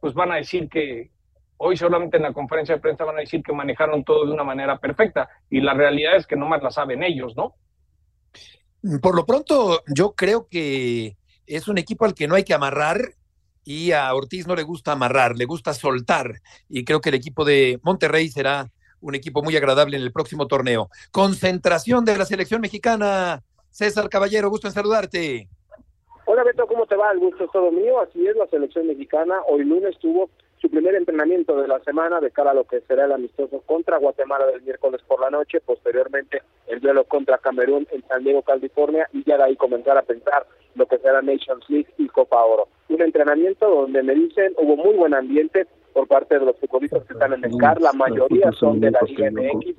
pues 0.00 0.14
van 0.14 0.32
a 0.32 0.36
decir 0.36 0.70
que 0.70 1.10
hoy 1.58 1.76
solamente 1.76 2.16
en 2.16 2.22
la 2.22 2.32
conferencia 2.32 2.76
de 2.76 2.80
prensa 2.80 3.04
van 3.04 3.18
a 3.18 3.20
decir 3.20 3.42
que 3.42 3.52
manejaron 3.52 4.04
todo 4.04 4.24
de 4.24 4.32
una 4.32 4.42
manera 4.42 4.78
perfecta, 4.78 5.28
y 5.50 5.60
la 5.60 5.74
realidad 5.74 6.16
es 6.16 6.26
que 6.26 6.36
no 6.36 6.46
más 6.46 6.62
la 6.62 6.70
saben 6.70 7.02
ellos, 7.02 7.36
¿no? 7.36 7.56
Por 9.02 9.14
lo 9.14 9.26
pronto, 9.26 9.82
yo 9.94 10.14
creo 10.14 10.48
que 10.48 11.18
es 11.46 11.68
un 11.68 11.76
equipo 11.76 12.06
al 12.06 12.14
que 12.14 12.26
no 12.26 12.36
hay 12.36 12.44
que 12.44 12.54
amarrar 12.54 13.00
y 13.64 13.92
a 13.92 14.14
Ortiz 14.14 14.46
no 14.46 14.54
le 14.54 14.62
gusta 14.62 14.92
amarrar, 14.92 15.36
le 15.36 15.46
gusta 15.46 15.72
soltar. 15.72 16.40
Y 16.68 16.84
creo 16.84 17.00
que 17.00 17.08
el 17.08 17.14
equipo 17.14 17.44
de 17.44 17.80
Monterrey 17.82 18.28
será 18.28 18.70
un 19.00 19.14
equipo 19.14 19.42
muy 19.42 19.56
agradable 19.56 19.96
en 19.96 20.02
el 20.02 20.12
próximo 20.12 20.46
torneo. 20.46 20.88
Concentración 21.10 22.04
de 22.04 22.16
la 22.16 22.24
selección 22.24 22.60
mexicana. 22.60 23.42
César 23.70 24.08
Caballero, 24.08 24.50
gusto 24.50 24.68
en 24.68 24.74
saludarte. 24.74 25.48
Hola 26.26 26.42
Beto, 26.42 26.66
¿cómo 26.66 26.86
te 26.86 26.96
va? 26.96 27.10
El 27.10 27.18
gusto 27.18 27.44
es 27.44 27.50
todo 27.52 27.70
mío. 27.70 28.00
Así 28.00 28.26
es, 28.26 28.36
la 28.36 28.46
selección 28.46 28.86
mexicana 28.86 29.40
hoy 29.48 29.64
lunes 29.64 29.98
tuvo 29.98 30.30
su 30.64 30.70
primer 30.70 30.94
entrenamiento 30.94 31.60
de 31.60 31.68
la 31.68 31.78
semana 31.80 32.20
de 32.20 32.30
cara 32.30 32.52
a 32.52 32.54
lo 32.54 32.64
que 32.64 32.80
será 32.88 33.04
el 33.04 33.12
amistoso 33.12 33.60
contra 33.66 33.98
Guatemala 33.98 34.46
del 34.46 34.62
miércoles 34.62 35.02
por 35.06 35.20
la 35.20 35.28
noche, 35.28 35.60
posteriormente 35.60 36.40
el 36.68 36.80
duelo 36.80 37.04
contra 37.04 37.36
Camerún 37.36 37.86
en 37.92 38.02
San 38.08 38.24
Diego, 38.24 38.40
California, 38.40 39.06
y 39.12 39.22
ya 39.24 39.36
de 39.36 39.42
ahí 39.42 39.56
comenzar 39.56 39.98
a 39.98 40.02
pensar 40.02 40.46
lo 40.74 40.86
que 40.86 40.96
será 40.96 41.20
Nations 41.20 41.68
League 41.68 41.88
y 41.98 42.08
Copa 42.08 42.42
Oro. 42.42 42.68
Un 42.88 43.02
entrenamiento 43.02 43.68
donde 43.68 44.02
me 44.02 44.14
dicen 44.14 44.54
hubo 44.56 44.74
muy 44.74 44.96
buen 44.96 45.12
ambiente, 45.12 45.66
por 45.94 46.08
parte 46.08 46.38
de 46.38 46.44
los 46.44 46.58
futbolistas 46.58 47.04
que 47.04 47.12
están 47.12 47.32
en 47.32 47.44
el 47.44 47.56
CAR, 47.56 47.80
la 47.80 47.92
mayoría 47.92 48.50
son 48.52 48.80
de 48.80 48.90
la 48.90 49.00
Liga 49.02 49.30
MX, 49.30 49.76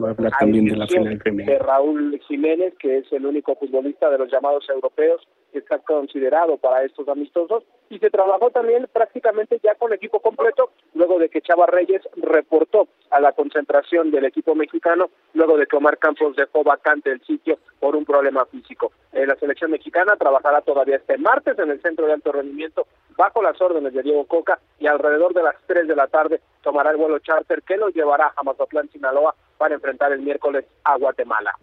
de 1.45 1.60
Raúl 1.60 2.19
Jiménez, 2.25 2.73
que 2.80 2.99
es 2.99 3.12
el 3.12 3.25
único 3.25 3.54
futbolista 3.56 4.10
de 4.10 4.17
los 4.17 4.32
llamados 4.32 4.67
europeos 4.69 5.28
que 5.51 5.60
está 5.60 5.80
considerado 5.80 6.58
para 6.58 6.84
estos 6.84 7.08
amistosos, 7.10 7.63
y 7.89 7.99
se 7.99 8.10
trabajó 8.10 8.49
también 8.49 8.88
prácticamente 8.91 9.60
ya 9.62 9.75
con 9.75 9.93
equipo 9.93 10.21
completo, 10.21 10.71
luego 10.93 11.19
de 11.19 11.30
que 11.30 11.41
Chava 11.41 11.65
Reyes 11.65 12.01
reportó 12.15 12.88
a 13.12 13.19
la 13.19 13.34
concentración 13.34 14.10
del 14.10 14.25
equipo 14.25 14.56
mexicano, 14.56 15.10
luego 15.34 15.58
de 15.58 15.67
que 15.67 15.75
Omar 15.75 15.97
Campos 15.97 16.36
dejó 16.36 16.63
vacante 16.63 17.12
el 17.12 17.21
sitio 17.25 17.60
por 17.80 17.95
un 17.95 18.06
problema 18.06 18.45
físico. 18.45 18.91
Eh, 19.12 19.25
la 19.25 19.36
selección 19.36 19.71
mexicana 19.71 20.15
trabajará 20.15 20.62
todavía 20.62 20.95
este 20.95 21.17
martes 21.17 21.60
en 21.60 21.71
el 21.71 21.82
centro 21.82 22.08
de 22.08 22.13
alto 22.13 22.32
rendimiento 22.32 22.88
bajo 23.17 23.41
las 23.41 23.60
órdenes 23.62 23.93
de 23.93 24.04
Diego 24.04 24.25
Coca 24.25 24.60
y 24.80 24.88
alrededor 24.88 25.34
de 25.34 25.43
las 25.43 25.56
3 25.67 25.88
de 25.88 25.95
la 25.95 26.08
tarde 26.08 26.41
tomará 26.62 26.91
el 26.91 26.97
vuelo 26.97 27.19
charter 27.19 27.62
que 27.63 27.78
lo 27.78 27.89
llevará 27.89 28.34
a 28.36 28.43
Mazatlán, 28.43 28.89
Sinaloa 28.91 29.36
para 29.58 29.75
enfrentar 29.75 30.12
el 30.12 30.21
miércoles 30.21 30.65
a 30.84 30.97
Guatemala. 30.97 31.54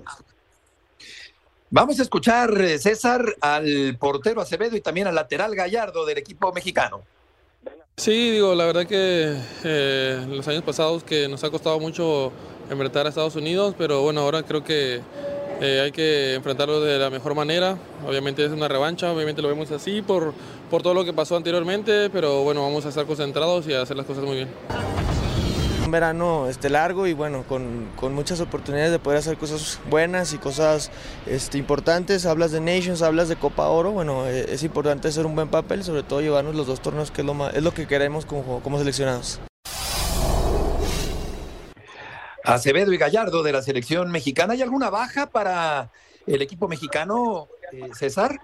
Vamos 1.71 1.99
a 1.99 2.03
escuchar, 2.03 2.51
eh, 2.61 2.79
César, 2.79 3.25
al 3.41 3.97
portero 3.99 4.43
Acevedo 4.43 4.77
y 4.77 4.83
también 4.83 5.07
al 5.07 5.15
lateral 5.15 5.55
Gallardo 5.55 6.05
del 6.05 6.19
equipo 6.19 6.53
mexicano. 6.53 7.03
Sí, 7.97 8.31
digo, 8.31 8.55
la 8.55 8.67
verdad 8.67 8.87
que 8.87 9.37
eh, 9.65 10.27
los 10.29 10.47
años 10.49 10.63
pasados 10.63 11.05
que 11.05 11.29
nos 11.29 11.45
ha 11.45 11.51
costado 11.51 11.79
mucho 11.79 12.33
enfrentar 12.69 13.07
a 13.07 13.09
Estados 13.11 13.37
Unidos, 13.37 13.75
pero 13.77 14.03
bueno, 14.03 14.21
ahora 14.21 14.43
creo 14.43 14.65
que 14.65 15.01
eh, 15.61 15.81
hay 15.81 15.93
que 15.93 16.35
enfrentarlo 16.35 16.81
de 16.81 16.99
la 16.99 17.11
mejor 17.11 17.35
manera. 17.35 17.77
Obviamente 18.07 18.45
es 18.45 18.51
una 18.51 18.67
revancha, 18.69 19.13
obviamente 19.13 19.43
lo 19.43 19.49
vemos 19.49 19.71
así 19.71 20.03
por, 20.03 20.35
por 20.73 20.83
todo 20.83 20.95
lo 20.95 21.05
que 21.05 21.13
pasó 21.13 21.37
anteriormente, 21.37 22.09
pero 22.09 22.45
bueno, 22.45 22.63
vamos 22.63 22.87
a 22.87 22.89
estar 22.89 23.05
concentrados 23.05 23.69
y 23.69 23.75
a 23.75 23.83
hacer 23.83 23.95
las 23.95 24.07
cosas 24.07 24.25
muy 24.25 24.37
bien. 24.37 24.49
Un 25.85 25.91
verano 25.91 26.49
este, 26.49 26.71
largo 26.71 27.07
y 27.07 27.13
bueno, 27.13 27.45
con, 27.47 27.91
con 27.95 28.15
muchas 28.15 28.41
oportunidades 28.41 28.91
de 28.91 28.99
poder 28.99 29.19
hacer 29.19 29.37
cosas 29.37 29.79
buenas 29.91 30.33
y 30.33 30.39
cosas 30.39 30.91
este, 31.27 31.59
importantes. 31.59 32.25
Hablas 32.25 32.53
de 32.53 32.63
Nations, 32.63 33.03
hablas 33.03 33.29
de 33.29 33.37
Copa 33.37 33.69
Oro, 33.69 33.91
bueno, 33.91 34.27
eh, 34.27 34.47
es 34.49 34.63
importante 34.63 35.09
hacer 35.09 35.27
un 35.27 35.35
buen 35.35 35.49
papel, 35.49 35.85
sobre 35.85 36.05
todo 36.05 36.23
llevarnos 36.23 36.55
los 36.55 36.67
dos 36.67 36.81
torneos, 36.81 37.11
que 37.11 37.21
es 37.21 37.27
lo, 37.27 37.35
más, 37.35 37.53
es 37.53 37.63
lo 37.63 37.75
que 37.75 37.87
queremos 37.87 38.25
como, 38.25 38.63
como 38.63 38.79
seleccionados. 38.79 39.41
Acevedo 42.45 42.95
y 42.95 42.97
Gallardo 42.97 43.43
de 43.43 43.53
la 43.53 43.61
selección 43.61 44.11
mexicana. 44.11 44.55
¿Hay 44.55 44.63
alguna 44.63 44.89
baja 44.89 45.27
para 45.27 45.91
el 46.27 46.41
equipo 46.41 46.67
mexicano, 46.67 47.49
eh, 47.73 47.91
César? 47.93 48.41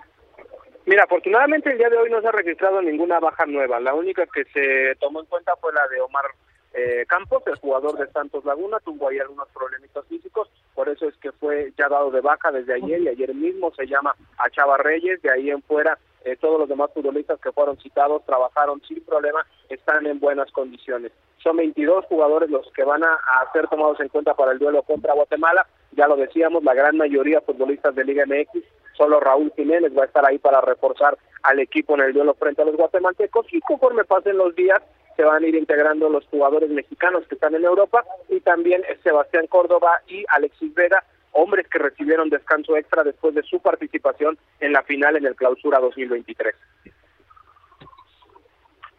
Mira, 0.89 1.05
afortunadamente 1.05 1.71
el 1.71 1.77
día 1.77 1.91
de 1.91 1.99
hoy 1.99 2.09
no 2.09 2.23
se 2.23 2.29
ha 2.29 2.33
registrado 2.33 2.81
ninguna 2.81 3.21
baja 3.21 3.45
nueva. 3.45 3.79
La 3.79 3.93
única 3.93 4.25
que 4.25 4.45
se 4.47 4.97
tomó 4.99 5.21
en 5.21 5.27
cuenta 5.27 5.55
fue 5.61 5.71
la 5.75 5.87
de 5.89 6.01
Omar 6.01 6.25
eh, 6.73 7.05
Campos, 7.07 7.43
el 7.47 7.57
jugador 7.57 7.99
de 7.99 8.11
Santos 8.11 8.43
Laguna, 8.47 8.79
tuvo 8.83 9.07
ahí 9.07 9.19
algunos 9.19 9.49
problemitas 9.51 10.07
físicos, 10.07 10.49
por 10.75 10.89
eso 10.89 11.07
es 11.07 11.15
que 11.19 11.31
fue 11.33 11.75
ya 11.77 11.91
dado 11.91 12.11
de 12.11 12.23
baja 12.23 12.51
desde 12.53 12.73
ayer 12.73 13.03
y 13.03 13.09
ayer 13.09 13.35
mismo 13.35 13.71
se 13.75 13.87
llama 13.87 14.15
a 14.39 14.49
Chava 14.49 14.79
Reyes, 14.79 15.21
de 15.21 15.31
ahí 15.31 15.51
en 15.51 15.61
fuera 15.61 15.99
eh, 16.25 16.37
todos 16.37 16.59
los 16.59 16.69
demás 16.69 16.91
futbolistas 16.93 17.41
que 17.41 17.53
fueron 17.53 17.79
citados 17.79 18.25
trabajaron 18.25 18.81
sin 18.87 19.01
problema, 19.05 19.47
están 19.69 20.07
en 20.07 20.19
buenas 20.19 20.51
condiciones. 20.53 21.13
Son 21.43 21.57
22 21.57 22.07
jugadores 22.07 22.51
los 22.51 22.71
que 22.73 22.85
van 22.85 23.05
a, 23.05 23.19
ser 23.53 23.69
tomados 23.69 24.01
en 24.01 24.09
cuenta 24.09 24.35
para 24.35 24.53
el 24.53 24.59
duelo 24.59 24.83
contra 24.83 25.15
Guatemala. 25.15 25.67
Ya 25.93 26.09
lo 26.09 26.17
decíamos, 26.17 26.65
la 26.65 26.75
gran 26.75 26.97
mayoría 26.97 27.41
futbolistas 27.41 27.95
de 27.95 28.05
Liga 28.05 28.25
MX. 28.27 28.63
Solo 28.97 29.21
Raúl 29.21 29.53
Jiménez 29.55 29.97
va 29.97 30.03
a 30.03 30.07
estar 30.07 30.27
ahí 30.27 30.39
para 30.39 30.61
reforzar 30.61 31.17
al 31.43 31.61
equipo 31.61 31.95
en 31.95 32.01
el 32.01 32.13
duelo 32.13 32.35
frente 32.35 32.63
a 32.63 32.65
los 32.65 32.77
guatemaltecos. 32.77 33.47
Y 33.53 33.61
conforme 33.61 34.05
pasen 34.05 34.37
los 34.37 34.55
días, 34.57 34.83
se 35.17 35.25
van 35.25 35.43
a 35.43 35.47
ir 35.47 35.55
integrando 35.55 36.09
los 36.09 36.25
jugadores 36.27 36.71
mexicanos 36.71 37.27
que 37.27 37.35
están 37.35 37.55
en 37.55 37.65
Europa 37.65 38.05
y 38.29 38.41
también 38.41 38.83
Sebastián 39.03 39.47
Córdoba 39.49 40.01
y 40.07 40.25
Alexis 40.29 40.73
Vega, 40.75 41.03
hombres 41.39 41.67
que 41.69 41.79
recibieron 41.79 42.29
descanso 42.29 42.77
extra 42.77 43.05
después 43.05 43.35
de 43.35 43.43
su 43.43 43.61
participación 43.61 44.37
en 44.61 44.73
la 44.73 44.83
final 44.83 45.17
en 45.17 45.27
el 45.27 45.37
Clausura 45.37 45.79
2023. 45.79 46.55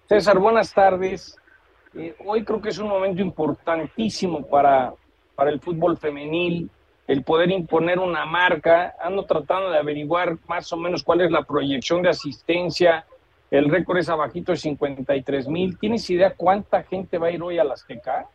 César, 0.07 0.39
buenas 0.39 0.73
tardes. 0.73 1.37
Eh, 1.95 2.15
hoy 2.25 2.43
creo 2.43 2.61
que 2.61 2.69
es 2.69 2.79
un 2.79 2.87
momento 2.87 3.21
importantísimo 3.21 4.47
para, 4.47 4.93
para 5.35 5.49
el 5.49 5.59
fútbol 5.59 5.97
femenil, 5.97 6.69
el 7.07 7.23
poder 7.23 7.51
imponer 7.51 7.99
una 7.99 8.25
marca. 8.25 8.95
Ando 9.01 9.25
tratando 9.25 9.69
de 9.71 9.77
averiguar 9.77 10.37
más 10.47 10.71
o 10.71 10.77
menos 10.77 11.03
cuál 11.03 11.21
es 11.21 11.31
la 11.31 11.43
proyección 11.43 12.01
de 12.01 12.09
asistencia. 12.09 13.05
El 13.51 13.69
récord 13.69 13.97
es 13.97 14.09
abajito 14.09 14.51
de 14.51 14.57
53 14.57 15.47
mil. 15.47 15.77
¿Tienes 15.77 16.09
idea 16.09 16.33
cuánta 16.35 16.83
gente 16.83 17.17
va 17.17 17.27
a 17.27 17.31
ir 17.31 17.41
hoy 17.41 17.59
a 17.59 17.63
las 17.63 17.81
Azteca? 17.81 18.27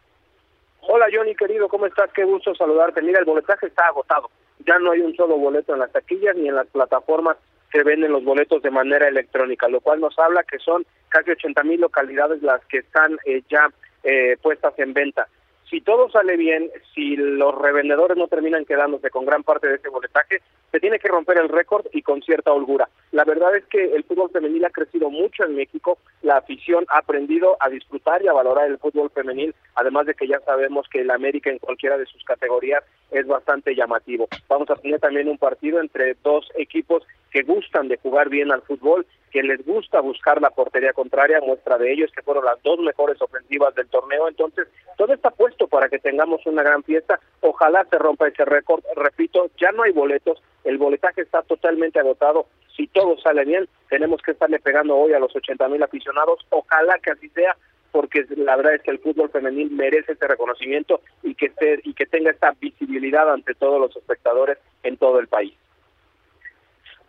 Hola 0.86 1.06
Johnny, 1.10 1.34
querido, 1.34 1.68
¿cómo 1.68 1.86
estás? 1.86 2.10
Qué 2.12 2.24
gusto 2.24 2.54
saludarte. 2.54 3.00
Mira, 3.00 3.18
el 3.18 3.24
boletaje 3.24 3.66
está 3.66 3.86
agotado. 3.86 4.30
Ya 4.66 4.78
no 4.78 4.92
hay 4.92 5.00
un 5.00 5.16
solo 5.16 5.38
boleto 5.38 5.72
en 5.72 5.80
las 5.80 5.90
taquillas 5.90 6.36
ni 6.36 6.48
en 6.48 6.56
las 6.56 6.66
plataformas 6.66 7.38
que 7.72 7.82
venden 7.82 8.12
los 8.12 8.22
boletos 8.22 8.62
de 8.62 8.70
manera 8.70 9.08
electrónica, 9.08 9.66
lo 9.66 9.80
cual 9.80 10.00
nos 10.00 10.18
habla 10.18 10.44
que 10.44 10.58
son 10.58 10.84
casi 11.08 11.30
80 11.30 11.62
mil 11.64 11.80
localidades 11.80 12.42
las 12.42 12.64
que 12.66 12.78
están 12.78 13.18
eh, 13.24 13.42
ya 13.48 13.68
eh, 14.02 14.36
puestas 14.42 14.78
en 14.78 14.92
venta. 14.92 15.26
Si 15.74 15.80
todo 15.80 16.08
sale 16.08 16.36
bien, 16.36 16.70
si 16.94 17.16
los 17.16 17.52
revendedores 17.52 18.16
no 18.16 18.28
terminan 18.28 18.64
quedándose 18.64 19.10
con 19.10 19.24
gran 19.24 19.42
parte 19.42 19.66
de 19.66 19.74
ese 19.74 19.88
boletaje, 19.88 20.40
se 20.70 20.78
tiene 20.78 21.00
que 21.00 21.08
romper 21.08 21.36
el 21.38 21.48
récord 21.48 21.84
y 21.92 22.02
con 22.02 22.22
cierta 22.22 22.52
holgura. 22.52 22.88
La 23.10 23.24
verdad 23.24 23.56
es 23.56 23.64
que 23.64 23.82
el 23.82 24.04
fútbol 24.04 24.30
femenil 24.30 24.64
ha 24.64 24.70
crecido 24.70 25.10
mucho 25.10 25.42
en 25.42 25.56
México, 25.56 25.98
la 26.22 26.36
afición 26.36 26.84
ha 26.90 26.98
aprendido 26.98 27.56
a 27.58 27.68
disfrutar 27.70 28.22
y 28.22 28.28
a 28.28 28.32
valorar 28.32 28.70
el 28.70 28.78
fútbol 28.78 29.10
femenil, 29.10 29.52
además 29.74 30.06
de 30.06 30.14
que 30.14 30.28
ya 30.28 30.38
sabemos 30.46 30.86
que 30.88 31.00
el 31.00 31.10
América 31.10 31.50
en 31.50 31.58
cualquiera 31.58 31.98
de 31.98 32.06
sus 32.06 32.22
categorías 32.22 32.84
es 33.10 33.26
bastante 33.26 33.74
llamativo. 33.74 34.28
Vamos 34.48 34.70
a 34.70 34.76
tener 34.76 35.00
también 35.00 35.28
un 35.28 35.38
partido 35.38 35.80
entre 35.80 36.14
dos 36.22 36.48
equipos 36.56 37.02
que 37.32 37.42
gustan 37.42 37.88
de 37.88 37.96
jugar 37.96 38.28
bien 38.28 38.52
al 38.52 38.62
fútbol, 38.62 39.04
que 39.32 39.42
les 39.42 39.66
gusta 39.66 40.00
buscar 40.00 40.40
la 40.40 40.50
portería 40.50 40.92
contraria, 40.92 41.40
muestra 41.40 41.76
de 41.76 41.92
ello 41.92 42.04
es 42.04 42.12
que 42.12 42.22
fueron 42.22 42.44
las 42.44 42.62
dos 42.62 42.78
mejores 42.78 43.20
ofensivas 43.20 43.74
del 43.74 43.88
torneo, 43.88 44.28
entonces 44.28 44.68
todo 44.96 45.12
está 45.12 45.30
puesto 45.30 45.63
para 45.66 45.88
que 45.88 45.98
tengamos 45.98 46.44
una 46.46 46.62
gran 46.62 46.82
fiesta, 46.82 47.20
ojalá 47.40 47.86
se 47.90 47.98
rompa 47.98 48.28
ese 48.28 48.44
récord, 48.44 48.82
repito, 48.96 49.50
ya 49.58 49.72
no 49.72 49.82
hay 49.82 49.92
boletos, 49.92 50.42
el 50.64 50.78
boletaje 50.78 51.22
está 51.22 51.42
totalmente 51.42 51.98
agotado, 51.98 52.46
si 52.76 52.86
todo 52.88 53.18
sale 53.18 53.44
bien, 53.44 53.68
tenemos 53.88 54.20
que 54.22 54.32
estarle 54.32 54.58
pegando 54.58 54.96
hoy 54.96 55.12
a 55.12 55.18
los 55.18 55.34
80 55.34 55.68
mil 55.68 55.82
aficionados, 55.82 56.40
ojalá 56.50 56.98
que 56.98 57.10
así 57.10 57.28
sea, 57.30 57.56
porque 57.92 58.26
la 58.36 58.56
verdad 58.56 58.74
es 58.74 58.82
que 58.82 58.90
el 58.90 58.98
fútbol 58.98 59.30
femenil 59.30 59.70
merece 59.70 60.12
este 60.12 60.26
reconocimiento 60.26 61.00
y 61.22 61.36
que, 61.36 61.46
esté, 61.46 61.80
y 61.84 61.94
que 61.94 62.06
tenga 62.06 62.32
esta 62.32 62.50
visibilidad 62.60 63.32
ante 63.32 63.54
todos 63.54 63.80
los 63.80 63.96
espectadores 63.96 64.58
en 64.82 64.96
todo 64.96 65.20
el 65.20 65.28
país. 65.28 65.54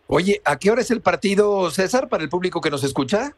Oye, 0.07 0.41
¿a 0.45 0.59
qué 0.59 0.69
hora 0.69 0.81
es 0.81 0.91
el 0.91 1.01
partido, 1.01 1.71
César, 1.71 2.07
para 2.07 2.21
el 2.21 2.29
público 2.29 2.61
que 2.61 2.69
nos 2.69 2.83
escucha? 2.83 3.35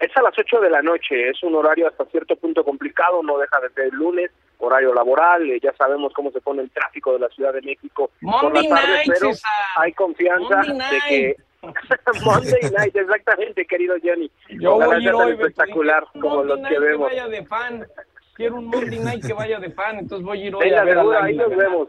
Es 0.00 0.14
a 0.16 0.22
las 0.22 0.38
8 0.38 0.60
de 0.60 0.70
la 0.70 0.82
noche, 0.82 1.30
es 1.30 1.42
un 1.42 1.54
horario 1.54 1.88
hasta 1.88 2.04
cierto 2.06 2.36
punto 2.36 2.62
complicado, 2.64 3.22
no 3.22 3.38
deja 3.38 3.60
de 3.60 3.70
ser 3.70 3.84
el 3.84 3.94
lunes, 3.94 4.30
horario 4.58 4.92
laboral, 4.92 5.50
eh, 5.50 5.58
ya 5.62 5.72
sabemos 5.74 6.12
cómo 6.12 6.30
se 6.32 6.40
pone 6.40 6.62
el 6.62 6.70
tráfico 6.70 7.14
de 7.14 7.20
la 7.20 7.28
Ciudad 7.30 7.52
de 7.54 7.62
México 7.62 8.10
por 8.20 8.54
la 8.54 8.68
tarde, 8.68 9.02
pero 9.06 9.30
hay 9.76 9.92
confianza 9.92 10.60
de 10.60 11.00
que 11.08 11.36
Monday 12.24 12.70
Night, 12.70 12.94
exactamente, 12.94 13.66
querido 13.66 13.96
Johnny. 14.02 14.30
Yo 14.60 14.74
voy 14.74 14.96
a 14.96 14.98
ir 14.98 15.14
hoy, 15.14 15.32
espectacular 15.32 16.06
como 16.12 16.44
los 16.44 16.60
que 16.68 16.78
vemos. 16.78 17.08
Que 17.08 17.16
vaya 17.16 17.28
de 17.28 17.46
fan. 17.46 17.86
Quiero 18.34 18.56
un 18.56 18.66
Monday 18.66 18.98
Night 18.98 19.26
que 19.26 19.32
vaya 19.32 19.58
de 19.58 19.70
fan, 19.70 19.98
entonces 19.98 20.24
voy 20.24 20.42
a 20.42 20.44
ir 20.44 20.54
hoy 20.54 20.64
Venga, 20.64 20.82
a 20.82 20.84
ver 20.84 20.96
seguro, 20.96 21.22
ahí 21.22 21.34
nos 21.34 21.56
vemos. 21.56 21.88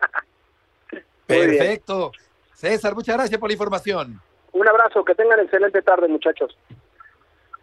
Perfecto. 1.26 2.12
César, 2.54 2.94
muchas 2.94 3.16
gracias 3.16 3.38
por 3.40 3.48
la 3.48 3.54
información. 3.54 4.20
Un 4.52 4.68
abrazo, 4.68 5.04
que 5.04 5.14
tengan 5.14 5.40
excelente 5.40 5.82
tarde, 5.82 6.08
muchachos. 6.08 6.56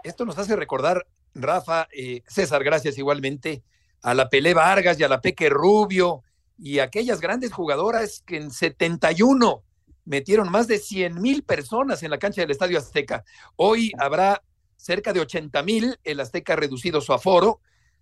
Esto 0.08 0.24
nos 0.24 0.38
hace 0.38 0.56
recordar, 0.56 1.06
Rafa, 1.36 1.90
eh, 1.92 2.22
César, 2.28 2.64
gracias 2.64 2.98
igualmente, 2.98 3.62
a 4.02 4.14
la 4.14 4.30
Pelé 4.30 4.54
Vargas 4.54 4.98
y 4.98 5.04
a 5.04 5.10
la 5.10 5.20
Peque 5.20 5.50
Rubio 5.50 6.24
y 6.58 6.80
aquellas 6.80 7.20
grandes 7.20 7.52
jugadoras 7.52 8.24
que 8.26 8.38
en 8.38 8.50
71 8.50 9.64
metieron 10.06 10.50
más 10.50 10.70
de 10.70 10.78
100 10.78 11.22
mil 11.22 11.44
personas 11.44 12.04
en 12.04 12.12
la 12.12 12.20
cancha 12.20 12.40
del 12.40 12.52
Estadio 12.52 12.78
Azteca. 12.78 13.26
Hoy 13.58 13.92
habrá 14.00 14.42
cerca 14.78 15.12
de 15.12 15.20
80 15.20 15.62
mil, 15.64 16.00
el 16.06 16.22
Azteca 16.22 16.54
ha 16.54 16.56
reducido 16.56 17.02
su 17.02 17.12
aforo, 17.12 17.60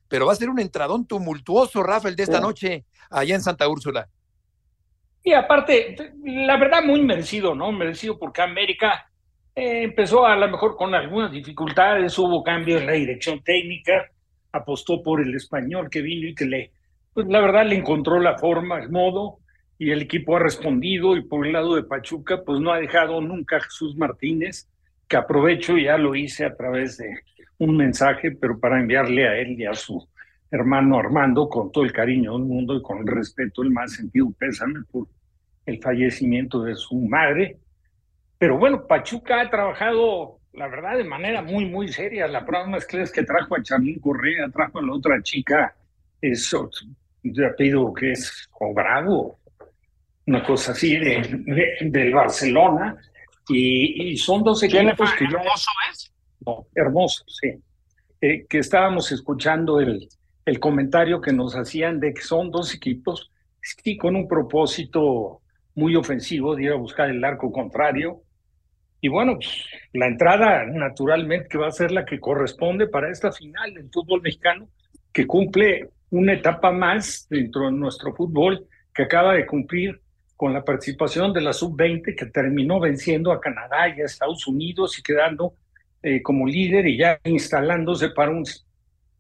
pero 0.08 0.28
va 0.28 0.34
a 0.34 0.36
ser 0.36 0.52
un 0.52 0.60
entradón 0.60 1.08
tumultuoso, 1.08 1.82
Rafael, 1.82 2.16
de 2.16 2.22
esta 2.22 2.40
noche 2.40 2.86
allá 3.10 3.34
en 3.34 3.42
Santa 3.42 3.68
Úrsula. 3.68 4.08
Y 5.24 5.34
aparte, 5.34 5.96
la 6.24 6.58
verdad, 6.58 6.84
muy 6.84 7.02
merecido, 7.02 7.56
¿no? 7.56 7.72
Merecido 7.72 8.20
porque 8.20 8.44
América 8.44 9.10
Eh, 9.56 9.84
empezó 9.84 10.26
a 10.26 10.36
lo 10.36 10.50
mejor 10.50 10.76
con 10.76 10.94
algunas 10.94 11.32
dificultades, 11.32 12.20
hubo 12.20 12.44
cambios 12.44 12.82
en 12.82 12.88
la 12.88 12.94
dirección 12.94 13.42
técnica, 13.42 14.12
apostó 14.52 15.02
por 15.02 15.22
el 15.22 15.34
español 15.34 15.90
que 15.90 16.02
vino 16.02 16.28
y 16.28 16.36
que 16.36 16.46
le, 16.46 16.72
pues 17.14 17.26
la 17.28 17.40
verdad 17.40 17.66
le 17.66 17.76
encontró 17.76 18.20
la 18.20 18.38
forma, 18.38 18.80
el 18.80 18.90
modo, 18.90 19.40
y 19.78 19.92
el 19.92 20.02
equipo 20.02 20.36
ha 20.36 20.40
respondido. 20.40 21.16
Y 21.16 21.24
por 21.24 21.46
el 21.46 21.54
lado 21.54 21.76
de 21.76 21.84
Pachuca, 21.84 22.44
pues 22.46 22.60
no 22.60 22.74
ha 22.74 22.80
dejado 22.80 23.22
nunca 23.22 23.58
a 23.58 23.62
Jesús 23.62 23.96
Martínez, 23.96 24.70
que 25.08 25.18
aprovecho, 25.18 25.78
ya 25.78 25.98
lo 25.98 26.16
hice 26.16 26.46
a 26.46 26.56
través 26.56 26.98
de 26.98 27.16
un 27.58 27.78
mensaje, 27.78 28.32
pero 28.32 28.60
para 28.60 28.80
enviarle 28.80 29.28
a 29.28 29.38
él 29.38 29.60
y 29.60 29.66
a 29.66 29.74
su 29.74 30.06
hermano 30.52 31.00
Armando, 31.00 31.48
con 31.48 31.72
todo 31.72 31.86
el 31.86 31.94
cariño 31.94 32.34
del 32.34 32.44
mundo 32.44 32.76
y 32.76 32.82
con 32.82 33.00
el 33.00 33.08
respeto, 33.08 33.64
el 33.64 33.72
más 33.72 33.94
sentido 33.94 34.32
pésame 34.38 34.82
por 34.92 35.08
el 35.66 35.82
fallecimiento 35.82 36.64
de 36.64 36.76
su 36.76 36.96
madre. 36.96 37.58
Pero 38.38 38.58
bueno, 38.58 38.86
Pachuca 38.86 39.42
ha 39.42 39.50
trabajado, 39.50 40.40
la 40.54 40.68
verdad, 40.68 40.98
de 40.98 41.04
manera 41.04 41.42
muy, 41.42 41.66
muy 41.66 41.88
seria. 41.88 42.28
La 42.28 42.46
prueba 42.46 42.78
es 42.78 42.86
que 42.86 43.02
es 43.02 43.12
que 43.12 43.24
trajo 43.24 43.56
a 43.56 43.64
Charlín 43.64 44.00
Correa, 44.00 44.50
trajo 44.50 44.80
a 44.80 44.82
la 44.82 44.94
otra 44.94 45.22
chica, 45.22 45.76
eso, 46.22 46.70
de 47.24 47.46
apellido 47.46 47.94
que 47.94 48.12
es 48.12 48.48
cobrado, 48.52 49.38
una 50.28 50.44
cosa 50.44 50.74
así, 50.74 50.98
de, 50.98 51.78
del 51.82 52.14
Barcelona. 52.14 52.98
Y, 53.48 54.18
son 54.18 54.44
dos 54.44 54.64
equipos 54.64 55.14
que 55.14 55.26
hermoso 55.26 55.72
es? 55.92 56.12
No, 56.46 56.66
hermoso, 56.74 57.24
sí. 57.28 57.54
Eh, 58.22 58.46
que 58.50 58.58
estábamos 58.58 59.12
escuchando 59.12 59.80
el, 59.80 60.10
el 60.46 60.60
comentario 60.60 61.22
que 61.22 61.34
nos 61.34 61.56
hacían 61.56 62.00
de 62.00 62.14
que 62.14 62.22
son 62.22 62.52
dos 62.52 62.74
equipos, 62.74 63.32
sí, 63.62 63.98
con 63.98 64.16
un 64.16 64.28
propósito 64.28 65.42
muy 65.74 65.96
ofensivo 65.96 66.56
de 66.56 66.64
ir 66.64 66.72
a 66.72 66.76
buscar 66.76 67.10
el 67.10 67.24
arco 67.24 67.52
contrario. 67.52 68.22
Y 69.06 69.08
bueno, 69.08 69.36
pues, 69.36 69.64
la 69.94 70.08
entrada 70.08 70.66
naturalmente 70.66 71.48
que 71.48 71.60
va 71.60 71.68
a 71.68 71.72
ser 71.72 71.92
la 71.92 72.06
que 72.06 72.20
corresponde 72.20 72.88
para 72.88 73.12
esta 73.12 73.32
final 73.32 73.72
del 73.76 73.88
fútbol 73.92 74.24
mexicano, 74.24 74.68
que 75.14 75.28
cumple 75.28 75.90
una 76.10 76.34
etapa 76.34 76.72
más 76.72 77.28
dentro 77.30 77.68
de 77.68 77.74
nuestro 77.74 78.16
fútbol, 78.16 78.66
que 78.92 79.04
acaba 79.04 79.36
de 79.36 79.46
cumplir 79.46 80.02
con 80.36 80.54
la 80.54 80.66
participación 80.66 81.34
de 81.34 81.42
la 81.42 81.54
sub-20, 81.54 82.16
que 82.16 82.26
terminó 82.26 82.80
venciendo 82.80 83.32
a 83.32 83.40
Canadá 83.40 83.90
y 83.90 84.02
a 84.02 84.06
Estados 84.06 84.48
Unidos 84.48 84.98
y 84.98 85.04
quedando 85.04 85.54
eh, 86.02 86.24
como 86.24 86.48
líder 86.48 86.88
y 86.88 86.98
ya 86.98 87.20
instalándose 87.26 88.10
para 88.10 88.32
un 88.32 88.44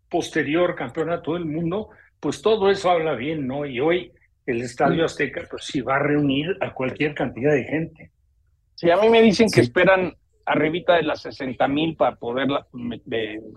posterior 0.09 0.73
campeonato 0.73 1.35
del 1.35 1.45
mundo, 1.45 1.89
pues 2.19 2.41
todo 2.41 2.71
eso 2.71 2.89
habla 2.89 3.13
bien, 3.13 3.45
¿no? 3.45 3.67
Y 3.67 3.79
hoy 3.79 4.11
el 4.47 4.61
Estadio 4.61 5.05
Azteca, 5.05 5.43
pues 5.47 5.65
sí 5.65 5.81
va 5.81 5.97
a 5.97 5.99
reunir 5.99 6.57
a 6.59 6.73
cualquier 6.73 7.13
cantidad 7.13 7.53
de 7.53 7.65
gente. 7.65 8.14
Sí, 8.75 8.89
a 8.89 8.97
mí 8.97 9.09
me 9.09 9.21
dicen 9.21 9.49
que 9.49 9.61
esperan 9.61 10.13
arribita 10.45 10.95
de 10.95 11.03
las 11.03 11.21
60 11.21 11.67
mil 11.67 11.95
para 11.95 12.15
poder 12.17 12.47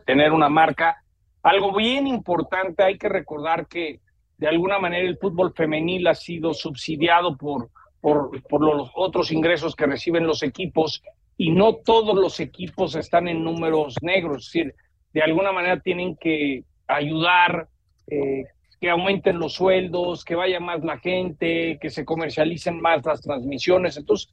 tener 0.07 0.33
una 0.33 0.49
marca. 0.49 1.03
Algo 1.43 1.75
bien 1.75 2.07
importante, 2.07 2.83
hay 2.83 2.97
que 2.97 3.09
recordar 3.09 3.67
que 3.67 4.01
de 4.39 4.49
alguna 4.49 4.79
manera 4.79 5.07
el 5.07 5.19
fútbol 5.19 5.53
femenil 5.55 6.07
ha 6.07 6.15
sido 6.15 6.55
subsidiado 6.55 7.37
por, 7.37 7.71
por, 8.01 8.43
por 8.45 8.65
los 8.65 8.91
otros 8.95 9.33
ingresos 9.33 9.75
que 9.75 9.87
reciben 9.87 10.27
los 10.27 10.43
equipos 10.43 11.03
y 11.37 11.51
no 11.51 11.75
todos 11.75 12.17
los 12.17 12.41
equipos 12.41 12.95
están 12.97 13.29
en 13.29 13.45
números 13.45 13.97
negros, 14.03 14.47
es 14.47 14.53
decir, 14.53 14.75
de 15.13 15.23
alguna 15.23 15.53
manera 15.53 15.81
tienen 15.81 16.17
que 16.17 16.65
ayudar, 16.87 17.69
eh, 18.09 18.45
que 18.81 18.91
aumenten 18.91 19.39
los 19.39 19.55
sueldos, 19.55 20.25
que 20.25 20.35
vaya 20.35 20.61
más 20.61 20.85
la 20.85 20.99
gente, 20.99 21.79
que 21.81 21.91
se 21.91 22.05
comercialicen 22.05 22.81
más 22.81 23.05
las 23.05 23.21
transmisiones. 23.21 23.97
Entonces, 23.97 24.33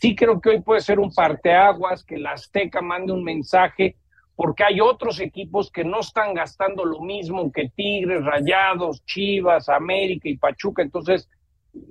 sí 0.00 0.16
creo 0.16 0.40
que 0.40 0.50
hoy 0.50 0.60
puede 0.60 0.80
ser 0.80 0.98
un 0.98 1.12
parteaguas, 1.12 2.02
que 2.02 2.18
la 2.18 2.32
Azteca 2.32 2.82
mande 2.82 3.12
un 3.12 3.22
mensaje, 3.22 3.96
porque 4.34 4.64
hay 4.64 4.80
otros 4.80 5.20
equipos 5.20 5.70
que 5.70 5.84
no 5.84 6.00
están 6.00 6.34
gastando 6.34 6.84
lo 6.84 7.00
mismo 7.00 7.52
que 7.52 7.68
Tigres, 7.68 8.24
Rayados, 8.24 9.04
Chivas, 9.06 9.68
América 9.68 10.28
y 10.28 10.36
Pachuca. 10.36 10.82
Entonces, 10.82 11.28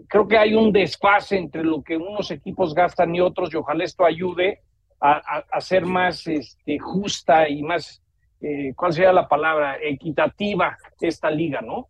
creo 0.09 0.27
que 0.27 0.37
hay 0.37 0.53
un 0.53 0.73
desfase 0.73 1.37
entre 1.37 1.63
lo 1.63 1.81
que 1.81 1.95
unos 1.95 2.29
equipos 2.29 2.73
gastan 2.73 3.15
y 3.15 3.21
otros, 3.21 3.53
y 3.53 3.57
ojalá 3.57 3.85
esto 3.85 4.05
ayude 4.05 4.59
a, 4.99 5.59
ser 5.61 5.85
más 5.85 6.27
este, 6.27 6.79
justa 6.79 7.47
y 7.47 7.61
más, 7.61 8.01
eh, 8.41 8.73
¿cuál 8.75 8.91
sería 8.91 9.13
la 9.13 9.27
palabra? 9.27 9.77
Equitativa 9.81 10.77
esta 10.99 11.29
liga, 11.29 11.61
¿no? 11.61 11.87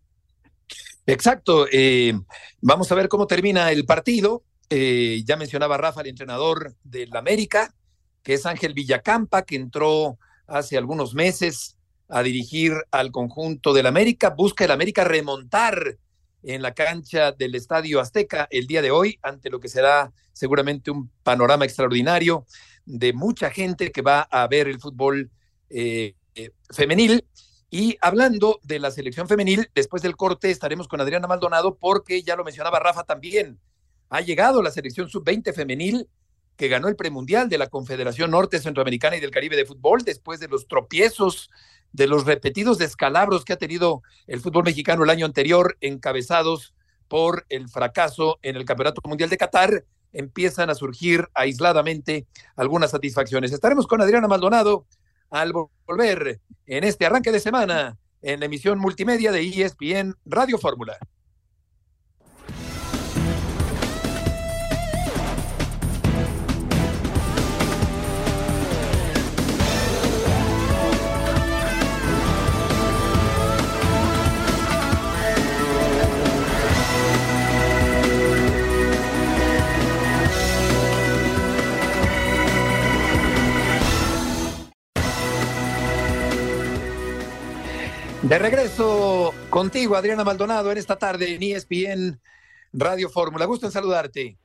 Exacto. 1.08 1.66
Eh, 1.72 2.14
vamos 2.62 2.92
a 2.92 2.96
ver 2.96 3.10
cómo 3.10 3.28
termina 3.28 3.72
el 3.72 3.86
partido. 3.86 4.44
Eh, 4.76 5.22
ya 5.24 5.38
mencionaba 5.38 5.78
Rafa, 5.78 6.02
el 6.02 6.08
entrenador 6.08 6.74
del 6.84 7.16
América, 7.16 7.76
que 8.24 8.34
es 8.34 8.48
Ángel 8.48 8.74
Villacampa, 8.74 9.44
que 9.44 9.56
entró 9.56 10.18
hace 10.48 10.80
algunos 10.80 11.14
meses 11.14 11.78
a 12.10 12.24
dirigir 12.24 12.74
al 12.90 13.12
conjunto 13.12 13.72
del 13.72 13.86
América. 13.86 14.32
Busca 14.32 14.66
el 14.66 14.72
América 14.72 15.04
remontar 15.04 16.00
en 16.42 16.64
la 16.64 16.74
cancha 16.74 17.34
del 17.34 17.54
Estadio 17.54 18.00
Azteca 18.00 18.48
el 18.50 18.66
día 18.66 18.82
de 18.82 18.90
hoy, 18.90 19.20
ante 19.22 19.52
lo 19.52 19.60
que 19.60 19.70
será 19.70 20.12
seguramente 20.32 20.90
un 20.90 21.12
panorama 21.22 21.66
extraordinario 21.66 22.48
de 22.84 23.14
mucha 23.14 23.52
gente 23.52 23.92
que 23.92 24.02
va 24.02 24.22
a 24.22 24.48
ver 24.48 24.68
el 24.68 24.80
fútbol 24.80 25.30
eh, 25.70 26.16
femenil. 26.72 27.24
Y 27.70 27.96
hablando 28.02 28.60
de 28.64 28.80
la 28.80 28.90
selección 28.90 29.28
femenil, 29.28 29.70
después 29.76 30.02
del 30.02 30.16
corte 30.16 30.50
estaremos 30.50 30.88
con 30.88 31.00
Adriana 31.00 31.28
Maldonado 31.28 31.78
porque 31.78 32.24
ya 32.24 32.36
lo 32.36 32.44
mencionaba 32.44 32.80
Rafa 32.80 33.04
también. 33.04 33.60
Ha 34.14 34.22
llegado 34.22 34.62
la 34.62 34.70
selección 34.70 35.10
sub-20 35.10 35.56
femenil 35.56 36.08
que 36.56 36.68
ganó 36.68 36.88
el 36.88 36.96
premundial 36.96 37.50
de 37.50 37.58
la 37.58 37.66
Confederación 37.66 38.30
Norte 38.30 38.60
Centroamericana 38.60 39.16
y 39.16 39.20
del 39.20 39.32
Caribe 39.32 39.56
de 39.56 39.66
Fútbol 39.66 40.04
después 40.04 40.40
de 40.40 40.48
los 40.48 40.68
tropiezos, 40.68 41.50
de 41.94 42.06
los 42.06 42.24
repetidos 42.24 42.78
descalabros 42.78 43.44
que 43.44 43.54
ha 43.54 43.58
tenido 43.58 44.04
el 44.28 44.40
fútbol 44.40 44.66
mexicano 44.66 45.04
el 45.04 45.10
año 45.10 45.26
anterior, 45.26 45.78
encabezados 45.82 46.76
por 47.08 47.48
el 47.50 47.68
fracaso 47.70 48.38
en 48.44 48.56
el 48.56 48.66
Campeonato 48.66 49.02
Mundial 49.04 49.32
de 49.32 49.38
Qatar, 49.38 49.84
empiezan 50.12 50.70
a 50.70 50.76
surgir 50.76 51.28
aisladamente 51.34 52.28
algunas 52.56 52.92
satisfacciones. 52.92 53.52
Estaremos 53.52 53.88
con 53.88 54.00
Adriana 54.00 54.28
Maldonado 54.28 54.86
al 55.32 55.54
volver 55.88 56.40
en 56.68 56.84
este 56.84 57.08
arranque 57.08 57.32
de 57.32 57.40
semana 57.40 57.98
en 58.22 58.42
la 58.42 58.46
emisión 58.46 58.78
multimedia 58.78 59.32
de 59.32 59.42
ESPN 59.42 60.14
Radio 60.24 60.60
Fórmula. 60.60 61.00
De 88.24 88.40
regreso 88.40 89.34
contigo, 89.50 89.98
Adriana 89.98 90.24
Maldonado, 90.24 90.72
en 90.72 90.78
esta 90.78 90.98
tarde 90.98 91.36
en 91.36 91.44
ESPN 91.44 92.22
Radio 92.72 93.10
Fórmula. 93.10 93.44
Gusto 93.44 93.66
en 93.66 93.74
saludarte. 93.74 94.38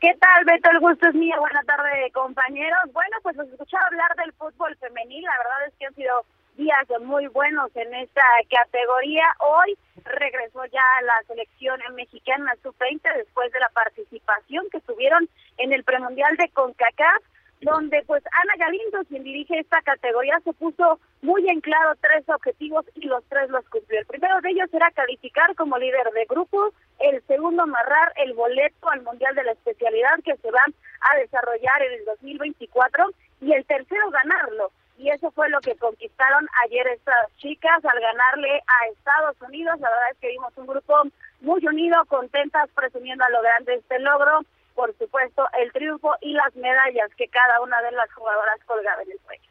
¿Qué 0.00 0.14
tal, 0.20 0.44
Beto? 0.44 0.70
El 0.70 0.78
gusto 0.78 1.08
es 1.08 1.14
mío. 1.16 1.34
Buenas 1.40 1.66
tardes, 1.66 2.12
compañeros. 2.12 2.78
Bueno, 2.92 3.16
pues 3.24 3.36
os 3.36 3.48
escuchaba 3.48 3.84
hablar 3.86 4.14
del 4.14 4.32
fútbol 4.34 4.76
femenil. 4.76 5.24
La 5.24 5.38
verdad 5.38 5.66
es 5.66 5.74
que 5.76 5.86
han 5.86 5.94
sido 5.96 6.24
días 6.56 6.86
muy 7.02 7.26
buenos 7.26 7.74
en 7.74 7.92
esta 7.94 8.22
categoría. 8.48 9.24
Hoy 9.40 9.76
regresó 10.04 10.64
ya 10.66 10.86
la 11.02 11.20
selección 11.26 11.80
mexicana 11.96 12.54
sub-20 12.62 13.02
después 13.16 13.50
de 13.50 13.58
la 13.58 13.70
participación 13.70 14.66
que 14.70 14.80
tuvieron 14.82 15.28
en 15.58 15.72
el 15.72 15.82
premundial 15.82 16.36
de 16.36 16.48
CONCACAF 16.50 17.24
donde 17.60 18.02
pues 18.06 18.22
Ana 18.42 18.54
Galindo, 18.56 19.04
quien 19.08 19.22
dirige 19.22 19.58
esta 19.58 19.82
categoría, 19.82 20.40
se 20.44 20.52
puso 20.54 20.98
muy 21.22 21.46
en 21.48 21.60
claro 21.60 21.94
tres 22.00 22.26
objetivos 22.28 22.86
y 22.94 23.06
los 23.06 23.22
tres 23.28 23.50
los 23.50 23.68
cumplió. 23.68 24.00
El 24.00 24.06
primero 24.06 24.40
de 24.40 24.50
ellos 24.50 24.72
era 24.72 24.90
calificar 24.92 25.54
como 25.56 25.78
líder 25.78 26.10
de 26.12 26.24
grupo, 26.24 26.72
el 26.98 27.22
segundo 27.26 27.62
amarrar 27.62 28.12
el 28.16 28.32
boleto 28.32 28.88
al 28.88 29.02
Mundial 29.02 29.34
de 29.34 29.44
la 29.44 29.52
Especialidad 29.52 30.20
que 30.24 30.36
se 30.36 30.50
va 30.50 30.62
a 31.00 31.18
desarrollar 31.18 31.82
en 31.82 31.92
el 32.00 32.04
2024 32.06 33.04
y 33.42 33.52
el 33.52 33.64
tercero 33.66 34.10
ganarlo. 34.10 34.72
Y 34.96 35.10
eso 35.10 35.30
fue 35.30 35.48
lo 35.48 35.60
que 35.60 35.76
conquistaron 35.76 36.46
ayer 36.64 36.86
estas 36.88 37.34
chicas 37.38 37.84
al 37.84 38.00
ganarle 38.00 38.62
a 38.66 38.88
Estados 38.92 39.36
Unidos. 39.40 39.80
La 39.80 39.88
verdad 39.88 40.10
es 40.12 40.18
que 40.18 40.28
vimos 40.28 40.52
un 40.56 40.66
grupo 40.66 40.94
muy 41.40 41.66
unido, 41.66 42.04
contentas, 42.06 42.68
presumiendo 42.74 43.24
a 43.24 43.30
lo 43.30 43.40
grande 43.40 43.76
este 43.76 43.98
logro 43.98 44.40
por 44.80 44.96
supuesto, 44.96 45.44
el 45.62 45.70
triunfo 45.72 46.14
y 46.22 46.32
las 46.32 46.56
medallas 46.56 47.10
que 47.14 47.28
cada 47.28 47.60
una 47.60 47.82
de 47.82 47.92
las 47.92 48.10
jugadoras 48.14 48.58
colgaba 48.64 49.02
en 49.02 49.12
el 49.12 49.18
cuello. 49.18 49.50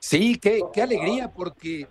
Sí, 0.00 0.40
qué, 0.40 0.60
qué 0.72 0.82
alegría, 0.82 1.30
porque 1.30 1.86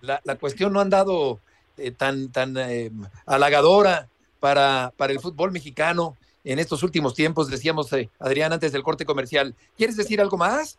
la, 0.00 0.18
la 0.24 0.36
cuestión 0.36 0.72
no 0.72 0.78
ha 0.78 0.82
andado 0.82 1.40
eh, 1.76 1.90
tan, 1.90 2.32
tan 2.32 2.56
eh, 2.56 2.90
halagadora 3.26 4.08
para, 4.40 4.94
para 4.96 5.12
el 5.12 5.20
fútbol 5.20 5.52
mexicano 5.52 6.16
en 6.42 6.58
estos 6.58 6.82
últimos 6.82 7.12
tiempos, 7.12 7.50
decíamos, 7.50 7.92
eh, 7.92 8.08
Adrián, 8.18 8.54
antes 8.54 8.72
del 8.72 8.82
corte 8.82 9.04
comercial. 9.04 9.54
¿Quieres 9.76 9.98
decir 9.98 10.22
algo 10.22 10.38
más? 10.38 10.78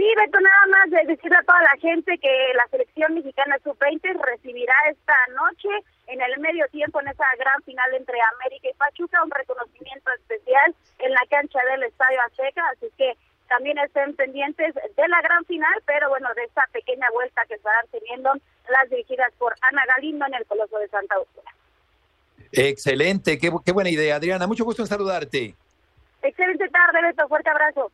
Sí, 0.00 0.08
Beto, 0.16 0.40
nada 0.40 0.66
más 0.70 0.88
de 0.88 1.12
decirle 1.12 1.36
a 1.36 1.44
toda 1.44 1.60
la 1.60 1.76
gente 1.78 2.16
que 2.16 2.52
la 2.54 2.66
selección 2.70 3.12
mexicana 3.12 3.58
sub-20 3.62 4.18
recibirá 4.24 4.72
esta 4.88 5.14
noche 5.36 5.68
en 6.06 6.22
el 6.22 6.40
medio 6.40 6.66
tiempo 6.68 7.02
en 7.02 7.08
esa 7.08 7.26
gran 7.38 7.62
final 7.64 7.92
entre 7.92 8.16
América 8.40 8.70
y 8.70 8.78
Pachuca 8.78 9.22
un 9.22 9.30
reconocimiento 9.30 10.10
especial 10.12 10.74
en 11.00 11.10
la 11.12 11.20
cancha 11.28 11.58
del 11.70 11.82
Estadio 11.82 12.18
Azteca, 12.22 12.62
así 12.72 12.86
que 12.96 13.12
también 13.50 13.76
estén 13.76 14.16
pendientes 14.16 14.74
de 14.74 15.08
la 15.08 15.20
gran 15.20 15.44
final, 15.44 15.74
pero 15.84 16.08
bueno, 16.08 16.28
de 16.34 16.44
esta 16.44 16.66
pequeña 16.72 17.10
vuelta 17.12 17.44
que 17.44 17.56
estarán 17.56 17.84
teniendo 17.90 18.32
las 18.70 18.88
dirigidas 18.88 19.30
por 19.36 19.52
Ana 19.70 19.84
Galindo 19.84 20.24
en 20.24 20.32
el 20.32 20.46
Coloso 20.46 20.78
de 20.78 20.88
Santa 20.88 21.20
Úrsula. 21.20 21.50
Excelente, 22.52 23.38
qué, 23.38 23.52
qué 23.66 23.72
buena 23.72 23.90
idea, 23.90 24.16
Adriana. 24.16 24.46
Mucho 24.46 24.64
gusto 24.64 24.80
en 24.80 24.88
saludarte. 24.88 25.54
Excelente 26.22 26.70
tarde, 26.70 27.02
Beto. 27.02 27.28
Fuerte 27.28 27.50
abrazo. 27.50 27.92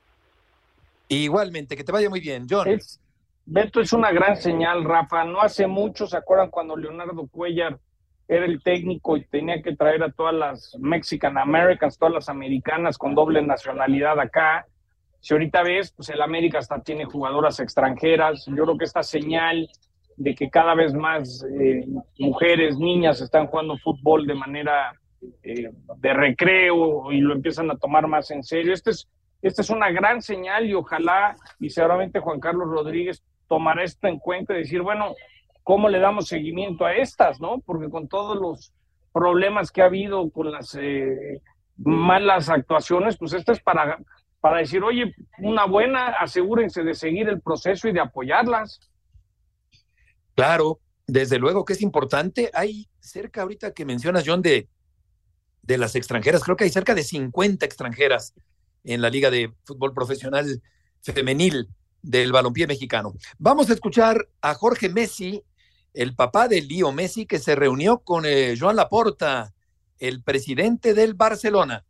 Igualmente, 1.08 1.76
que 1.76 1.84
te 1.84 1.92
vaya 1.92 2.10
muy 2.10 2.20
bien, 2.20 2.46
John. 2.48 2.68
Es, 2.68 3.00
Beto 3.44 3.80
es 3.80 3.92
una 3.92 4.10
gran 4.10 4.36
señal, 4.36 4.84
Rafa. 4.84 5.24
No 5.24 5.40
hace 5.40 5.68
mucho, 5.68 6.06
¿se 6.06 6.16
acuerdan 6.16 6.50
cuando 6.50 6.76
Leonardo 6.76 7.28
Cuellar 7.28 7.78
era 8.26 8.44
el 8.44 8.60
técnico 8.60 9.16
y 9.16 9.24
tenía 9.24 9.62
que 9.62 9.76
traer 9.76 10.02
a 10.02 10.10
todas 10.10 10.34
las 10.34 10.76
Mexican 10.80 11.38
Americans, 11.38 11.96
todas 11.96 12.12
las 12.12 12.28
americanas 12.28 12.98
con 12.98 13.14
doble 13.14 13.40
nacionalidad 13.42 14.18
acá? 14.18 14.66
Si 15.20 15.32
ahorita 15.32 15.62
ves, 15.62 15.92
pues 15.92 16.08
el 16.08 16.22
América 16.22 16.58
hasta 16.58 16.82
tiene 16.82 17.04
jugadoras 17.04 17.60
extranjeras. 17.60 18.44
Yo 18.46 18.64
creo 18.64 18.78
que 18.78 18.84
esta 18.84 19.04
señal 19.04 19.68
de 20.16 20.34
que 20.34 20.50
cada 20.50 20.74
vez 20.74 20.92
más 20.92 21.44
eh, 21.60 21.86
mujeres, 22.18 22.78
niñas 22.78 23.20
están 23.20 23.46
jugando 23.46 23.78
fútbol 23.78 24.26
de 24.26 24.34
manera 24.34 24.92
eh, 25.44 25.70
de 25.98 26.14
recreo 26.14 27.12
y 27.12 27.20
lo 27.20 27.34
empiezan 27.34 27.70
a 27.70 27.76
tomar 27.76 28.08
más 28.08 28.30
en 28.32 28.42
serio. 28.42 28.72
Este 28.72 28.90
es, 28.90 29.08
esta 29.42 29.62
es 29.62 29.70
una 29.70 29.90
gran 29.90 30.22
señal 30.22 30.66
y 30.66 30.74
ojalá 30.74 31.36
y 31.60 31.70
seguramente 31.70 32.20
Juan 32.20 32.40
Carlos 32.40 32.68
Rodríguez 32.68 33.22
tomará 33.48 33.84
esto 33.84 34.08
en 34.08 34.18
cuenta 34.18 34.54
y 34.54 34.58
decir, 34.58 34.82
bueno, 34.82 35.14
¿cómo 35.62 35.88
le 35.88 35.98
damos 35.98 36.28
seguimiento 36.28 36.84
a 36.84 36.94
estas, 36.94 37.40
no? 37.40 37.60
Porque 37.64 37.88
con 37.88 38.08
todos 38.08 38.36
los 38.36 38.72
problemas 39.12 39.70
que 39.70 39.82
ha 39.82 39.86
habido 39.86 40.30
con 40.30 40.50
las 40.50 40.76
eh, 40.80 41.42
malas 41.76 42.48
actuaciones, 42.48 43.16
pues 43.16 43.32
esto 43.32 43.52
es 43.52 43.60
para, 43.60 43.98
para 44.40 44.58
decir, 44.58 44.82
oye, 44.82 45.14
una 45.38 45.66
buena, 45.66 46.08
asegúrense 46.08 46.82
de 46.82 46.94
seguir 46.94 47.28
el 47.28 47.40
proceso 47.40 47.88
y 47.88 47.92
de 47.92 48.00
apoyarlas. 48.00 48.80
Claro, 50.34 50.80
desde 51.06 51.38
luego 51.38 51.64
que 51.64 51.72
es 51.74 51.82
importante. 51.82 52.50
Hay 52.52 52.88
cerca 52.98 53.42
ahorita 53.42 53.72
que 53.72 53.84
mencionas, 53.84 54.24
John, 54.26 54.42
de, 54.42 54.68
de 55.62 55.78
las 55.78 55.94
extranjeras, 55.94 56.44
creo 56.44 56.56
que 56.56 56.64
hay 56.64 56.70
cerca 56.70 56.94
de 56.94 57.02
50 57.02 57.64
extranjeras 57.64 58.34
en 58.86 59.02
la 59.02 59.10
Liga 59.10 59.30
de 59.30 59.52
Fútbol 59.64 59.92
Profesional 59.92 60.62
Femenil 61.02 61.68
del 62.02 62.32
balompié 62.32 62.66
mexicano. 62.66 63.14
Vamos 63.38 63.68
a 63.68 63.74
escuchar 63.74 64.28
a 64.40 64.54
Jorge 64.54 64.88
Messi, 64.88 65.42
el 65.92 66.14
papá 66.14 66.48
de 66.48 66.62
Lío 66.62 66.92
Messi, 66.92 67.26
que 67.26 67.38
se 67.38 67.54
reunió 67.54 67.98
con 67.98 68.24
eh, 68.26 68.54
Joan 68.58 68.76
Laporta, 68.76 69.52
el 69.98 70.22
presidente 70.22 70.94
del 70.94 71.14
Barcelona. 71.14 71.84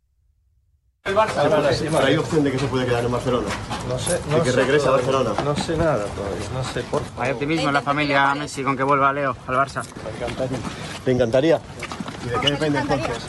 El 1.03 1.15
Barça, 1.15 2.03
¿Hay 2.03 2.17
opción 2.17 2.43
de 2.43 2.51
que 2.51 2.59
se 2.59 2.67
puede 2.67 2.85
quedar 2.85 3.05
en 3.05 3.11
Barcelona? 3.11 3.47
No 3.87 3.97
sé. 3.97 4.19
de 4.19 4.41
que 4.41 4.51
regrese 4.51 4.89
a 4.89 4.91
Barcelona. 4.91 5.33
No 5.45 5.55
sé 5.55 5.77
nada 5.77 6.05
todavía, 6.05 6.49
no 6.53 6.63
sé 6.65 6.81
por 6.83 7.01
Hay 7.17 7.31
optimismo 7.31 7.69
en 7.69 7.73
la 7.73 7.81
familia 7.81 8.35
Messi 8.35 8.61
con 8.61 8.75
que 8.75 8.83
vuelva 8.83 9.13
Leo 9.13 9.37
al 9.47 9.55
Barça. 9.55 9.85
Me 10.03 10.17
encantaría. 10.17 10.57
¿Te 11.05 11.11
encantaría? 11.11 11.61
¿Y 12.25 12.29
de 12.29 12.39
qué 12.41 12.51
depende 12.51 12.79
entonces? 12.79 13.25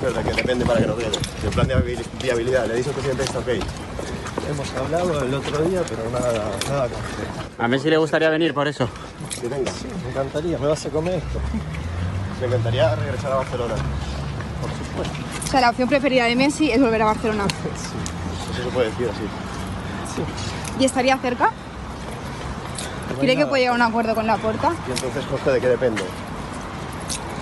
Pero 0.00 0.12
de 0.12 0.22
qué 0.22 0.32
depende 0.32 0.64
para 0.64 0.80
que 0.80 0.86
no 0.86 0.96
quede. 0.96 1.18
El 1.44 1.50
plan 1.50 1.68
de 1.68 1.98
viabilidad, 2.22 2.66
le 2.66 2.74
dice 2.74 2.88
al 2.88 2.94
presidente 2.94 3.24
está 3.24 3.38
ok. 3.38 3.48
Hemos 4.50 4.72
hablado 4.74 5.22
el 5.22 5.34
otro 5.34 5.62
día, 5.64 5.82
pero 5.88 6.10
nada, 6.10 6.32
nada 6.68 6.82
concreto. 6.88 7.30
A 7.58 7.68
Messi 7.68 7.90
le 7.90 7.98
gustaría 7.98 8.30
venir 8.30 8.54
por 8.54 8.66
eso. 8.66 8.88
Que 9.40 9.48
venga. 9.48 9.70
Sí, 9.70 9.86
me 10.02 10.10
encantaría, 10.10 10.58
me 10.58 10.66
vas 10.66 10.86
a 10.86 10.90
comer 10.90 11.14
esto. 11.14 11.38
Me 12.40 12.46
encantaría 12.46 12.94
regresar 12.96 13.32
a 13.32 13.36
Barcelona. 13.36 13.74
Por 14.60 14.70
supuesto. 14.86 15.14
O 15.44 15.46
sea, 15.46 15.60
la 15.60 15.70
opción 15.70 15.88
preferida 15.88 16.24
de 16.24 16.36
Messi 16.36 16.70
es 16.70 16.80
volver 16.80 17.02
a 17.02 17.06
Barcelona. 17.06 17.44
Sí, 17.48 17.68
eso 18.54 18.62
se 18.64 18.70
puede 18.70 18.90
decir 18.90 19.08
así. 19.08 19.24
Sí. 20.16 20.22
¿Y 20.80 20.84
estaría 20.84 21.18
cerca? 21.18 21.50
¿Cree 23.20 23.36
que 23.36 23.46
puede 23.46 23.62
llegar 23.62 23.74
a 23.74 23.76
un 23.76 23.82
acuerdo 23.82 24.14
con 24.14 24.26
la 24.26 24.36
puerta? 24.38 24.72
Y 24.88 24.92
entonces, 24.92 25.24
Jorge, 25.30 25.50
¿de 25.50 25.60
qué 25.60 25.68
depende? 25.68 26.02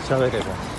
Sabe 0.08 0.30
qué 0.30 0.38
pasa. 0.38 0.77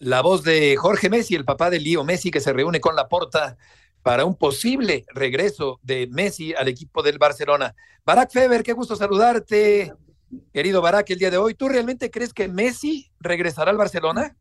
La 0.00 0.22
voz 0.22 0.44
de 0.44 0.76
Jorge 0.76 1.10
Messi, 1.10 1.34
el 1.34 1.44
papá 1.44 1.70
de 1.70 1.80
Lío 1.80 2.04
Messi, 2.04 2.30
que 2.30 2.38
se 2.38 2.52
reúne 2.52 2.80
con 2.80 2.94
Laporta 2.94 3.56
para 4.04 4.24
un 4.24 4.38
posible 4.38 5.04
regreso 5.12 5.80
de 5.82 6.06
Messi 6.06 6.54
al 6.54 6.68
equipo 6.68 7.02
del 7.02 7.18
Barcelona. 7.18 7.74
Barak 8.04 8.30
Feber, 8.30 8.62
qué 8.62 8.74
gusto 8.74 8.94
saludarte, 8.94 9.92
querido 10.52 10.80
Barak, 10.80 11.10
el 11.10 11.18
día 11.18 11.32
de 11.32 11.38
hoy. 11.38 11.54
¿Tú 11.54 11.68
realmente 11.68 12.12
crees 12.12 12.32
que 12.32 12.46
Messi 12.46 13.10
regresará 13.18 13.72
al 13.72 13.76
Barcelona? 13.76 14.36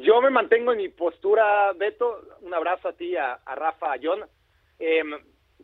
Yo 0.00 0.22
me 0.22 0.30
mantengo 0.30 0.72
en 0.72 0.78
mi 0.78 0.88
postura, 0.88 1.72
Beto. 1.74 2.22
Un 2.40 2.54
abrazo 2.54 2.88
a 2.88 2.92
ti, 2.94 3.16
a, 3.16 3.34
a 3.34 3.54
Rafa, 3.54 3.92
a 3.92 3.98
John. 4.02 4.24
Eh, 4.78 5.02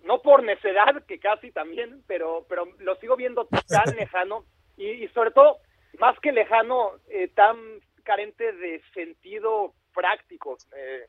no 0.05 0.21
por 0.21 0.43
necedad, 0.43 1.05
que 1.07 1.19
casi 1.19 1.53
también, 1.53 2.03
pero, 2.07 2.45
pero 2.51 2.67
lo 2.81 2.97
sigo 2.97 3.17
viendo 3.17 3.47
tan 3.47 3.85
lejano 3.97 4.45
y, 4.77 4.88
y 4.88 5.09
sobre 5.09 5.31
todo, 5.31 5.57
más 5.99 6.19
que 6.21 6.33
lejano, 6.33 6.93
eh, 7.09 7.29
tan 7.29 7.57
carente 8.03 8.53
de 8.53 8.83
sentido 8.95 9.75
práctico. 9.93 10.59
Eh, 10.77 11.07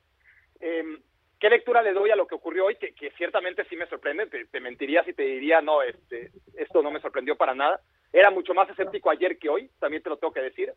eh, 0.60 0.98
¿Qué 1.40 1.50
lectura 1.50 1.82
le 1.82 1.94
doy 1.94 2.10
a 2.10 2.16
lo 2.16 2.26
que 2.26 2.36
ocurrió 2.36 2.66
hoy? 2.66 2.76
Que, 2.76 3.12
ciertamente 3.18 3.66
sí 3.66 3.76
me 3.76 3.88
sorprende. 3.88 4.28
Te, 4.28 4.46
te, 4.46 4.60
mentiría 4.60 5.04
si 5.04 5.14
te 5.14 5.24
diría, 5.24 5.62
no, 5.62 5.82
este, 5.82 6.32
esto 6.56 6.82
no 6.82 6.92
me 6.92 7.02
sorprendió 7.02 7.36
para 7.36 7.54
nada. 7.54 7.82
Era 8.14 8.30
mucho 8.30 8.54
más 8.54 8.70
escéptico 8.70 9.10
ayer 9.10 9.38
que 9.38 9.50
hoy, 9.50 9.70
también 9.80 10.02
te 10.02 10.10
lo 10.10 10.18
tengo 10.18 10.32
que 10.32 10.42
decir. 10.42 10.74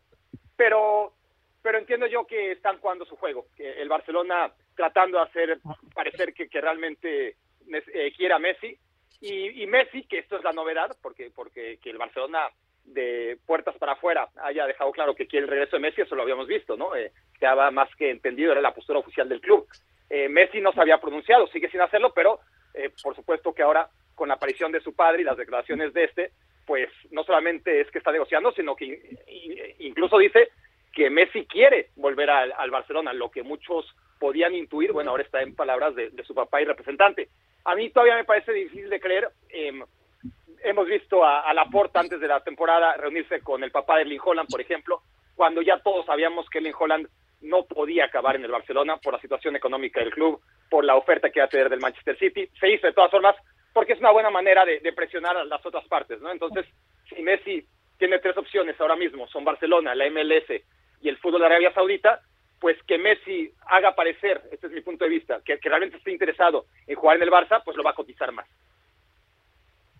Pero, 0.57 1.13
pero 1.61 1.77
entiendo 1.77 2.07
yo 2.07 2.25
que 2.25 2.51
están 2.51 2.79
jugando 2.79 3.05
su 3.05 3.15
juego. 3.15 3.45
El 3.57 3.87
Barcelona 3.87 4.51
tratando 4.75 5.19
de 5.19 5.23
hacer 5.23 5.59
parecer 5.93 6.33
que, 6.33 6.49
realmente 6.59 7.37
eh, 7.67 8.13
quiere 8.17 8.33
a 8.33 8.39
Messi. 8.39 8.77
Y, 9.21 9.63
y 9.63 9.67
Messi, 9.67 10.03
que 10.03 10.19
esto 10.19 10.37
es 10.37 10.43
la 10.43 10.51
novedad, 10.51 10.95
porque, 11.01 11.31
porque 11.33 11.79
que 11.81 11.89
el 11.89 11.97
Barcelona 11.97 12.49
de 12.87 13.37
puertas 13.45 13.75
para 13.77 13.93
afuera 13.93 14.29
haya 14.43 14.65
dejado 14.65 14.91
claro 14.91 15.15
que 15.15 15.27
quiere 15.27 15.45
el 15.45 15.51
regreso 15.51 15.75
de 15.75 15.81
Messi, 15.81 16.01
eso 16.01 16.15
lo 16.15 16.23
habíamos 16.23 16.47
visto, 16.47 16.75
¿no? 16.75 16.95
Eh, 16.95 17.11
quedaba 17.39 17.69
más 17.71 17.93
que 17.95 18.09
entendido, 18.09 18.51
era 18.51 18.61
la 18.61 18.73
postura 18.73 18.99
oficial 18.99 19.29
del 19.29 19.41
club. 19.41 19.67
Eh, 20.09 20.29
Messi 20.29 20.61
no 20.61 20.71
se 20.71 20.81
había 20.81 20.99
pronunciado, 20.99 21.47
sigue 21.47 21.69
sin 21.69 21.81
hacerlo, 21.81 22.13
pero 22.13 22.39
eh, 22.73 22.89
por 23.03 23.15
supuesto 23.15 23.53
que 23.53 23.61
ahora 23.61 23.89
con 24.15 24.29
la 24.29 24.35
aparición 24.35 24.71
de 24.71 24.81
su 24.81 24.95
padre 24.95 25.21
y 25.21 25.25
las 25.25 25.37
declaraciones 25.37 25.93
de 25.93 26.05
este, 26.05 26.31
pues 26.65 26.89
no 27.11 27.23
solamente 27.23 27.81
es 27.81 27.91
que 27.91 27.99
está 27.99 28.11
negociando, 28.11 28.51
sino 28.51 28.75
que 28.75 29.17
incluso 29.79 30.17
dice 30.17 30.49
que 30.93 31.09
Messi 31.09 31.45
quiere 31.45 31.89
volver 31.95 32.29
al, 32.29 32.53
al 32.57 32.71
Barcelona, 32.71 33.13
lo 33.13 33.29
que 33.29 33.43
muchos 33.43 33.85
podían 34.19 34.55
intuir, 34.55 34.91
bueno, 34.91 35.11
ahora 35.11 35.23
está 35.23 35.41
en 35.41 35.55
palabras 35.55 35.93
de, 35.95 36.09
de 36.09 36.23
su 36.23 36.33
papá 36.33 36.61
y 36.61 36.65
representante. 36.65 37.29
A 37.65 37.75
mí 37.75 37.89
todavía 37.89 38.15
me 38.15 38.23
parece 38.23 38.53
difícil 38.53 38.89
de 38.89 38.99
creer. 38.99 39.29
Eh, 39.49 39.71
hemos 40.63 40.87
visto 40.87 41.23
a, 41.23 41.41
a 41.41 41.53
Laporta 41.53 41.99
antes 41.99 42.19
de 42.19 42.27
la 42.27 42.41
temporada 42.41 42.95
reunirse 42.97 43.41
con 43.41 43.63
el 43.63 43.71
papá 43.71 43.95
de 43.95 44.01
Erling 44.03 44.21
Holland, 44.23 44.49
por 44.49 44.61
ejemplo, 44.61 45.01
cuando 45.35 45.61
ya 45.61 45.79
todos 45.79 46.05
sabíamos 46.05 46.49
que 46.49 46.59
Erling 46.59 46.75
Holland 46.77 47.07
no 47.41 47.65
podía 47.65 48.05
acabar 48.05 48.35
en 48.35 48.45
el 48.45 48.51
Barcelona 48.51 48.97
por 48.97 49.13
la 49.13 49.21
situación 49.21 49.55
económica 49.55 49.99
del 49.99 50.11
club, 50.11 50.41
por 50.69 50.83
la 50.83 50.95
oferta 50.95 51.29
que 51.29 51.39
iba 51.39 51.45
a 51.45 51.49
tener 51.49 51.69
del 51.69 51.79
Manchester 51.79 52.17
City. 52.17 52.49
Se 52.59 52.69
hizo 52.69 52.87
de 52.87 52.93
todas 52.93 53.11
formas 53.11 53.35
porque 53.73 53.93
es 53.93 53.99
una 53.99 54.11
buena 54.11 54.31
manera 54.31 54.65
de, 54.65 54.79
presionar 54.93 55.37
a 55.37 55.45
las 55.45 55.63
otras 55.63 55.85
partes, 55.87 56.19
¿no? 56.19 56.31
Entonces, 56.31 56.65
si 57.07 57.21
Messi 57.21 57.63
tiene 57.99 58.17
tres 58.17 58.35
opciones 58.35 58.79
ahora 58.81 58.95
mismo, 58.95 59.27
son 59.27 59.45
Barcelona, 59.45 59.93
la 59.93 60.09
MLS 60.09 60.63
y 61.01 61.09
el 61.09 61.17
fútbol 61.17 61.41
de 61.41 61.45
Arabia 61.45 61.73
Saudita, 61.73 62.21
pues 62.59 62.75
que 62.87 62.97
Messi 62.97 63.51
haga 63.67 63.93
parecer, 63.93 64.41
este 64.51 64.65
es 64.65 64.73
mi 64.73 64.81
punto 64.81 65.03
de 65.03 65.11
vista, 65.11 65.41
que, 65.45 65.59
que 65.59 65.69
realmente 65.69 65.97
esté 65.97 66.11
interesado 66.11 66.65
en 66.87 66.95
jugar 66.95 67.17
en 67.17 67.23
el 67.23 67.29
Barça, 67.29 67.61
pues 67.63 67.77
lo 67.77 67.83
va 67.83 67.91
a 67.91 67.95
cotizar 67.95 68.31
más. 68.31 68.47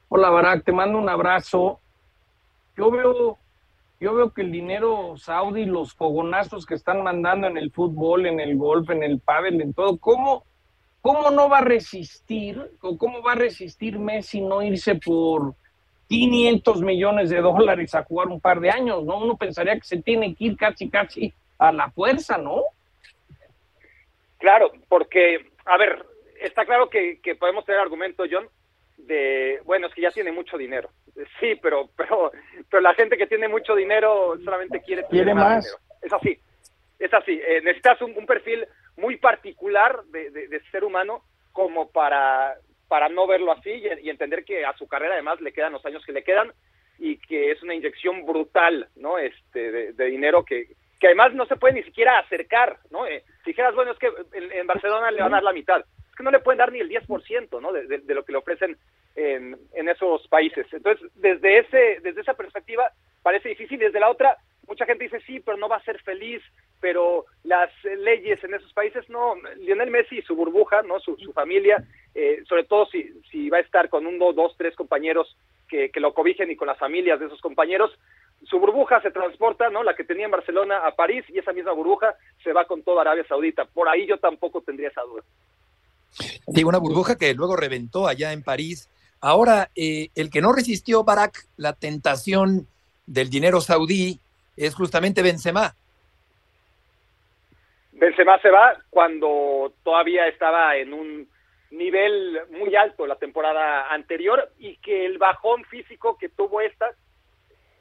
Hola 0.09 0.29
Barak, 0.29 0.63
te 0.63 0.71
mando 0.71 0.97
un 0.97 1.09
abrazo. 1.09 1.81
Yo 2.77 2.89
veo, 2.89 3.37
yo 3.99 4.15
veo 4.15 4.33
que 4.33 4.41
el 4.41 4.53
dinero 4.53 5.17
saudí, 5.17 5.65
los 5.65 5.93
fogonazos 5.93 6.65
que 6.65 6.75
están 6.75 7.03
mandando 7.03 7.47
en 7.47 7.57
el 7.57 7.71
fútbol, 7.71 8.25
en 8.25 8.39
el 8.39 8.55
golf, 8.55 8.89
en 8.89 9.03
el 9.03 9.19
pádel, 9.19 9.59
en 9.59 9.73
todo, 9.73 9.97
¿cómo, 9.97 10.45
cómo 11.01 11.29
no 11.29 11.49
va 11.49 11.57
a 11.57 11.65
resistir, 11.65 12.71
o 12.81 12.97
cómo 12.97 13.21
va 13.21 13.33
a 13.33 13.35
resistir 13.35 13.99
Messi 13.99 14.39
no 14.39 14.61
irse 14.61 14.95
por 14.95 15.55
500 16.07 16.81
millones 16.83 17.29
de 17.29 17.41
dólares 17.41 17.93
a 17.93 18.05
jugar 18.05 18.27
un 18.27 18.39
par 18.39 18.61
de 18.61 18.69
años, 18.69 19.03
¿no? 19.03 19.17
Uno 19.17 19.35
pensaría 19.35 19.75
que 19.75 19.83
se 19.83 20.01
tiene 20.01 20.33
que 20.35 20.45
ir 20.45 20.55
casi, 20.55 20.89
casi 20.89 21.33
a 21.57 21.73
la 21.73 21.91
fuerza, 21.91 22.37
¿no? 22.37 22.61
Claro, 24.37 24.71
porque, 24.87 25.51
a 25.65 25.77
ver, 25.77 26.05
está 26.39 26.65
claro 26.65 26.89
que 26.89 27.19
podemos 27.37 27.65
tener 27.65 27.81
argumentos, 27.81 28.29
John, 28.31 28.47
de, 28.97 29.59
bueno, 29.63 29.87
es 29.87 29.93
que 29.93 30.01
ya 30.01 30.11
tiene 30.11 30.31
mucho 30.31 30.57
dinero. 30.57 30.89
Sí, 31.39 31.55
pero, 31.61 31.89
pero, 31.95 32.31
pero 32.69 32.81
la 32.81 32.93
gente 32.93 33.17
que 33.17 33.27
tiene 33.27 33.47
mucho 33.47 33.75
dinero 33.75 34.35
solamente 34.43 34.81
quiere 34.81 35.03
tener 35.03 35.23
Quiere 35.25 35.33
más. 35.33 35.63
dinero. 35.63 35.79
Es 36.01 36.13
así, 36.13 36.39
es 36.99 37.13
así. 37.13 37.41
Eh, 37.45 37.61
necesitas 37.63 38.01
un, 38.01 38.15
un 38.17 38.25
perfil 38.25 38.65
muy 38.97 39.17
particular 39.17 40.03
de, 40.05 40.29
de- 40.31 40.47
de 40.47 40.59
ser 40.71 40.83
humano 40.83 41.23
como 41.53 41.89
para, 41.91 42.55
para 42.87 43.09
no 43.09 43.25
verlo 43.27 43.51
así 43.51 43.69
y, 43.71 43.87
y 44.07 44.09
entender 44.09 44.43
que 44.43 44.65
a 44.65 44.73
su 44.77 44.87
carrera 44.87 45.13
además 45.13 45.41
le 45.41 45.51
quedan 45.53 45.73
los 45.73 45.85
años 45.85 46.03
que 46.05 46.11
le 46.13 46.23
quedan 46.23 46.51
y 46.99 47.17
que 47.17 47.51
es 47.51 47.61
una 47.63 47.75
inyección 47.75 48.25
brutal, 48.25 48.87
¿no? 48.95 49.17
Este, 49.19 49.71
de, 49.71 49.93
de 49.93 50.05
dinero 50.05 50.43
que, 50.43 50.67
que 50.99 51.07
además 51.07 51.33
no 51.33 51.45
se 51.45 51.55
puede 51.55 51.75
ni 51.75 51.83
siquiera 51.83 52.17
acercar, 52.19 52.77
¿no? 52.89 53.05
Eh, 53.05 53.23
si 53.43 53.51
dijeras, 53.51 53.75
bueno, 53.75 53.91
es 53.91 53.99
que 53.99 54.11
en, 54.33 54.51
en 54.51 54.67
Barcelona 54.67 55.11
le 55.11 55.21
van 55.21 55.33
a 55.33 55.37
dar 55.37 55.43
la 55.43 55.53
mitad, 55.53 55.83
que 56.17 56.23
no 56.23 56.31
le 56.31 56.39
pueden 56.39 56.57
dar 56.57 56.71
ni 56.71 56.79
el 56.79 56.89
10%, 56.89 57.61
¿no? 57.61 57.71
De, 57.71 58.13
lo 58.13 58.25
que 58.25 58.31
le 58.31 58.39
ofrecen 58.39 58.75
en, 59.15 59.57
esos 59.87 60.27
países. 60.27 60.65
Entonces, 60.73 61.09
desde 61.15 61.59
ese, 61.59 61.99
desde 62.01 62.21
esa 62.21 62.33
perspectiva 62.33 62.91
parece 63.21 63.49
difícil, 63.49 63.79
desde 63.79 63.99
la 63.99 64.09
otra, 64.09 64.35
mucha 64.67 64.85
gente 64.85 65.03
dice, 65.03 65.21
sí, 65.21 65.39
pero 65.39 65.57
no 65.57 65.69
va 65.69 65.77
a 65.77 65.83
ser 65.83 66.01
feliz, 66.01 66.41
pero 66.81 67.25
las 67.43 67.69
leyes 67.83 68.43
en 68.43 68.55
esos 68.55 68.73
países, 68.73 69.07
no, 69.09 69.35
Lionel 69.57 69.91
Messi 69.91 70.17
y 70.17 70.21
su 70.23 70.35
burbuja, 70.35 70.81
¿no? 70.81 70.99
Su, 70.99 71.15
su 71.17 71.31
familia, 71.33 71.83
eh, 72.15 72.43
sobre 72.47 72.63
todo 72.63 72.87
si, 72.87 73.21
si 73.31 73.49
va 73.49 73.57
a 73.57 73.61
estar 73.61 73.89
con 73.89 74.07
uno, 74.07 74.33
dos, 74.33 74.55
tres 74.57 74.75
compañeros 74.75 75.37
que, 75.69 75.91
que 75.91 75.99
lo 75.99 76.13
cobijen 76.13 76.49
y 76.49 76.55
con 76.55 76.67
las 76.67 76.77
familias 76.79 77.19
de 77.19 77.27
esos 77.27 77.41
compañeros, 77.41 77.91
su 78.43 78.59
burbuja 78.59 79.01
se 79.01 79.11
transporta, 79.11 79.69
¿no? 79.69 79.83
La 79.83 79.95
que 79.95 80.03
tenía 80.03 80.25
en 80.25 80.31
Barcelona 80.31 80.79
a 80.79 80.95
París 80.95 81.25
y 81.29 81.39
esa 81.39 81.53
misma 81.53 81.73
burbuja 81.73 82.15
se 82.43 82.53
va 82.53 82.65
con 82.65 82.83
toda 82.83 83.01
Arabia 83.01 83.25
Saudita. 83.27 83.65
Por 83.65 83.89
ahí 83.89 84.05
yo 84.05 84.17
tampoco 84.17 84.61
tendría 84.61 84.89
esa 84.89 85.01
duda. 85.01 85.23
Sí, 86.53 86.63
una 86.63 86.77
burbuja 86.77 87.17
que 87.17 87.33
luego 87.33 87.55
reventó 87.55 88.07
allá 88.07 88.31
en 88.31 88.43
París. 88.43 88.89
Ahora, 89.19 89.69
eh, 89.75 90.09
el 90.15 90.29
que 90.29 90.41
no 90.41 90.53
resistió 90.53 91.03
Barack 91.03 91.45
la 91.57 91.73
tentación 91.73 92.67
del 93.05 93.29
dinero 93.29 93.61
saudí 93.61 94.19
es 94.55 94.75
justamente 94.75 95.21
Benzema. 95.21 95.75
Benzema 97.91 98.39
se 98.41 98.49
va 98.49 98.77
cuando 98.89 99.73
todavía 99.83 100.27
estaba 100.27 100.77
en 100.77 100.93
un 100.93 101.27
nivel 101.71 102.39
muy 102.51 102.75
alto 102.75 103.05
la 103.07 103.15
temporada 103.15 103.91
anterior 103.91 104.51
y 104.57 104.77
que 104.77 105.05
el 105.05 105.17
bajón 105.17 105.65
físico 105.65 106.17
que 106.17 106.29
tuvo 106.29 106.61
esta 106.61 106.91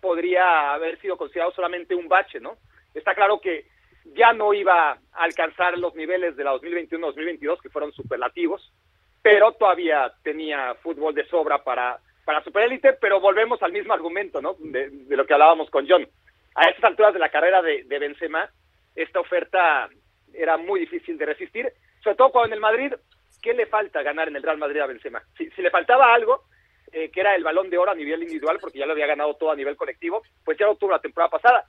podría 0.00 0.72
haber 0.72 1.00
sido 1.00 1.16
considerado 1.16 1.52
solamente 1.52 1.94
un 1.94 2.08
bache, 2.08 2.40
¿no? 2.40 2.56
Está 2.94 3.14
claro 3.14 3.40
que 3.40 3.66
ya 4.14 4.32
no 4.32 4.54
iba 4.54 4.92
a 4.92 4.98
alcanzar 5.12 5.76
los 5.78 5.94
niveles 5.94 6.36
de 6.36 6.44
la 6.44 6.54
2021-2022 6.54 7.60
que 7.60 7.70
fueron 7.70 7.92
superlativos, 7.92 8.72
pero 9.22 9.52
todavía 9.52 10.12
tenía 10.22 10.74
fútbol 10.76 11.14
de 11.14 11.26
sobra 11.26 11.62
para 11.62 11.98
para 12.26 12.42
superélite, 12.42 12.94
pero 12.94 13.20
volvemos 13.20 13.62
al 13.62 13.70
mismo 13.70 13.94
argumento, 13.94 14.42
¿no? 14.42 14.56
De, 14.58 14.90
de 14.90 15.16
lo 15.16 15.24
que 15.24 15.32
hablábamos 15.32 15.70
con 15.70 15.86
John. 15.88 16.06
A 16.56 16.68
estas 16.68 16.84
alturas 16.84 17.14
de 17.14 17.20
la 17.20 17.28
carrera 17.28 17.62
de, 17.62 17.84
de 17.84 17.98
Benzema, 18.00 18.50
esta 18.96 19.20
oferta 19.20 19.88
era 20.34 20.56
muy 20.56 20.80
difícil 20.80 21.16
de 21.16 21.24
resistir, 21.24 21.72
sobre 22.02 22.16
todo 22.16 22.32
cuando 22.32 22.48
en 22.48 22.52
el 22.54 22.60
Madrid, 22.60 22.92
¿qué 23.40 23.54
le 23.54 23.66
falta 23.66 24.02
ganar 24.02 24.26
en 24.26 24.34
el 24.34 24.42
Real 24.42 24.58
Madrid 24.58 24.80
a 24.80 24.86
Benzema? 24.86 25.22
Si, 25.38 25.48
si 25.50 25.62
le 25.62 25.70
faltaba 25.70 26.12
algo, 26.12 26.42
eh, 26.92 27.10
que 27.10 27.20
era 27.20 27.36
el 27.36 27.44
balón 27.44 27.70
de 27.70 27.78
oro 27.78 27.92
a 27.92 27.94
nivel 27.94 28.22
individual, 28.22 28.58
porque 28.60 28.78
ya 28.80 28.86
lo 28.86 28.92
había 28.92 29.06
ganado 29.06 29.34
todo 29.34 29.52
a 29.52 29.56
nivel 29.56 29.76
colectivo, 29.76 30.22
pues 30.44 30.58
ya 30.58 30.66
lo 30.66 30.74
tuvo 30.74 30.90
la 30.90 31.00
temporada 31.00 31.30
pasada. 31.30 31.64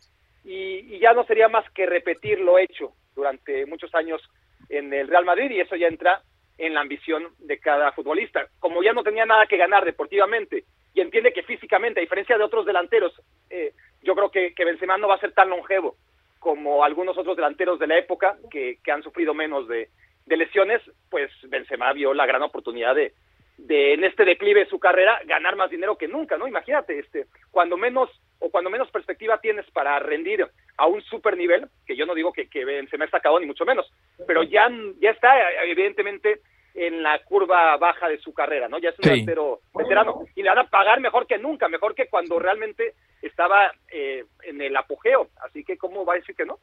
Y, 0.47 0.95
y 0.95 0.99
ya 0.99 1.11
no 1.11 1.25
sería 1.25 1.49
más 1.49 1.69
que 1.71 1.85
repetir 1.85 2.39
lo 2.39 2.57
hecho 2.57 2.93
durante 3.13 3.65
muchos 3.65 3.93
años 3.93 4.21
en 4.69 4.93
el 4.93 5.09
Real 5.09 5.25
Madrid, 5.25 5.51
y 5.51 5.59
eso 5.59 5.75
ya 5.75 5.87
entra 5.87 6.21
en 6.57 6.73
la 6.73 6.79
ambición 6.79 7.27
de 7.39 7.59
cada 7.59 7.91
futbolista. 7.91 8.47
Como 8.59 8.81
ya 8.81 8.93
no 8.93 9.03
tenía 9.03 9.25
nada 9.25 9.45
que 9.45 9.57
ganar 9.57 9.83
deportivamente 9.83 10.63
y 10.93 11.01
entiende 11.01 11.33
que 11.33 11.43
físicamente, 11.43 11.99
a 11.99 12.01
diferencia 12.01 12.37
de 12.37 12.45
otros 12.45 12.65
delanteros, 12.65 13.13
eh, 13.49 13.73
yo 14.01 14.15
creo 14.15 14.31
que, 14.31 14.53
que 14.55 14.63
Benzema 14.63 14.97
no 14.97 15.09
va 15.09 15.15
a 15.15 15.19
ser 15.19 15.33
tan 15.33 15.49
longevo 15.49 15.97
como 16.39 16.83
algunos 16.83 17.17
otros 17.17 17.35
delanteros 17.35 17.77
de 17.77 17.87
la 17.87 17.97
época 17.97 18.37
que, 18.49 18.77
que 18.83 18.91
han 18.91 19.03
sufrido 19.03 19.33
menos 19.33 19.67
de, 19.67 19.89
de 20.25 20.37
lesiones, 20.37 20.81
pues 21.09 21.29
Benzema 21.43 21.91
vio 21.91 22.13
la 22.13 22.25
gran 22.25 22.41
oportunidad 22.41 22.95
de, 22.95 23.13
de 23.57 23.93
en 23.93 24.05
este 24.05 24.23
declive 24.23 24.61
de 24.61 24.69
su 24.69 24.79
carrera 24.79 25.19
ganar 25.25 25.55
más 25.57 25.69
dinero 25.69 25.97
que 25.97 26.07
nunca, 26.07 26.37
¿no? 26.37 26.47
Imagínate, 26.47 26.99
este, 26.99 27.25
cuando 27.51 27.75
menos 27.75 28.09
o 28.39 28.49
cuando 28.49 28.69
menos 28.69 28.89
perspectiva 28.91 29.39
tienes 29.39 29.65
para 29.71 29.99
rendir 29.99 30.47
a 30.77 30.85
un 30.85 31.01
super 31.03 31.35
nivel, 31.35 31.67
que 31.85 31.95
yo 31.95 32.05
no 32.05 32.13
digo 32.13 32.31
que, 32.31 32.49
que 32.49 32.65
Benzema 32.65 33.05
está 33.05 33.17
acabado 33.17 33.39
ni 33.39 33.47
mucho 33.47 33.65
menos, 33.65 33.91
pero 34.25 34.43
ya, 34.43 34.69
ya 34.99 35.11
está 35.11 35.29
evidentemente 35.63 36.41
en 36.75 37.01
la 37.01 37.23
curva 37.23 37.75
baja 37.77 38.07
de 38.07 38.19
su 38.19 38.33
carrera, 38.33 38.67
¿no? 38.69 38.77
Ya 38.77 38.89
es 38.89 38.99
un 38.99 39.05
Sí. 39.05 39.25
veterano 39.73 40.25
y 40.35 40.43
le 40.43 40.49
van 40.49 40.59
a 40.59 40.69
pagar 40.69 40.99
mejor 40.99 41.25
que 41.25 41.39
nunca, 41.39 41.67
mejor 41.67 41.95
que 41.95 42.07
cuando 42.07 42.38
realmente 42.38 42.93
estaba 43.23 43.71
eh, 43.91 44.25
en 44.43 44.61
el 44.61 44.75
apogeo, 44.75 45.29
así 45.41 45.63
que 45.63 45.77
¿cómo 45.77 46.05
va 46.05 46.13
a 46.13 46.17
decir 46.17 46.35
que 46.35 46.45
no? 46.45 46.59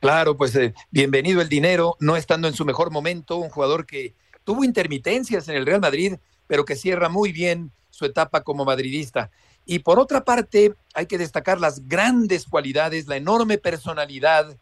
Claro, 0.00 0.36
pues 0.36 0.56
eh, 0.56 0.72
bienvenido 0.90 1.42
el 1.42 1.48
dinero, 1.48 1.96
no 2.00 2.16
estando 2.16 2.48
en 2.48 2.54
su 2.54 2.64
mejor 2.64 2.90
momento, 2.90 3.36
un 3.36 3.50
jugador 3.50 3.86
que 3.86 4.14
tuvo 4.44 4.64
intermitencias 4.64 5.48
en 5.48 5.56
el 5.56 5.66
Real 5.66 5.80
Madrid, 5.80 6.14
pero 6.48 6.64
que 6.64 6.74
cierra 6.74 7.08
muy 7.08 7.32
bien 7.32 7.70
su 7.90 8.06
etapa 8.06 8.42
como 8.42 8.64
madridista. 8.64 9.30
Y 9.64 9.80
por 9.80 9.98
otra 9.98 10.24
parte, 10.24 10.74
hay 10.94 11.06
que 11.06 11.18
destacar 11.18 11.60
las 11.60 11.86
grandes 11.88 12.46
cualidades, 12.46 13.06
la 13.06 13.16
enorme 13.16 13.58
personalidad 13.58 14.56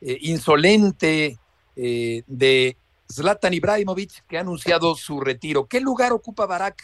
eh, 0.00 0.18
insolente 0.20 1.38
eh, 1.76 2.22
de 2.26 2.76
Zlatan 3.10 3.54
Ibrahimovic, 3.54 4.26
que 4.26 4.38
ha 4.38 4.40
anunciado 4.40 4.94
su 4.94 5.20
retiro. 5.20 5.66
¿Qué 5.66 5.80
lugar 5.80 6.12
ocupa 6.12 6.46
Barack 6.46 6.82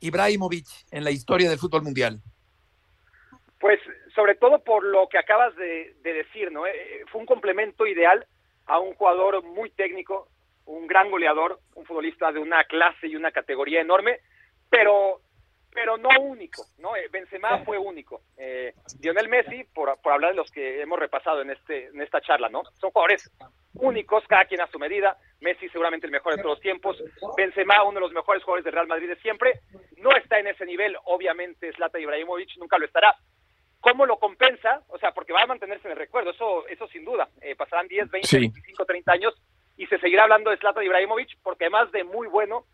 Ibrahimovic 0.00 0.66
en 0.90 1.04
la 1.04 1.10
historia 1.10 1.48
del 1.48 1.58
fútbol 1.58 1.82
mundial? 1.82 2.20
Pues 3.60 3.80
sobre 4.14 4.34
todo 4.34 4.62
por 4.62 4.84
lo 4.84 5.08
que 5.08 5.18
acabas 5.18 5.54
de, 5.56 5.96
de 6.02 6.12
decir, 6.12 6.52
¿no? 6.52 6.66
Eh, 6.66 7.04
fue 7.10 7.20
un 7.20 7.26
complemento 7.26 7.86
ideal 7.86 8.26
a 8.66 8.78
un 8.78 8.94
jugador 8.94 9.42
muy 9.42 9.70
técnico, 9.70 10.28
un 10.66 10.86
gran 10.86 11.10
goleador, 11.10 11.60
un 11.74 11.86
futbolista 11.86 12.30
de 12.30 12.40
una 12.40 12.64
clase 12.64 13.06
y 13.06 13.16
una 13.16 13.32
categoría 13.32 13.80
enorme, 13.80 14.20
pero 14.68 15.20
pero 15.72 15.96
no 15.96 16.08
único, 16.20 16.64
¿no? 16.78 16.96
Eh, 16.96 17.08
Benzema 17.10 17.64
fue 17.64 17.78
único. 17.78 18.22
Eh, 18.36 18.74
Lionel 19.00 19.28
Messi, 19.28 19.64
por, 19.64 20.00
por 20.00 20.12
hablar 20.12 20.30
de 20.32 20.36
los 20.36 20.50
que 20.50 20.80
hemos 20.80 20.98
repasado 20.98 21.42
en 21.42 21.50
este 21.50 21.86
en 21.86 22.00
esta 22.02 22.20
charla, 22.20 22.48
¿no? 22.48 22.62
Son 22.80 22.90
jugadores 22.90 23.30
únicos, 23.74 24.24
cada 24.26 24.44
quien 24.46 24.60
a 24.60 24.66
su 24.66 24.78
medida. 24.78 25.16
Messi 25.40 25.68
seguramente 25.68 26.06
el 26.06 26.12
mejor 26.12 26.34
de 26.34 26.42
todos 26.42 26.56
los 26.56 26.60
tiempos. 26.62 27.02
Benzema, 27.36 27.82
uno 27.84 27.94
de 27.94 28.00
los 28.00 28.12
mejores 28.12 28.42
jugadores 28.42 28.64
del 28.64 28.74
Real 28.74 28.88
Madrid 28.88 29.08
de 29.08 29.16
siempre. 29.20 29.60
No 29.98 30.10
está 30.16 30.38
en 30.38 30.48
ese 30.48 30.64
nivel, 30.66 30.96
obviamente, 31.04 31.72
Zlatan 31.74 32.00
Ibrahimovic 32.02 32.56
nunca 32.58 32.78
lo 32.78 32.86
estará. 32.86 33.14
¿Cómo 33.80 34.06
lo 34.06 34.18
compensa? 34.18 34.82
O 34.88 34.98
sea, 34.98 35.12
porque 35.12 35.32
va 35.32 35.42
a 35.42 35.46
mantenerse 35.46 35.86
en 35.86 35.92
el 35.92 35.98
recuerdo, 35.98 36.30
eso, 36.32 36.66
eso 36.66 36.88
sin 36.88 37.04
duda. 37.04 37.28
Eh, 37.40 37.54
pasarán 37.54 37.86
10, 37.86 38.10
20, 38.10 38.26
Sí. 38.26 38.38
25, 38.38 38.84
30 38.84 39.12
años 39.12 39.34
y 39.76 39.86
se 39.86 39.98
seguirá 40.00 40.24
hablando 40.24 40.50
de 40.50 40.56
Zlatan 40.56 40.82
Ibrahimovic 40.84 41.38
porque 41.44 41.64
además 41.66 41.92
de 41.92 42.02
muy 42.02 42.26
bueno, 42.26 42.64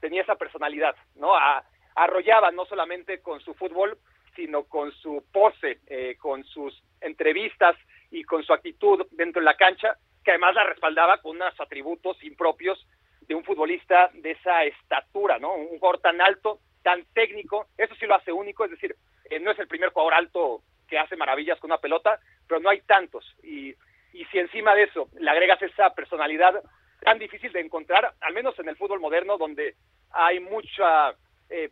tenía 0.00 0.22
esa 0.22 0.36
personalidad, 0.36 0.96
¿no? 1.16 1.34
A- 1.36 1.62
arrollaba 1.94 2.50
no 2.50 2.64
solamente 2.66 3.20
con 3.20 3.40
su 3.40 3.54
fútbol, 3.54 3.98
sino 4.34 4.64
con 4.64 4.92
su 4.92 5.24
pose, 5.32 5.80
eh, 5.86 6.16
con 6.18 6.44
sus 6.44 6.82
entrevistas 7.00 7.76
y 8.10 8.24
con 8.24 8.42
su 8.42 8.52
actitud 8.52 9.06
dentro 9.12 9.40
de 9.40 9.46
la 9.46 9.56
cancha, 9.56 9.96
que 10.24 10.32
además 10.32 10.54
la 10.54 10.64
respaldaba 10.64 11.18
con 11.18 11.36
unos 11.36 11.58
atributos 11.60 12.22
impropios 12.24 12.84
de 13.20 13.34
un 13.34 13.44
futbolista 13.44 14.10
de 14.12 14.32
esa 14.32 14.64
estatura, 14.64 15.38
¿no? 15.38 15.54
Un 15.54 15.78
jugador 15.78 16.00
tan 16.00 16.20
alto, 16.20 16.60
tan 16.82 17.04
técnico, 17.14 17.68
eso 17.78 17.94
sí 17.94 18.06
lo 18.06 18.14
hace 18.14 18.32
único, 18.32 18.64
es 18.64 18.72
decir, 18.72 18.96
eh, 19.30 19.40
no 19.40 19.50
es 19.50 19.58
el 19.58 19.68
primer 19.68 19.90
jugador 19.90 20.14
alto 20.14 20.62
que 20.88 20.98
hace 20.98 21.16
maravillas 21.16 21.58
con 21.58 21.70
una 21.70 21.80
pelota, 21.80 22.18
pero 22.46 22.60
no 22.60 22.68
hay 22.68 22.80
tantos. 22.82 23.24
Y, 23.42 23.74
y 24.12 24.24
si 24.30 24.38
encima 24.38 24.74
de 24.74 24.84
eso 24.84 25.08
le 25.18 25.30
agregas 25.30 25.60
esa 25.62 25.94
personalidad 25.94 26.62
tan 27.00 27.18
difícil 27.18 27.52
de 27.52 27.60
encontrar, 27.60 28.14
al 28.20 28.34
menos 28.34 28.58
en 28.58 28.68
el 28.68 28.76
fútbol 28.76 29.00
moderno, 29.00 29.38
donde 29.38 29.76
hay 30.10 30.40
mucha, 30.40 31.14
eh, 31.50 31.70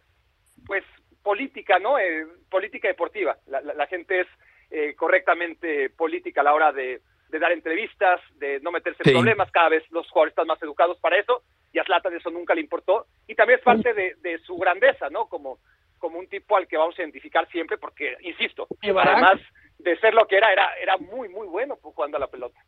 pues, 0.72 0.84
política, 1.22 1.78
¿no? 1.78 1.98
Eh, 1.98 2.26
política 2.50 2.88
deportiva. 2.88 3.36
La, 3.46 3.60
la- 3.60 3.74
la 3.74 3.86
gente 3.86 4.22
es 4.22 4.26
eh, 4.70 4.94
correctamente 4.96 5.90
política 5.90 6.40
a 6.40 6.44
la 6.44 6.54
hora 6.54 6.72
de, 6.72 7.02
de 7.28 7.38
dar 7.38 7.52
entrevistas, 7.52 8.20
de 8.36 8.58
no 8.60 8.72
meterse 8.72 9.02
en 9.04 9.10
Sí. 9.10 9.12
problemas. 9.12 9.50
Cada 9.50 9.68
vez 9.68 9.82
los 9.90 10.08
jugadores 10.08 10.32
están 10.32 10.46
más 10.46 10.62
educados 10.62 10.98
para 10.98 11.18
eso 11.18 11.42
y 11.74 11.78
a 11.78 11.84
Zlatan 11.84 12.14
eso 12.16 12.30
nunca 12.30 12.54
le 12.54 12.62
importó. 12.62 13.04
Y 13.28 13.34
también 13.34 13.58
es 13.58 13.64
parte 13.66 13.92
de, 13.92 14.14
de 14.22 14.38
su 14.38 14.56
grandeza, 14.56 15.10
¿no? 15.10 15.26
Como, 15.28 15.58
como 15.98 16.18
un 16.18 16.26
tipo 16.26 16.56
al 16.56 16.66
que 16.66 16.78
vamos 16.78 16.98
a 16.98 17.02
identificar 17.02 17.46
siempre 17.50 17.76
porque, 17.76 18.16
insisto, 18.22 18.66
además 18.82 19.38
de 19.78 19.98
ser 19.98 20.14
lo 20.14 20.26
que 20.26 20.36
era, 20.38 20.50
era, 20.52 20.74
era 20.80 20.96
muy, 20.96 21.28
muy 21.28 21.46
bueno 21.48 21.76
jugando 21.82 22.16
a 22.16 22.20
la 22.20 22.28
pelota. 22.28 22.58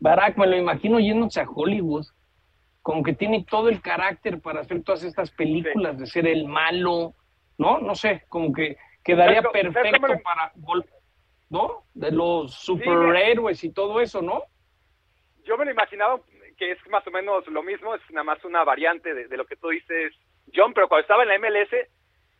Barack 0.00 0.36
me 0.38 0.46
lo 0.46 0.56
imagino 0.56 1.00
yéndose 1.00 1.40
a 1.40 1.48
Hollywood, 1.50 2.06
como 2.88 3.02
que 3.02 3.12
tiene 3.12 3.44
todo 3.44 3.68
el 3.68 3.82
carácter 3.82 4.40
para 4.40 4.60
hacer 4.60 4.82
todas 4.82 5.04
estas 5.04 5.30
películas 5.30 5.98
de 5.98 6.06
ser 6.06 6.26
el 6.26 6.46
malo, 6.46 7.12
¿no? 7.58 7.80
No 7.80 7.94
sé, 7.94 8.24
como 8.30 8.50
que 8.50 8.78
quedaría 9.04 9.42
¿Sabes 9.42 9.62
cómo- 9.62 9.72
sabes 9.74 9.90
perfecto 9.92 10.22
para, 10.24 10.52
¿no? 11.50 11.84
De 11.92 12.10
los 12.10 12.54
superhéroes 12.54 13.62
y 13.62 13.74
todo 13.74 14.00
eso, 14.00 14.22
¿no? 14.22 14.42
Yo 15.44 15.58
me 15.58 15.66
lo 15.66 15.70
imaginaba 15.70 16.18
que 16.56 16.70
es 16.72 16.78
más 16.88 17.06
o 17.06 17.10
menos 17.10 17.46
lo 17.48 17.62
mismo, 17.62 17.94
es 17.94 18.00
nada 18.08 18.24
más 18.24 18.42
una 18.46 18.64
variante 18.64 19.12
de, 19.12 19.28
de 19.28 19.36
lo 19.36 19.44
que 19.44 19.56
tú 19.56 19.68
dices, 19.68 20.14
John, 20.54 20.72
pero 20.72 20.88
cuando 20.88 21.02
estaba 21.02 21.24
en 21.24 21.28
la 21.28 21.38
MLS, 21.38 21.68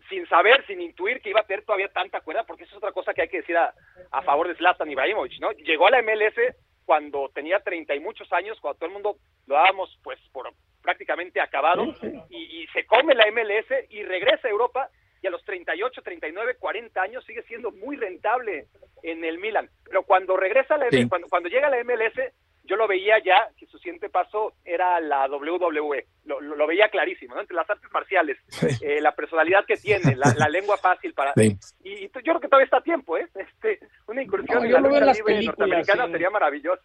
sin 0.08 0.26
saber, 0.28 0.64
sin 0.66 0.80
intuir 0.80 1.20
que 1.20 1.28
iba 1.28 1.40
a 1.40 1.46
tener 1.46 1.66
todavía 1.66 1.92
tanta 1.92 2.22
cuerda, 2.22 2.44
porque 2.44 2.62
eso 2.64 2.72
es 2.72 2.78
otra 2.78 2.92
cosa 2.92 3.12
que 3.12 3.20
hay 3.20 3.28
que 3.28 3.40
decir 3.42 3.58
a, 3.58 3.74
a 4.12 4.22
favor 4.22 4.48
de 4.48 4.54
Zlatan 4.54 4.90
Ibrahimovic, 4.90 5.38
¿no? 5.42 5.50
Llegó 5.52 5.88
a 5.88 5.90
la 5.90 6.00
MLS 6.00 6.56
cuando 6.88 7.28
tenía 7.34 7.60
treinta 7.60 7.94
y 7.94 8.00
muchos 8.00 8.32
años, 8.32 8.58
cuando 8.62 8.78
todo 8.78 8.86
el 8.86 8.94
mundo 8.94 9.16
lo 9.46 9.56
dábamos 9.56 9.94
pues 10.02 10.18
por 10.32 10.50
prácticamente 10.80 11.38
acabado, 11.38 11.84
y, 12.30 12.62
y 12.62 12.66
se 12.68 12.86
come 12.86 13.14
la 13.14 13.26
MLS 13.30 13.66
y 13.90 14.02
regresa 14.04 14.48
a 14.48 14.50
Europa 14.50 14.88
y 15.22 15.26
a 15.26 15.30
los 15.30 15.44
38, 15.44 16.00
39, 16.00 16.56
40 16.58 17.02
años 17.02 17.22
sigue 17.26 17.42
siendo 17.42 17.72
muy 17.72 17.96
rentable 17.96 18.68
en 19.02 19.22
el 19.22 19.36
Milan. 19.36 19.68
Pero 19.84 20.04
cuando 20.04 20.34
regresa 20.38 20.76
a 20.76 20.78
la 20.78 20.88
Sí. 20.88 21.06
cuando, 21.06 21.28
cuando 21.28 21.50
llega 21.50 21.66
a 21.66 21.70
la 21.70 21.84
MLS, 21.84 22.32
yo 22.68 22.76
lo 22.76 22.86
veía 22.86 23.14
ya 23.24 23.48
que 23.56 23.66
su 23.66 23.78
siguiente 23.78 24.08
paso 24.10 24.52
era 24.64 25.00
la 25.00 25.26
WWE. 25.28 26.06
Lo, 26.24 26.40
lo- 26.40 26.54
lo 26.56 26.66
veía 26.66 26.88
clarísimo, 26.90 27.34
¿no? 27.34 27.40
Entre 27.40 27.56
las 27.56 27.68
artes 27.68 27.90
marciales, 27.92 28.36
eh, 28.82 29.00
la 29.00 29.12
personalidad 29.14 29.64
que 29.66 29.76
tiene, 29.76 30.14
la, 30.14 30.34
la 30.36 30.48
lengua 30.48 30.76
fácil 30.76 31.14
para... 31.14 31.32
Sí. 31.34 31.56
Y, 31.82 31.90
y 32.04 32.10
yo 32.12 32.20
creo 32.22 32.40
que 32.40 32.48
todavía 32.48 32.66
está 32.66 32.76
a 32.78 32.82
tiempo, 32.82 33.16
¿eh? 33.16 33.26
Este, 33.34 33.80
una 34.06 34.22
incursión 34.22 34.58
No, 34.58 34.64
en 34.66 34.72
la 34.72 34.78
en 34.78 34.84
lucha 34.84 35.04
las 35.06 35.16
libre 35.16 35.42
norteamericana 35.44 36.04
en- 36.04 36.12
sería 36.12 36.30
maravilloso. 36.30 36.82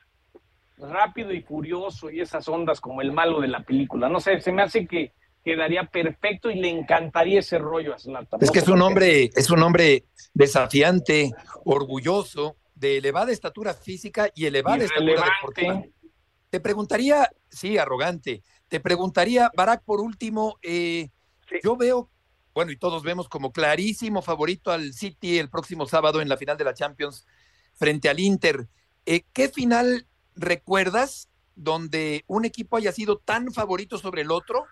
rápido 0.77 1.31
y 1.33 1.41
furioso 1.41 2.09
y 2.09 2.21
esas 2.21 2.47
ondas 2.47 2.79
como 2.81 3.01
el 3.01 3.11
malo 3.11 3.41
de 3.41 3.47
la 3.49 3.59
película. 3.61 4.09
No 4.09 4.19
sé, 4.19 4.39
se 4.39 4.51
me 4.51 4.63
hace 4.63 4.87
que 4.87 5.11
quedaría 5.43 5.83
perfecto 5.83 6.49
y 6.49 6.55
le 6.59 6.69
encantaría 6.69 7.39
ese 7.39 7.57
rollo 7.59 7.93
a 7.93 7.99
Zlatan. 7.99 8.39
Es 8.41 8.49
que 8.49 8.59
es 8.59 8.67
un 8.69 8.81
hombre, 8.81 9.25
es 9.35 9.49
un 9.51 9.61
hombre 9.61 10.03
desafiante, 10.33 11.31
orgulloso, 11.65 12.55
de 12.83 12.97
elevada 12.97 13.31
estatura 13.31 13.73
física 13.73 14.29
y 14.35 14.45
elevada 14.45 14.83
estatura 14.83 15.23
deportiva. 15.23 15.81
Te 16.49 16.59
preguntaría, 16.59 17.29
sí, 17.49 17.77
arrogante. 17.77 18.43
Te 18.67 18.81
preguntaría, 18.81 19.49
Barack, 19.55 19.83
por 19.85 20.01
último, 20.01 20.57
eh, 20.61 21.09
yo 21.63 21.77
veo, 21.77 22.09
bueno, 22.53 22.73
y 22.73 22.77
todos 22.77 23.01
vemos 23.01 23.29
como 23.29 23.53
clarísimo 23.53 24.21
favorito 24.21 24.69
al 24.69 24.91
City 24.91 25.39
el 25.39 25.49
próximo 25.49 25.85
sábado 25.85 26.19
en 26.19 26.27
la 26.27 26.35
final 26.35 26.57
de 26.57 26.65
la 26.65 26.73
Champions 26.73 27.25
frente 27.73 28.09
al 28.09 28.19
Inter. 28.19 28.67
Eh, 29.05 29.23
¿Qué 29.31 29.47
final 29.47 30.05
recuerdas 30.35 31.29
donde 31.55 32.25
un 32.27 32.43
equipo 32.43 32.75
haya 32.75 32.91
sido 32.91 33.17
tan 33.17 33.53
favorito 33.53 33.97
sobre 33.97 34.23
el 34.23 34.31
otro 34.31 34.65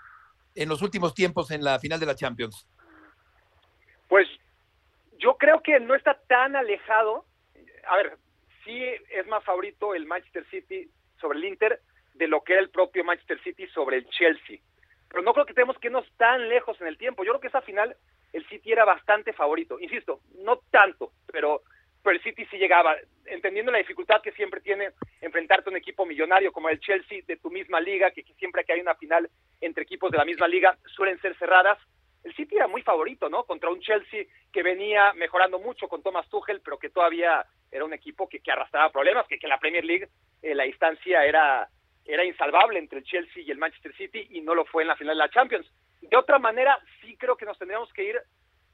en 0.54 0.68
los 0.68 0.82
últimos 0.82 1.14
tiempos 1.14 1.50
en 1.50 1.64
la 1.64 1.80
final 1.80 2.00
de 2.02 2.06
la 2.08 2.16
Champions? 2.16 2.68
Pues 4.10 4.28
yo 5.18 5.38
creo 5.38 5.62
que 5.64 5.80
no 5.80 5.96
está 5.96 6.20
tan 6.28 6.58
alejado. 6.58 7.26
A 7.88 7.98
ver, 7.98 8.18
sí 8.64 8.84
es 9.10 9.28
más 9.28 9.44
favorito 9.44 9.96
el 9.96 10.06
Manchester 10.06 10.46
City 10.50 10.90
sobre 11.20 11.40
el 11.40 11.46
Inter 11.46 11.80
de 12.14 12.28
lo 12.28 12.44
que 12.44 12.54
era 12.54 12.62
el 12.62 12.70
propio 12.70 13.04
Manchester 13.04 13.42
City 13.44 13.68
sobre 13.68 13.98
el 13.98 14.10
Chelsea. 14.10 14.60
Pero 15.10 15.24
no 15.24 15.34
creo 15.34 15.46
que 15.46 15.54
tenemos 15.54 15.78
que 15.78 15.88
irnos 15.88 16.10
tan 16.18 16.48
lejos 16.48 16.80
en 16.82 16.88
el 16.88 16.98
tiempo. 16.98 17.24
Yo 17.24 17.32
creo 17.32 17.42
que 17.42 17.48
esa 17.48 17.62
final 17.62 17.96
el 18.34 18.48
City 18.48 18.72
era 18.72 18.86
bastante 18.86 19.34
favorito. 19.34 19.80
Insisto, 19.80 20.22
no 20.40 20.58
tanto, 20.72 21.12
pero, 21.32 21.64
pero 22.02 22.16
el 22.16 22.24
City 22.24 22.46
sí 22.46 22.58
llegaba, 22.58 22.96
entendiendo 23.26 23.72
la 23.72 23.80
dificultad 23.80 24.22
que 24.22 24.32
siempre 24.32 24.62
tiene 24.62 24.92
enfrentarte 25.20 25.70
a 25.70 25.72
un 25.72 25.78
equipo 25.78 26.06
millonario 26.06 26.52
como 26.52 26.70
el 26.70 26.80
Chelsea 26.80 27.22
de 27.28 27.38
tu 27.38 27.52
misma 27.52 27.82
liga, 27.82 28.12
que, 28.12 28.24
que 28.24 28.34
siempre 28.36 28.64
que 28.64 28.74
hay 28.74 28.82
una 28.82 28.96
final 28.96 29.30
entre 29.60 29.84
equipos 29.84 30.12
de 30.12 30.18
la 30.18 30.26
misma 30.26 30.48
liga 30.48 30.78
suelen 30.96 31.20
ser 31.20 31.36
cerradas. 31.38 31.78
El 32.24 32.36
City 32.36 32.56
era 32.56 32.68
muy 32.68 32.82
favorito, 32.84 33.30
¿no? 33.30 33.44
Contra 33.46 33.70
un 33.70 33.82
Chelsea 33.82 34.26
que 34.52 34.64
venía 34.64 35.14
mejorando 35.14 35.60
mucho 35.60 35.88
con 35.88 36.04
Thomas 36.04 36.28
Tuchel, 36.30 36.62
pero 36.62 36.78
que 36.78 36.90
todavía 36.90 37.46
era 37.72 37.86
un 37.86 37.94
equipo 37.94 38.28
que, 38.30 38.40
que 38.40 38.52
arrastraba 38.52 38.92
problemas, 38.92 39.28
que, 39.28 39.40
en 39.42 39.50
la 39.50 39.60
Premier 39.60 39.84
League 39.84 40.10
eh, 40.42 40.54
la 40.54 40.64
distancia 40.64 41.26
era, 41.26 41.68
era 42.06 42.24
insalvable 42.24 42.80
entre 42.80 43.00
el 43.00 43.06
Chelsea 43.06 43.44
y 43.44 43.52
el 43.52 43.58
Manchester 43.58 43.96
City 43.96 44.28
y 44.32 44.42
no 44.42 44.54
lo 44.54 44.66
fue 44.66 44.84
en 44.84 44.90
la 44.90 44.96
final 44.96 45.16
de 45.16 45.24
la 45.24 45.30
Champions. 45.30 45.72
De 46.02 46.18
otra 46.18 46.38
manera, 46.38 46.78
sí 47.02 47.16
creo 47.18 47.36
que 47.38 47.46
nos 47.46 47.58
tendríamos 47.58 47.92
que 47.94 48.04
ir 48.04 48.22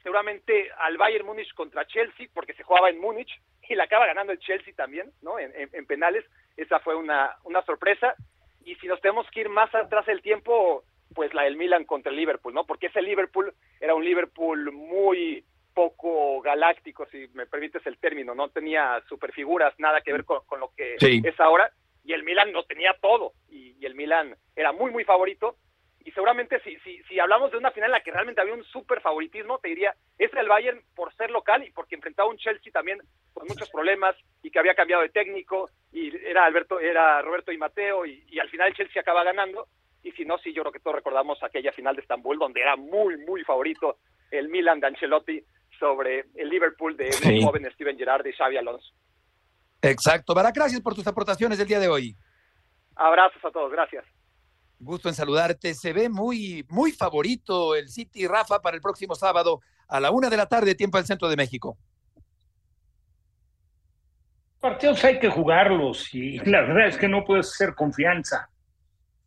seguramente 0.02 0.72
al 0.80 0.98
Bayern 0.98 1.26
Múnich 1.26 1.54
contra 1.54 1.86
Chelsea, 1.86 2.28
porque 2.34 2.54
se 2.54 2.64
jugaba 2.64 2.90
en 2.90 3.00
Múnich 3.00 3.30
y 3.70 3.76
la 3.76 3.84
acaba 3.84 4.06
ganando 4.06 4.32
el 4.32 4.40
Chelsea 4.40 4.74
también, 4.74 5.12
¿no? 5.22 5.38
En 5.38 5.86
penales. 5.86 6.24
Esa 6.56 6.80
fue 6.80 6.96
una, 6.96 7.36
una 7.44 7.62
sorpresa. 7.64 8.16
Y 8.64 8.76
si 8.76 8.88
nos 8.88 9.02
tenemos 9.02 9.30
que 9.32 9.42
ir 9.42 9.50
más 9.50 9.74
atrás 9.76 10.06
del 10.06 10.22
tiempo, 10.22 10.84
pues 11.14 11.34
la 11.34 11.44
del 11.44 11.58
Milan 11.58 11.86
contra 11.86 12.12
el 12.12 12.18
Liverpool, 12.18 12.54
¿no? 12.54 12.66
Porque 12.66 12.88
ese 12.88 13.02
Liverpool 13.02 13.54
era 13.80 13.96
un 13.96 14.04
Liverpool 14.06 14.72
muy 14.72 15.44
poco 15.74 16.42
galáctico, 16.42 17.06
si 17.12 17.28
me 17.34 17.46
permites 17.46 17.86
el 17.86 17.98
término, 18.00 18.34
no 18.34 18.50
tenía 18.50 19.02
superfiguras, 19.08 19.74
nada 19.80 20.02
que 20.02 20.12
ver 20.12 20.26
con, 20.26 20.44
con 20.46 20.60
lo 20.60 20.72
que 20.76 20.96
Sí. 21.00 21.22
es 21.24 21.40
ahora, 21.40 21.72
y 22.04 22.14
el 22.14 22.24
Milan 22.24 22.52
no 22.52 22.64
tenía 22.64 22.96
todo, 23.00 23.34
y, 23.50 23.76
y 23.80 23.86
el 23.86 23.94
Milan 23.94 24.36
era 24.56 24.72
muy, 24.72 24.90
muy 24.90 25.04
favorito, 25.04 25.56
y 26.04 26.12
seguramente 26.12 26.60
si, 26.62 26.78
si, 26.80 27.04
si 27.04 27.20
hablamos 27.20 27.52
de 27.52 27.58
una 27.58 27.70
final 27.72 27.90
en 27.90 27.92
la 27.92 28.02
que 28.02 28.12
realmente 28.12 28.40
había 28.42 28.54
un 28.54 28.64
super 28.64 29.02
favoritismo, 29.02 29.60
te 29.60 29.68
diría, 29.68 29.94
es 30.18 30.34
el 30.34 30.48
Bayern 30.48 30.82
por 30.96 31.14
ser 31.16 31.30
local 31.30 31.64
y 31.68 31.72
porque 31.72 31.96
enfrentaba 31.96 32.28
a 32.28 32.32
un 32.32 32.38
Chelsea 32.38 32.72
también 32.72 33.00
con 33.34 33.46
muchos 33.48 33.70
problemas 33.70 34.16
y 34.42 34.50
que 34.50 34.58
había 34.58 34.74
cambiado 34.74 35.04
de 35.04 35.10
técnico 35.10 35.70
y 35.92 36.16
era 36.26 36.46
Alberto, 36.46 36.80
era 36.80 37.22
Roberto 37.22 37.52
y 37.52 37.58
Mateo 37.58 38.06
y, 38.06 38.24
y 38.30 38.40
al 38.40 38.50
final 38.50 38.70
el 38.70 38.76
Chelsea 38.76 39.02
acaba 39.02 39.24
ganando 39.26 39.68
y 40.08 40.12
si 40.14 40.26
no, 40.26 40.38
sí, 40.38 40.54
yo 40.54 40.62
creo 40.64 40.72
que 40.72 40.80
todos 40.80 40.96
recordamos 40.96 41.42
aquella 41.44 41.72
final 41.74 41.96
de 41.96 42.02
Estambul 42.02 42.38
donde 42.40 42.62
era 42.62 42.76
muy, 42.76 43.18
muy 43.26 43.44
favorito 43.44 43.98
el 44.32 44.50
Milan 44.50 44.80
de 44.80 44.88
Ancelotti 44.88 45.44
sobre 45.80 46.26
el 46.36 46.50
Liverpool 46.50 46.96
de 46.98 47.12
Sí. 47.12 47.36
los 47.36 47.46
jóvenes 47.46 47.74
Steven 47.74 47.98
Gerrard 47.98 48.26
y 48.26 48.34
Xavi 48.34 48.58
Alonso. 48.58 48.94
Exacto. 49.82 50.34
Barack, 50.34 50.56
gracias 50.56 50.82
por 50.82 50.96
tus 50.96 51.06
aportaciones 51.08 51.58
del 51.58 51.68
día 51.68 51.80
de 51.80 51.88
hoy. 51.88 52.16
Abrazos 52.96 53.44
a 53.44 53.52
todos, 53.52 53.72
gracias. 53.72 54.04
Gusto 54.80 55.10
en 55.10 55.16
saludarte. 55.16 55.74
Se 55.74 55.94
ve 55.94 56.10
muy, 56.10 56.66
muy 56.70 56.92
favorito 56.92 57.76
el 57.76 57.90
City 57.90 58.28
Rafa 58.28 58.62
para 58.62 58.76
el 58.76 58.82
próximo 58.82 59.16
sábado 59.16 59.62
a 59.88 60.00
la 60.00 60.12
una 60.12 60.30
de 60.30 60.38
la 60.38 60.48
tarde, 60.48 60.76
tiempo 60.76 60.98
del 60.98 61.06
centro 61.08 61.28
de 61.30 61.36
México. 61.36 61.78
Partidos 64.60 65.04
hay 65.04 65.20
que 65.20 65.30
jugarlos 65.30 66.14
y 66.14 66.40
la 66.40 66.62
verdad 66.62 66.88
es 66.88 66.98
que 66.98 67.08
no 67.08 67.24
puedes 67.24 67.48
hacer 67.54 67.76
confianza. 67.76 68.50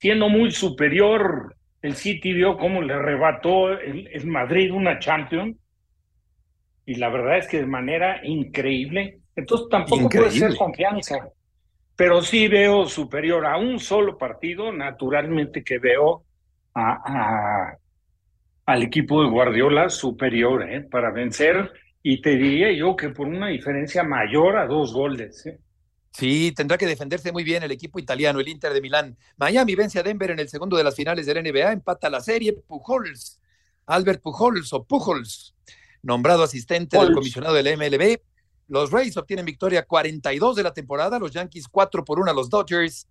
Siendo 0.01 0.29
muy 0.29 0.51
superior, 0.51 1.55
el 1.83 1.95
City 1.95 2.33
vio 2.33 2.57
cómo 2.57 2.83
le 2.83 2.95
arrebató 2.95 3.71
el, 3.73 4.09
el 4.09 4.27
Madrid 4.27 4.73
una 4.73 4.99
Champions 4.99 5.57
y 6.87 6.95
la 6.95 7.09
verdad 7.11 7.39
es 7.39 7.47
que 7.49 7.59
de 7.59 7.67
manera 7.67 8.21
increíble. 8.25 9.21
Entonces 9.37 9.69
tampoco 9.71 10.09
puede 10.09 10.31
ser 10.31 10.57
confianza. 10.59 11.29
Pero 11.97 12.23
sí 12.23 12.49
veo 12.49 12.87
superior 12.87 13.45
a 13.47 13.59
un 13.59 13.79
solo 13.79 14.17
partido, 14.17 14.73
naturalmente 14.73 15.63
que 15.63 15.79
veo 15.79 16.25
a, 16.75 16.93
a- 17.05 17.77
al 18.67 18.83
equipo 18.83 19.23
de 19.23 19.29
Guardiola 19.29 19.91
superior 19.91 20.69
¿eh? 20.71 20.83
para 20.91 21.11
vencer 21.11 21.71
y 22.03 22.23
te 22.23 22.37
diría 22.37 22.73
yo 22.73 22.97
que 22.97 23.11
por 23.11 23.27
una 23.27 23.49
diferencia 23.49 24.03
mayor 24.03 24.57
a 24.57 24.67
dos 24.67 24.95
goles. 24.95 25.45
¿eh? 25.47 25.59
Sí, 26.13 26.53
tendrá 26.57 26.77
que 26.77 26.87
defenderse 26.87 27.33
muy 27.33 27.45
bien 27.45 27.63
el 27.63 27.71
equipo 27.71 27.99
italiano, 27.99 28.41
el 28.41 28.49
Inter 28.49 28.73
de 28.73 28.81
Milán. 28.81 29.17
Miami 29.37 29.75
vence 29.75 29.99
a 29.99 30.03
Denver 30.03 30.31
en 30.31 30.41
el 30.41 30.49
segundo 30.49 30.77
de 30.77 30.85
las 30.85 30.97
finales 30.97 31.27
del 31.27 31.43
NBA, 31.43 31.73
empata 31.73 32.11
la 32.11 32.21
serie. 32.21 32.53
Pujols, 32.53 33.41
Albert 33.87 34.21
Pujols 34.21 34.73
o 34.73 34.85
Pujols, 34.85 35.55
nombrado 36.03 36.43
asistente 36.43 36.99
del 36.99 37.13
comisionado 37.13 37.55
del 37.55 37.77
MLB. 37.77 38.21
Los 38.69 38.91
Rays 38.91 39.17
obtienen 39.17 39.47
victoria 39.47 39.85
42 39.85 40.57
de 40.57 40.63
la 40.63 40.73
temporada, 40.73 41.19
los 41.19 41.33
Yankees 41.33 41.67
4 41.69 42.05
por 42.05 42.21
1 42.21 42.31
a 42.31 42.35
los 42.35 42.51
Dodgers. 42.51 43.07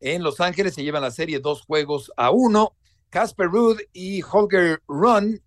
En 0.00 0.22
Los 0.22 0.40
Ángeles 0.40 0.74
se 0.74 0.82
llevan 0.82 1.02
la 1.02 1.10
serie 1.10 1.40
dos 1.40 1.62
juegos 1.62 2.12
a 2.16 2.30
uno. 2.30 2.74
Casper 3.10 3.46
Ruud 3.46 3.80
y 3.92 4.22
Holger 4.22 4.82
Run, 4.88 5.40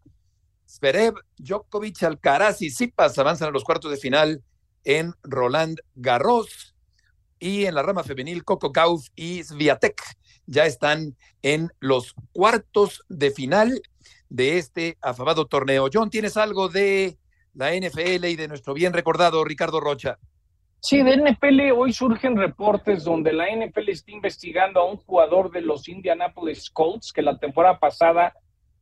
Zverev, 0.68 1.16
Djokovic, 1.38 2.02
Alcaraz 2.04 2.62
y 2.62 2.70
Zipas 2.70 3.18
avanzan 3.18 3.50
a 3.50 3.52
los 3.52 3.64
cuartos 3.64 3.92
de 3.92 3.98
final 3.98 4.44
en 4.84 5.14
Roland 5.24 5.80
Garros. 5.96 6.77
Y 7.40 7.66
en 7.66 7.76
la 7.76 7.84
rama 7.84 8.04
femenil, 8.04 8.44
Coco 8.44 8.72
Gauff 8.72 9.08
y 9.16 9.44
Sviatek 9.44 10.02
ya 10.46 10.66
están 10.66 11.16
en 11.42 11.70
los 11.80 12.16
cuartos 12.32 13.04
de 13.10 13.32
final 13.32 13.82
de 14.30 14.58
este 14.58 14.98
afamado 15.02 15.46
torneo. 15.46 15.90
John, 15.92 16.10
¿tienes 16.10 16.38
algo 16.38 16.70
de 16.70 17.18
la 17.54 17.74
NFL 17.74 18.26
y 18.26 18.36
de 18.36 18.48
nuestro 18.48 18.74
bien 18.74 18.94
recordado 18.94 19.44
Ricardo 19.44 19.80
Rocha? 19.80 20.18
Sí, 20.80 21.02
de 21.02 21.18
NFL 21.18 21.72
hoy 21.76 21.92
surgen 21.92 22.38
reportes 22.38 23.04
donde 23.04 23.34
la 23.34 23.48
NFL 23.48 23.90
está 23.90 24.12
investigando 24.12 24.80
a 24.80 24.90
un 24.90 24.98
jugador 24.98 25.52
de 25.52 25.62
los 25.62 25.90
Indianapolis 25.90 26.70
Colts 26.70 27.12
que 27.12 27.22
la 27.22 27.38
temporada 27.38 27.80
pasada 27.80 28.34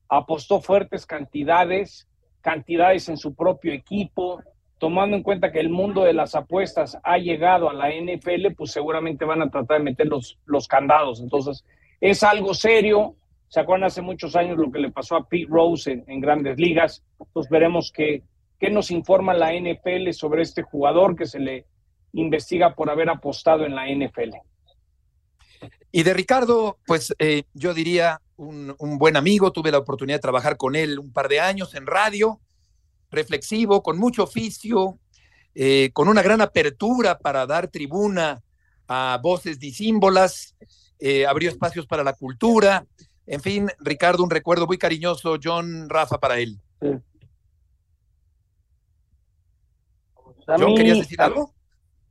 apostó 0.10 0.62
fuertes 0.62 1.06
cantidades, 1.06 2.08
cantidades 2.42 3.10
en 3.10 3.18
su 3.18 3.34
propio 3.34 3.74
equipo, 3.74 4.42
tomando 4.86 5.18
en 5.18 5.24
cuenta 5.24 5.52
que 5.52 5.60
el 5.60 5.70
mundo 5.70 6.04
de 6.04 6.14
las 6.14 6.36
apuestas 6.36 6.96
ha 7.02 7.18
llegado 7.18 7.72
a 7.72 7.74
la 7.74 7.90
NFL, 7.90 8.54
pues 8.56 8.70
seguramente 8.70 9.26
van 9.26 9.42
a 9.42 9.50
tratar 9.50 9.80
de 9.80 9.84
meter 9.84 10.06
los, 10.06 10.38
los 10.46 10.68
candados. 10.68 11.22
Entonces, 11.22 11.66
es 12.00 12.22
algo 12.22 12.54
serio. 12.54 13.16
¿Se 13.48 13.60
acuerdan 13.60 13.88
hace 13.88 14.04
muchos 14.04 14.36
años 14.36 14.60
lo 14.60 14.72
que 14.72 14.78
le 14.78 14.92
pasó 14.92 15.16
a 15.16 15.28
Pete 15.28 15.48
Rose 15.50 16.04
en, 16.06 16.22
grandes 16.22 16.60
ligas? 16.60 17.04
Entonces 17.20 17.50
veremos 17.50 17.92
qué, 17.92 18.22
qué 18.60 18.70
nos 18.70 18.92
informa 18.92 19.34
la 19.34 19.54
NFL 19.54 20.12
sobre 20.12 20.44
este 20.44 20.62
jugador 20.62 21.16
que 21.16 21.26
se 21.26 21.40
le 21.40 21.66
investiga 22.14 22.76
por 22.76 22.92
haber 22.92 23.10
apostado 23.10 23.66
en 23.66 23.74
la 23.74 23.88
NFL. 23.88 24.36
Y 25.92 26.04
de 26.04 26.14
Ricardo, 26.14 26.78
pues 26.86 27.12
eh, 27.18 27.42
yo 27.56 27.74
diría 27.74 28.22
un, 28.36 28.76
un, 28.78 29.00
buen 29.00 29.18
amigo, 29.18 29.52
tuve 29.52 29.72
la 29.72 29.80
oportunidad 29.80 30.18
de 30.18 30.22
trabajar 30.22 30.58
con 30.58 30.76
él 30.76 31.00
un 31.00 31.12
par 31.12 31.28
de 31.28 31.40
años 31.40 31.74
en 31.74 31.88
radio, 31.88 32.40
reflexivo, 33.12 33.82
con 33.82 33.98
mucho 33.98 34.24
oficio, 34.24 35.00
eh, 35.54 35.90
con 35.94 36.08
una 36.08 36.22
gran 36.22 36.42
apertura 36.42 37.18
para 37.18 37.46
dar 37.46 37.68
tribuna 37.68 38.42
a 38.88 39.20
voces 39.22 39.60
disímbolas, 39.60 40.56
eh, 41.00 41.26
abrió 41.26 41.50
espacios 41.50 41.88
para 41.88 42.04
la 42.04 42.14
cultura. 42.14 42.86
En 43.28 43.42
fin, 43.42 43.70
Ricardo, 43.80 44.24
un 44.24 44.30
recuerdo 44.30 44.68
muy 44.68 44.78
cariñoso, 44.78 45.38
John, 45.42 45.90
Rafa, 45.90 46.20
para 46.20 46.38
él. 46.40 46.58
Sí. 46.82 46.90
John, 50.48 50.76
¿querías 50.76 51.00
decir 51.00 51.20
algo? 51.22 51.54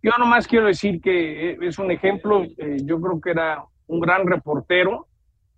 Yo 0.03 0.11
nomás 0.19 0.47
quiero 0.47 0.67
decir 0.67 1.01
que 1.01 1.53
eh, 1.53 1.59
es 1.63 1.79
un 1.79 1.91
ejemplo, 1.91 2.43
eh, 2.45 2.77
yo 2.83 3.01
creo 3.01 3.21
que 3.21 3.31
era 3.31 3.65
un 3.87 4.01
gran 4.01 4.27
reportero, 4.27 5.09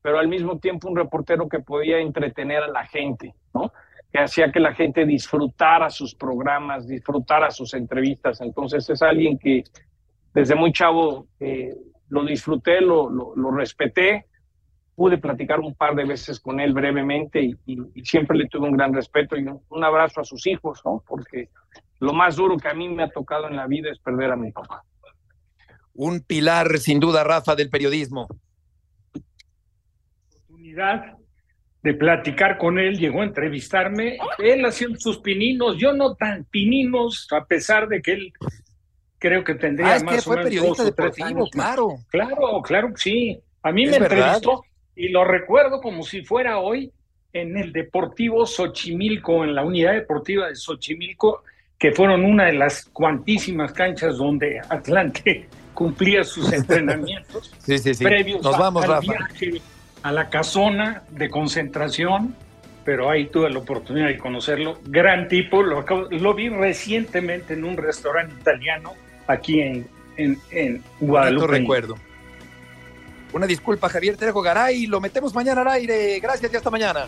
pero 0.03 0.18
al 0.18 0.28
mismo 0.28 0.59
tiempo 0.59 0.89
un 0.89 0.97
reportero 0.97 1.49
que 1.49 1.59
podía 1.59 1.99
entretener 1.99 2.62
a 2.62 2.68
la 2.68 2.87
gente, 2.87 3.34
¿no? 3.53 3.72
Que 4.13 4.21
hacía 4.21 4.51
que 4.51 4.61
la 4.61 4.75
gente 4.75 5.05
disfrutara 5.05 5.91
sus 5.91 6.15
programas, 6.15 6.87
disfrutara 6.87 7.51
sus 7.51 7.75
entrevistas. 7.75 8.41
Entonces 8.41 8.89
es 8.89 9.03
alguien 9.03 9.39
que 9.39 9.65
desde 10.33 10.55
muy 10.55 10.73
chavo 10.73 11.29
eh, 11.41 11.75
lo 12.09 12.25
disfruté, 12.25 12.81
lo, 12.81 13.11
lo, 13.11 13.35
lo, 13.35 13.51
respeté, 13.51 14.27
pude 14.95 15.19
platicar 15.19 15.61
un 15.61 15.75
par 15.75 15.95
de 15.95 16.05
veces 16.05 16.41
con 16.41 16.61
él 16.61 16.73
brevemente 16.73 17.43
y, 17.43 17.57
y, 17.67 17.79
y 17.95 18.05
siempre 18.05 18.37
le 18.37 18.47
tuve 18.47 18.69
un 18.69 18.77
gran 18.77 18.93
respeto 18.93 19.37
y 19.37 19.43
un, 19.43 19.61
un, 19.69 19.85
abrazo 19.85 20.21
a 20.21 20.25
sus 20.25 20.47
hijos, 20.47 20.81
¿no? 20.85 21.03
Porque 21.07 21.49
lo 22.01 22.13
más 22.13 22.37
duro 22.37 22.57
que 22.57 22.69
a 22.69 22.75
mí 22.75 22.89
me 22.89 23.03
ha 23.03 23.09
tocado 23.09 23.49
en 23.49 23.57
la 23.57 23.67
vida 23.67 23.91
es 23.91 23.99
perder 23.99 24.31
a 24.31 24.37
mi 24.37 24.53
papá. 24.53 24.83
Un 25.95 26.21
pilar, 26.21 26.77
sin 26.79 27.01
duda, 27.01 27.25
Rafa, 27.25 27.55
del 27.55 27.71
periodismo. 27.71 28.29
Oportunidad 30.29 31.17
de 31.87 31.95
platicar 31.95 32.59
con 32.59 32.80
él, 32.80 32.99
llegó 32.99 33.20
a 33.22 33.24
entrevistarme, 33.24 34.18
él 34.39 34.64
haciendo 34.66 34.99
sus 34.99 35.18
pininos, 35.18 35.76
yo 35.78 35.93
no 35.93 36.16
tan 36.16 36.43
pininos, 36.45 37.28
a 37.30 37.45
pesar 37.45 37.87
de 37.87 38.03
que 38.03 38.12
él 38.12 38.32
creo 39.18 39.45
que 39.45 39.55
tendría 39.55 39.93
ah, 39.93 39.97
es 39.97 40.03
más 40.03 40.16
que 40.16 40.20
fue 40.22 40.43
periodista 40.43 40.82
deportivo, 40.84 41.49
claro. 41.49 41.99
Claro, 42.11 42.61
claro 42.64 42.89
que 42.89 42.97
sí. 43.01 43.39
A 43.62 43.70
mí 43.70 43.84
Es 43.84 43.93
me 43.93 43.99
verdad. 44.01 44.18
entrevistó 44.18 44.64
y 44.97 45.11
lo 45.11 45.24
recuerdo 45.24 45.80
como 45.80 46.03
si 46.03 46.24
fuera 46.24 46.59
hoy 46.59 46.91
en 47.32 47.57
el 47.57 47.72
Deportivo 47.72 48.47
Xochimilco, 48.47 49.45
en 49.45 49.55
la 49.55 49.64
unidad 49.64 49.93
deportiva 49.93 50.49
de 50.49 50.57
Xochimilco, 50.57 51.45
que 51.78 51.93
fueron 51.93 52.24
una 52.24 52.47
de 52.47 52.55
las 52.55 52.87
cuantísimas 52.87 53.72
canchas 53.72 54.16
donde 54.16 54.61
Atlante 54.68 55.47
cumplía 55.74 56.24
sus 56.24 56.53
entrenamientos 56.61 57.53
Sí, 57.59 57.78
sí, 57.78 57.95
sí. 57.95 58.03
previos 58.03 58.43
Nos 58.43 58.55
a- 58.57 58.59
vamos, 58.59 58.82
al 58.84 58.91
Rafa. 58.91 59.03
viaje 59.03 59.61
a 60.03 60.13
la 60.13 60.29
casona 60.29 61.03
de 61.11 61.29
concentración, 61.31 62.35
pero 62.85 63.11
ahí 63.11 63.27
tuve 63.27 63.51
la 63.51 63.59
oportunidad 63.59 64.07
de 64.09 64.19
conocerlo. 64.19 64.79
Gran 64.85 65.29
tipo, 65.29 65.63
lo, 65.63 65.79
acabo- 65.85 66.09
lo 66.11 66.35
vi 66.35 66.49
recientemente 66.49 67.55
en 67.55 67.65
un 67.65 67.77
restaurante 67.77 68.35
italiano 68.41 68.93
aquí 69.27 69.61
en, 69.61 69.89
en, 70.17 70.39
en 70.51 70.83
Guadalupe. 71.01 71.47
recuerdo. 71.49 71.97
Una 73.33 73.47
disculpa, 73.47 73.89
Javier 73.89 74.17
Trejo 74.17 74.41
Garay. 74.41 74.87
Lo 74.87 75.01
metemos 75.01 75.35
mañana 75.35 75.63
al 75.63 75.69
aire. 75.69 76.19
Gracias 76.21 76.53
y 76.53 76.57
hasta 76.57 76.71
mañana. 76.71 77.07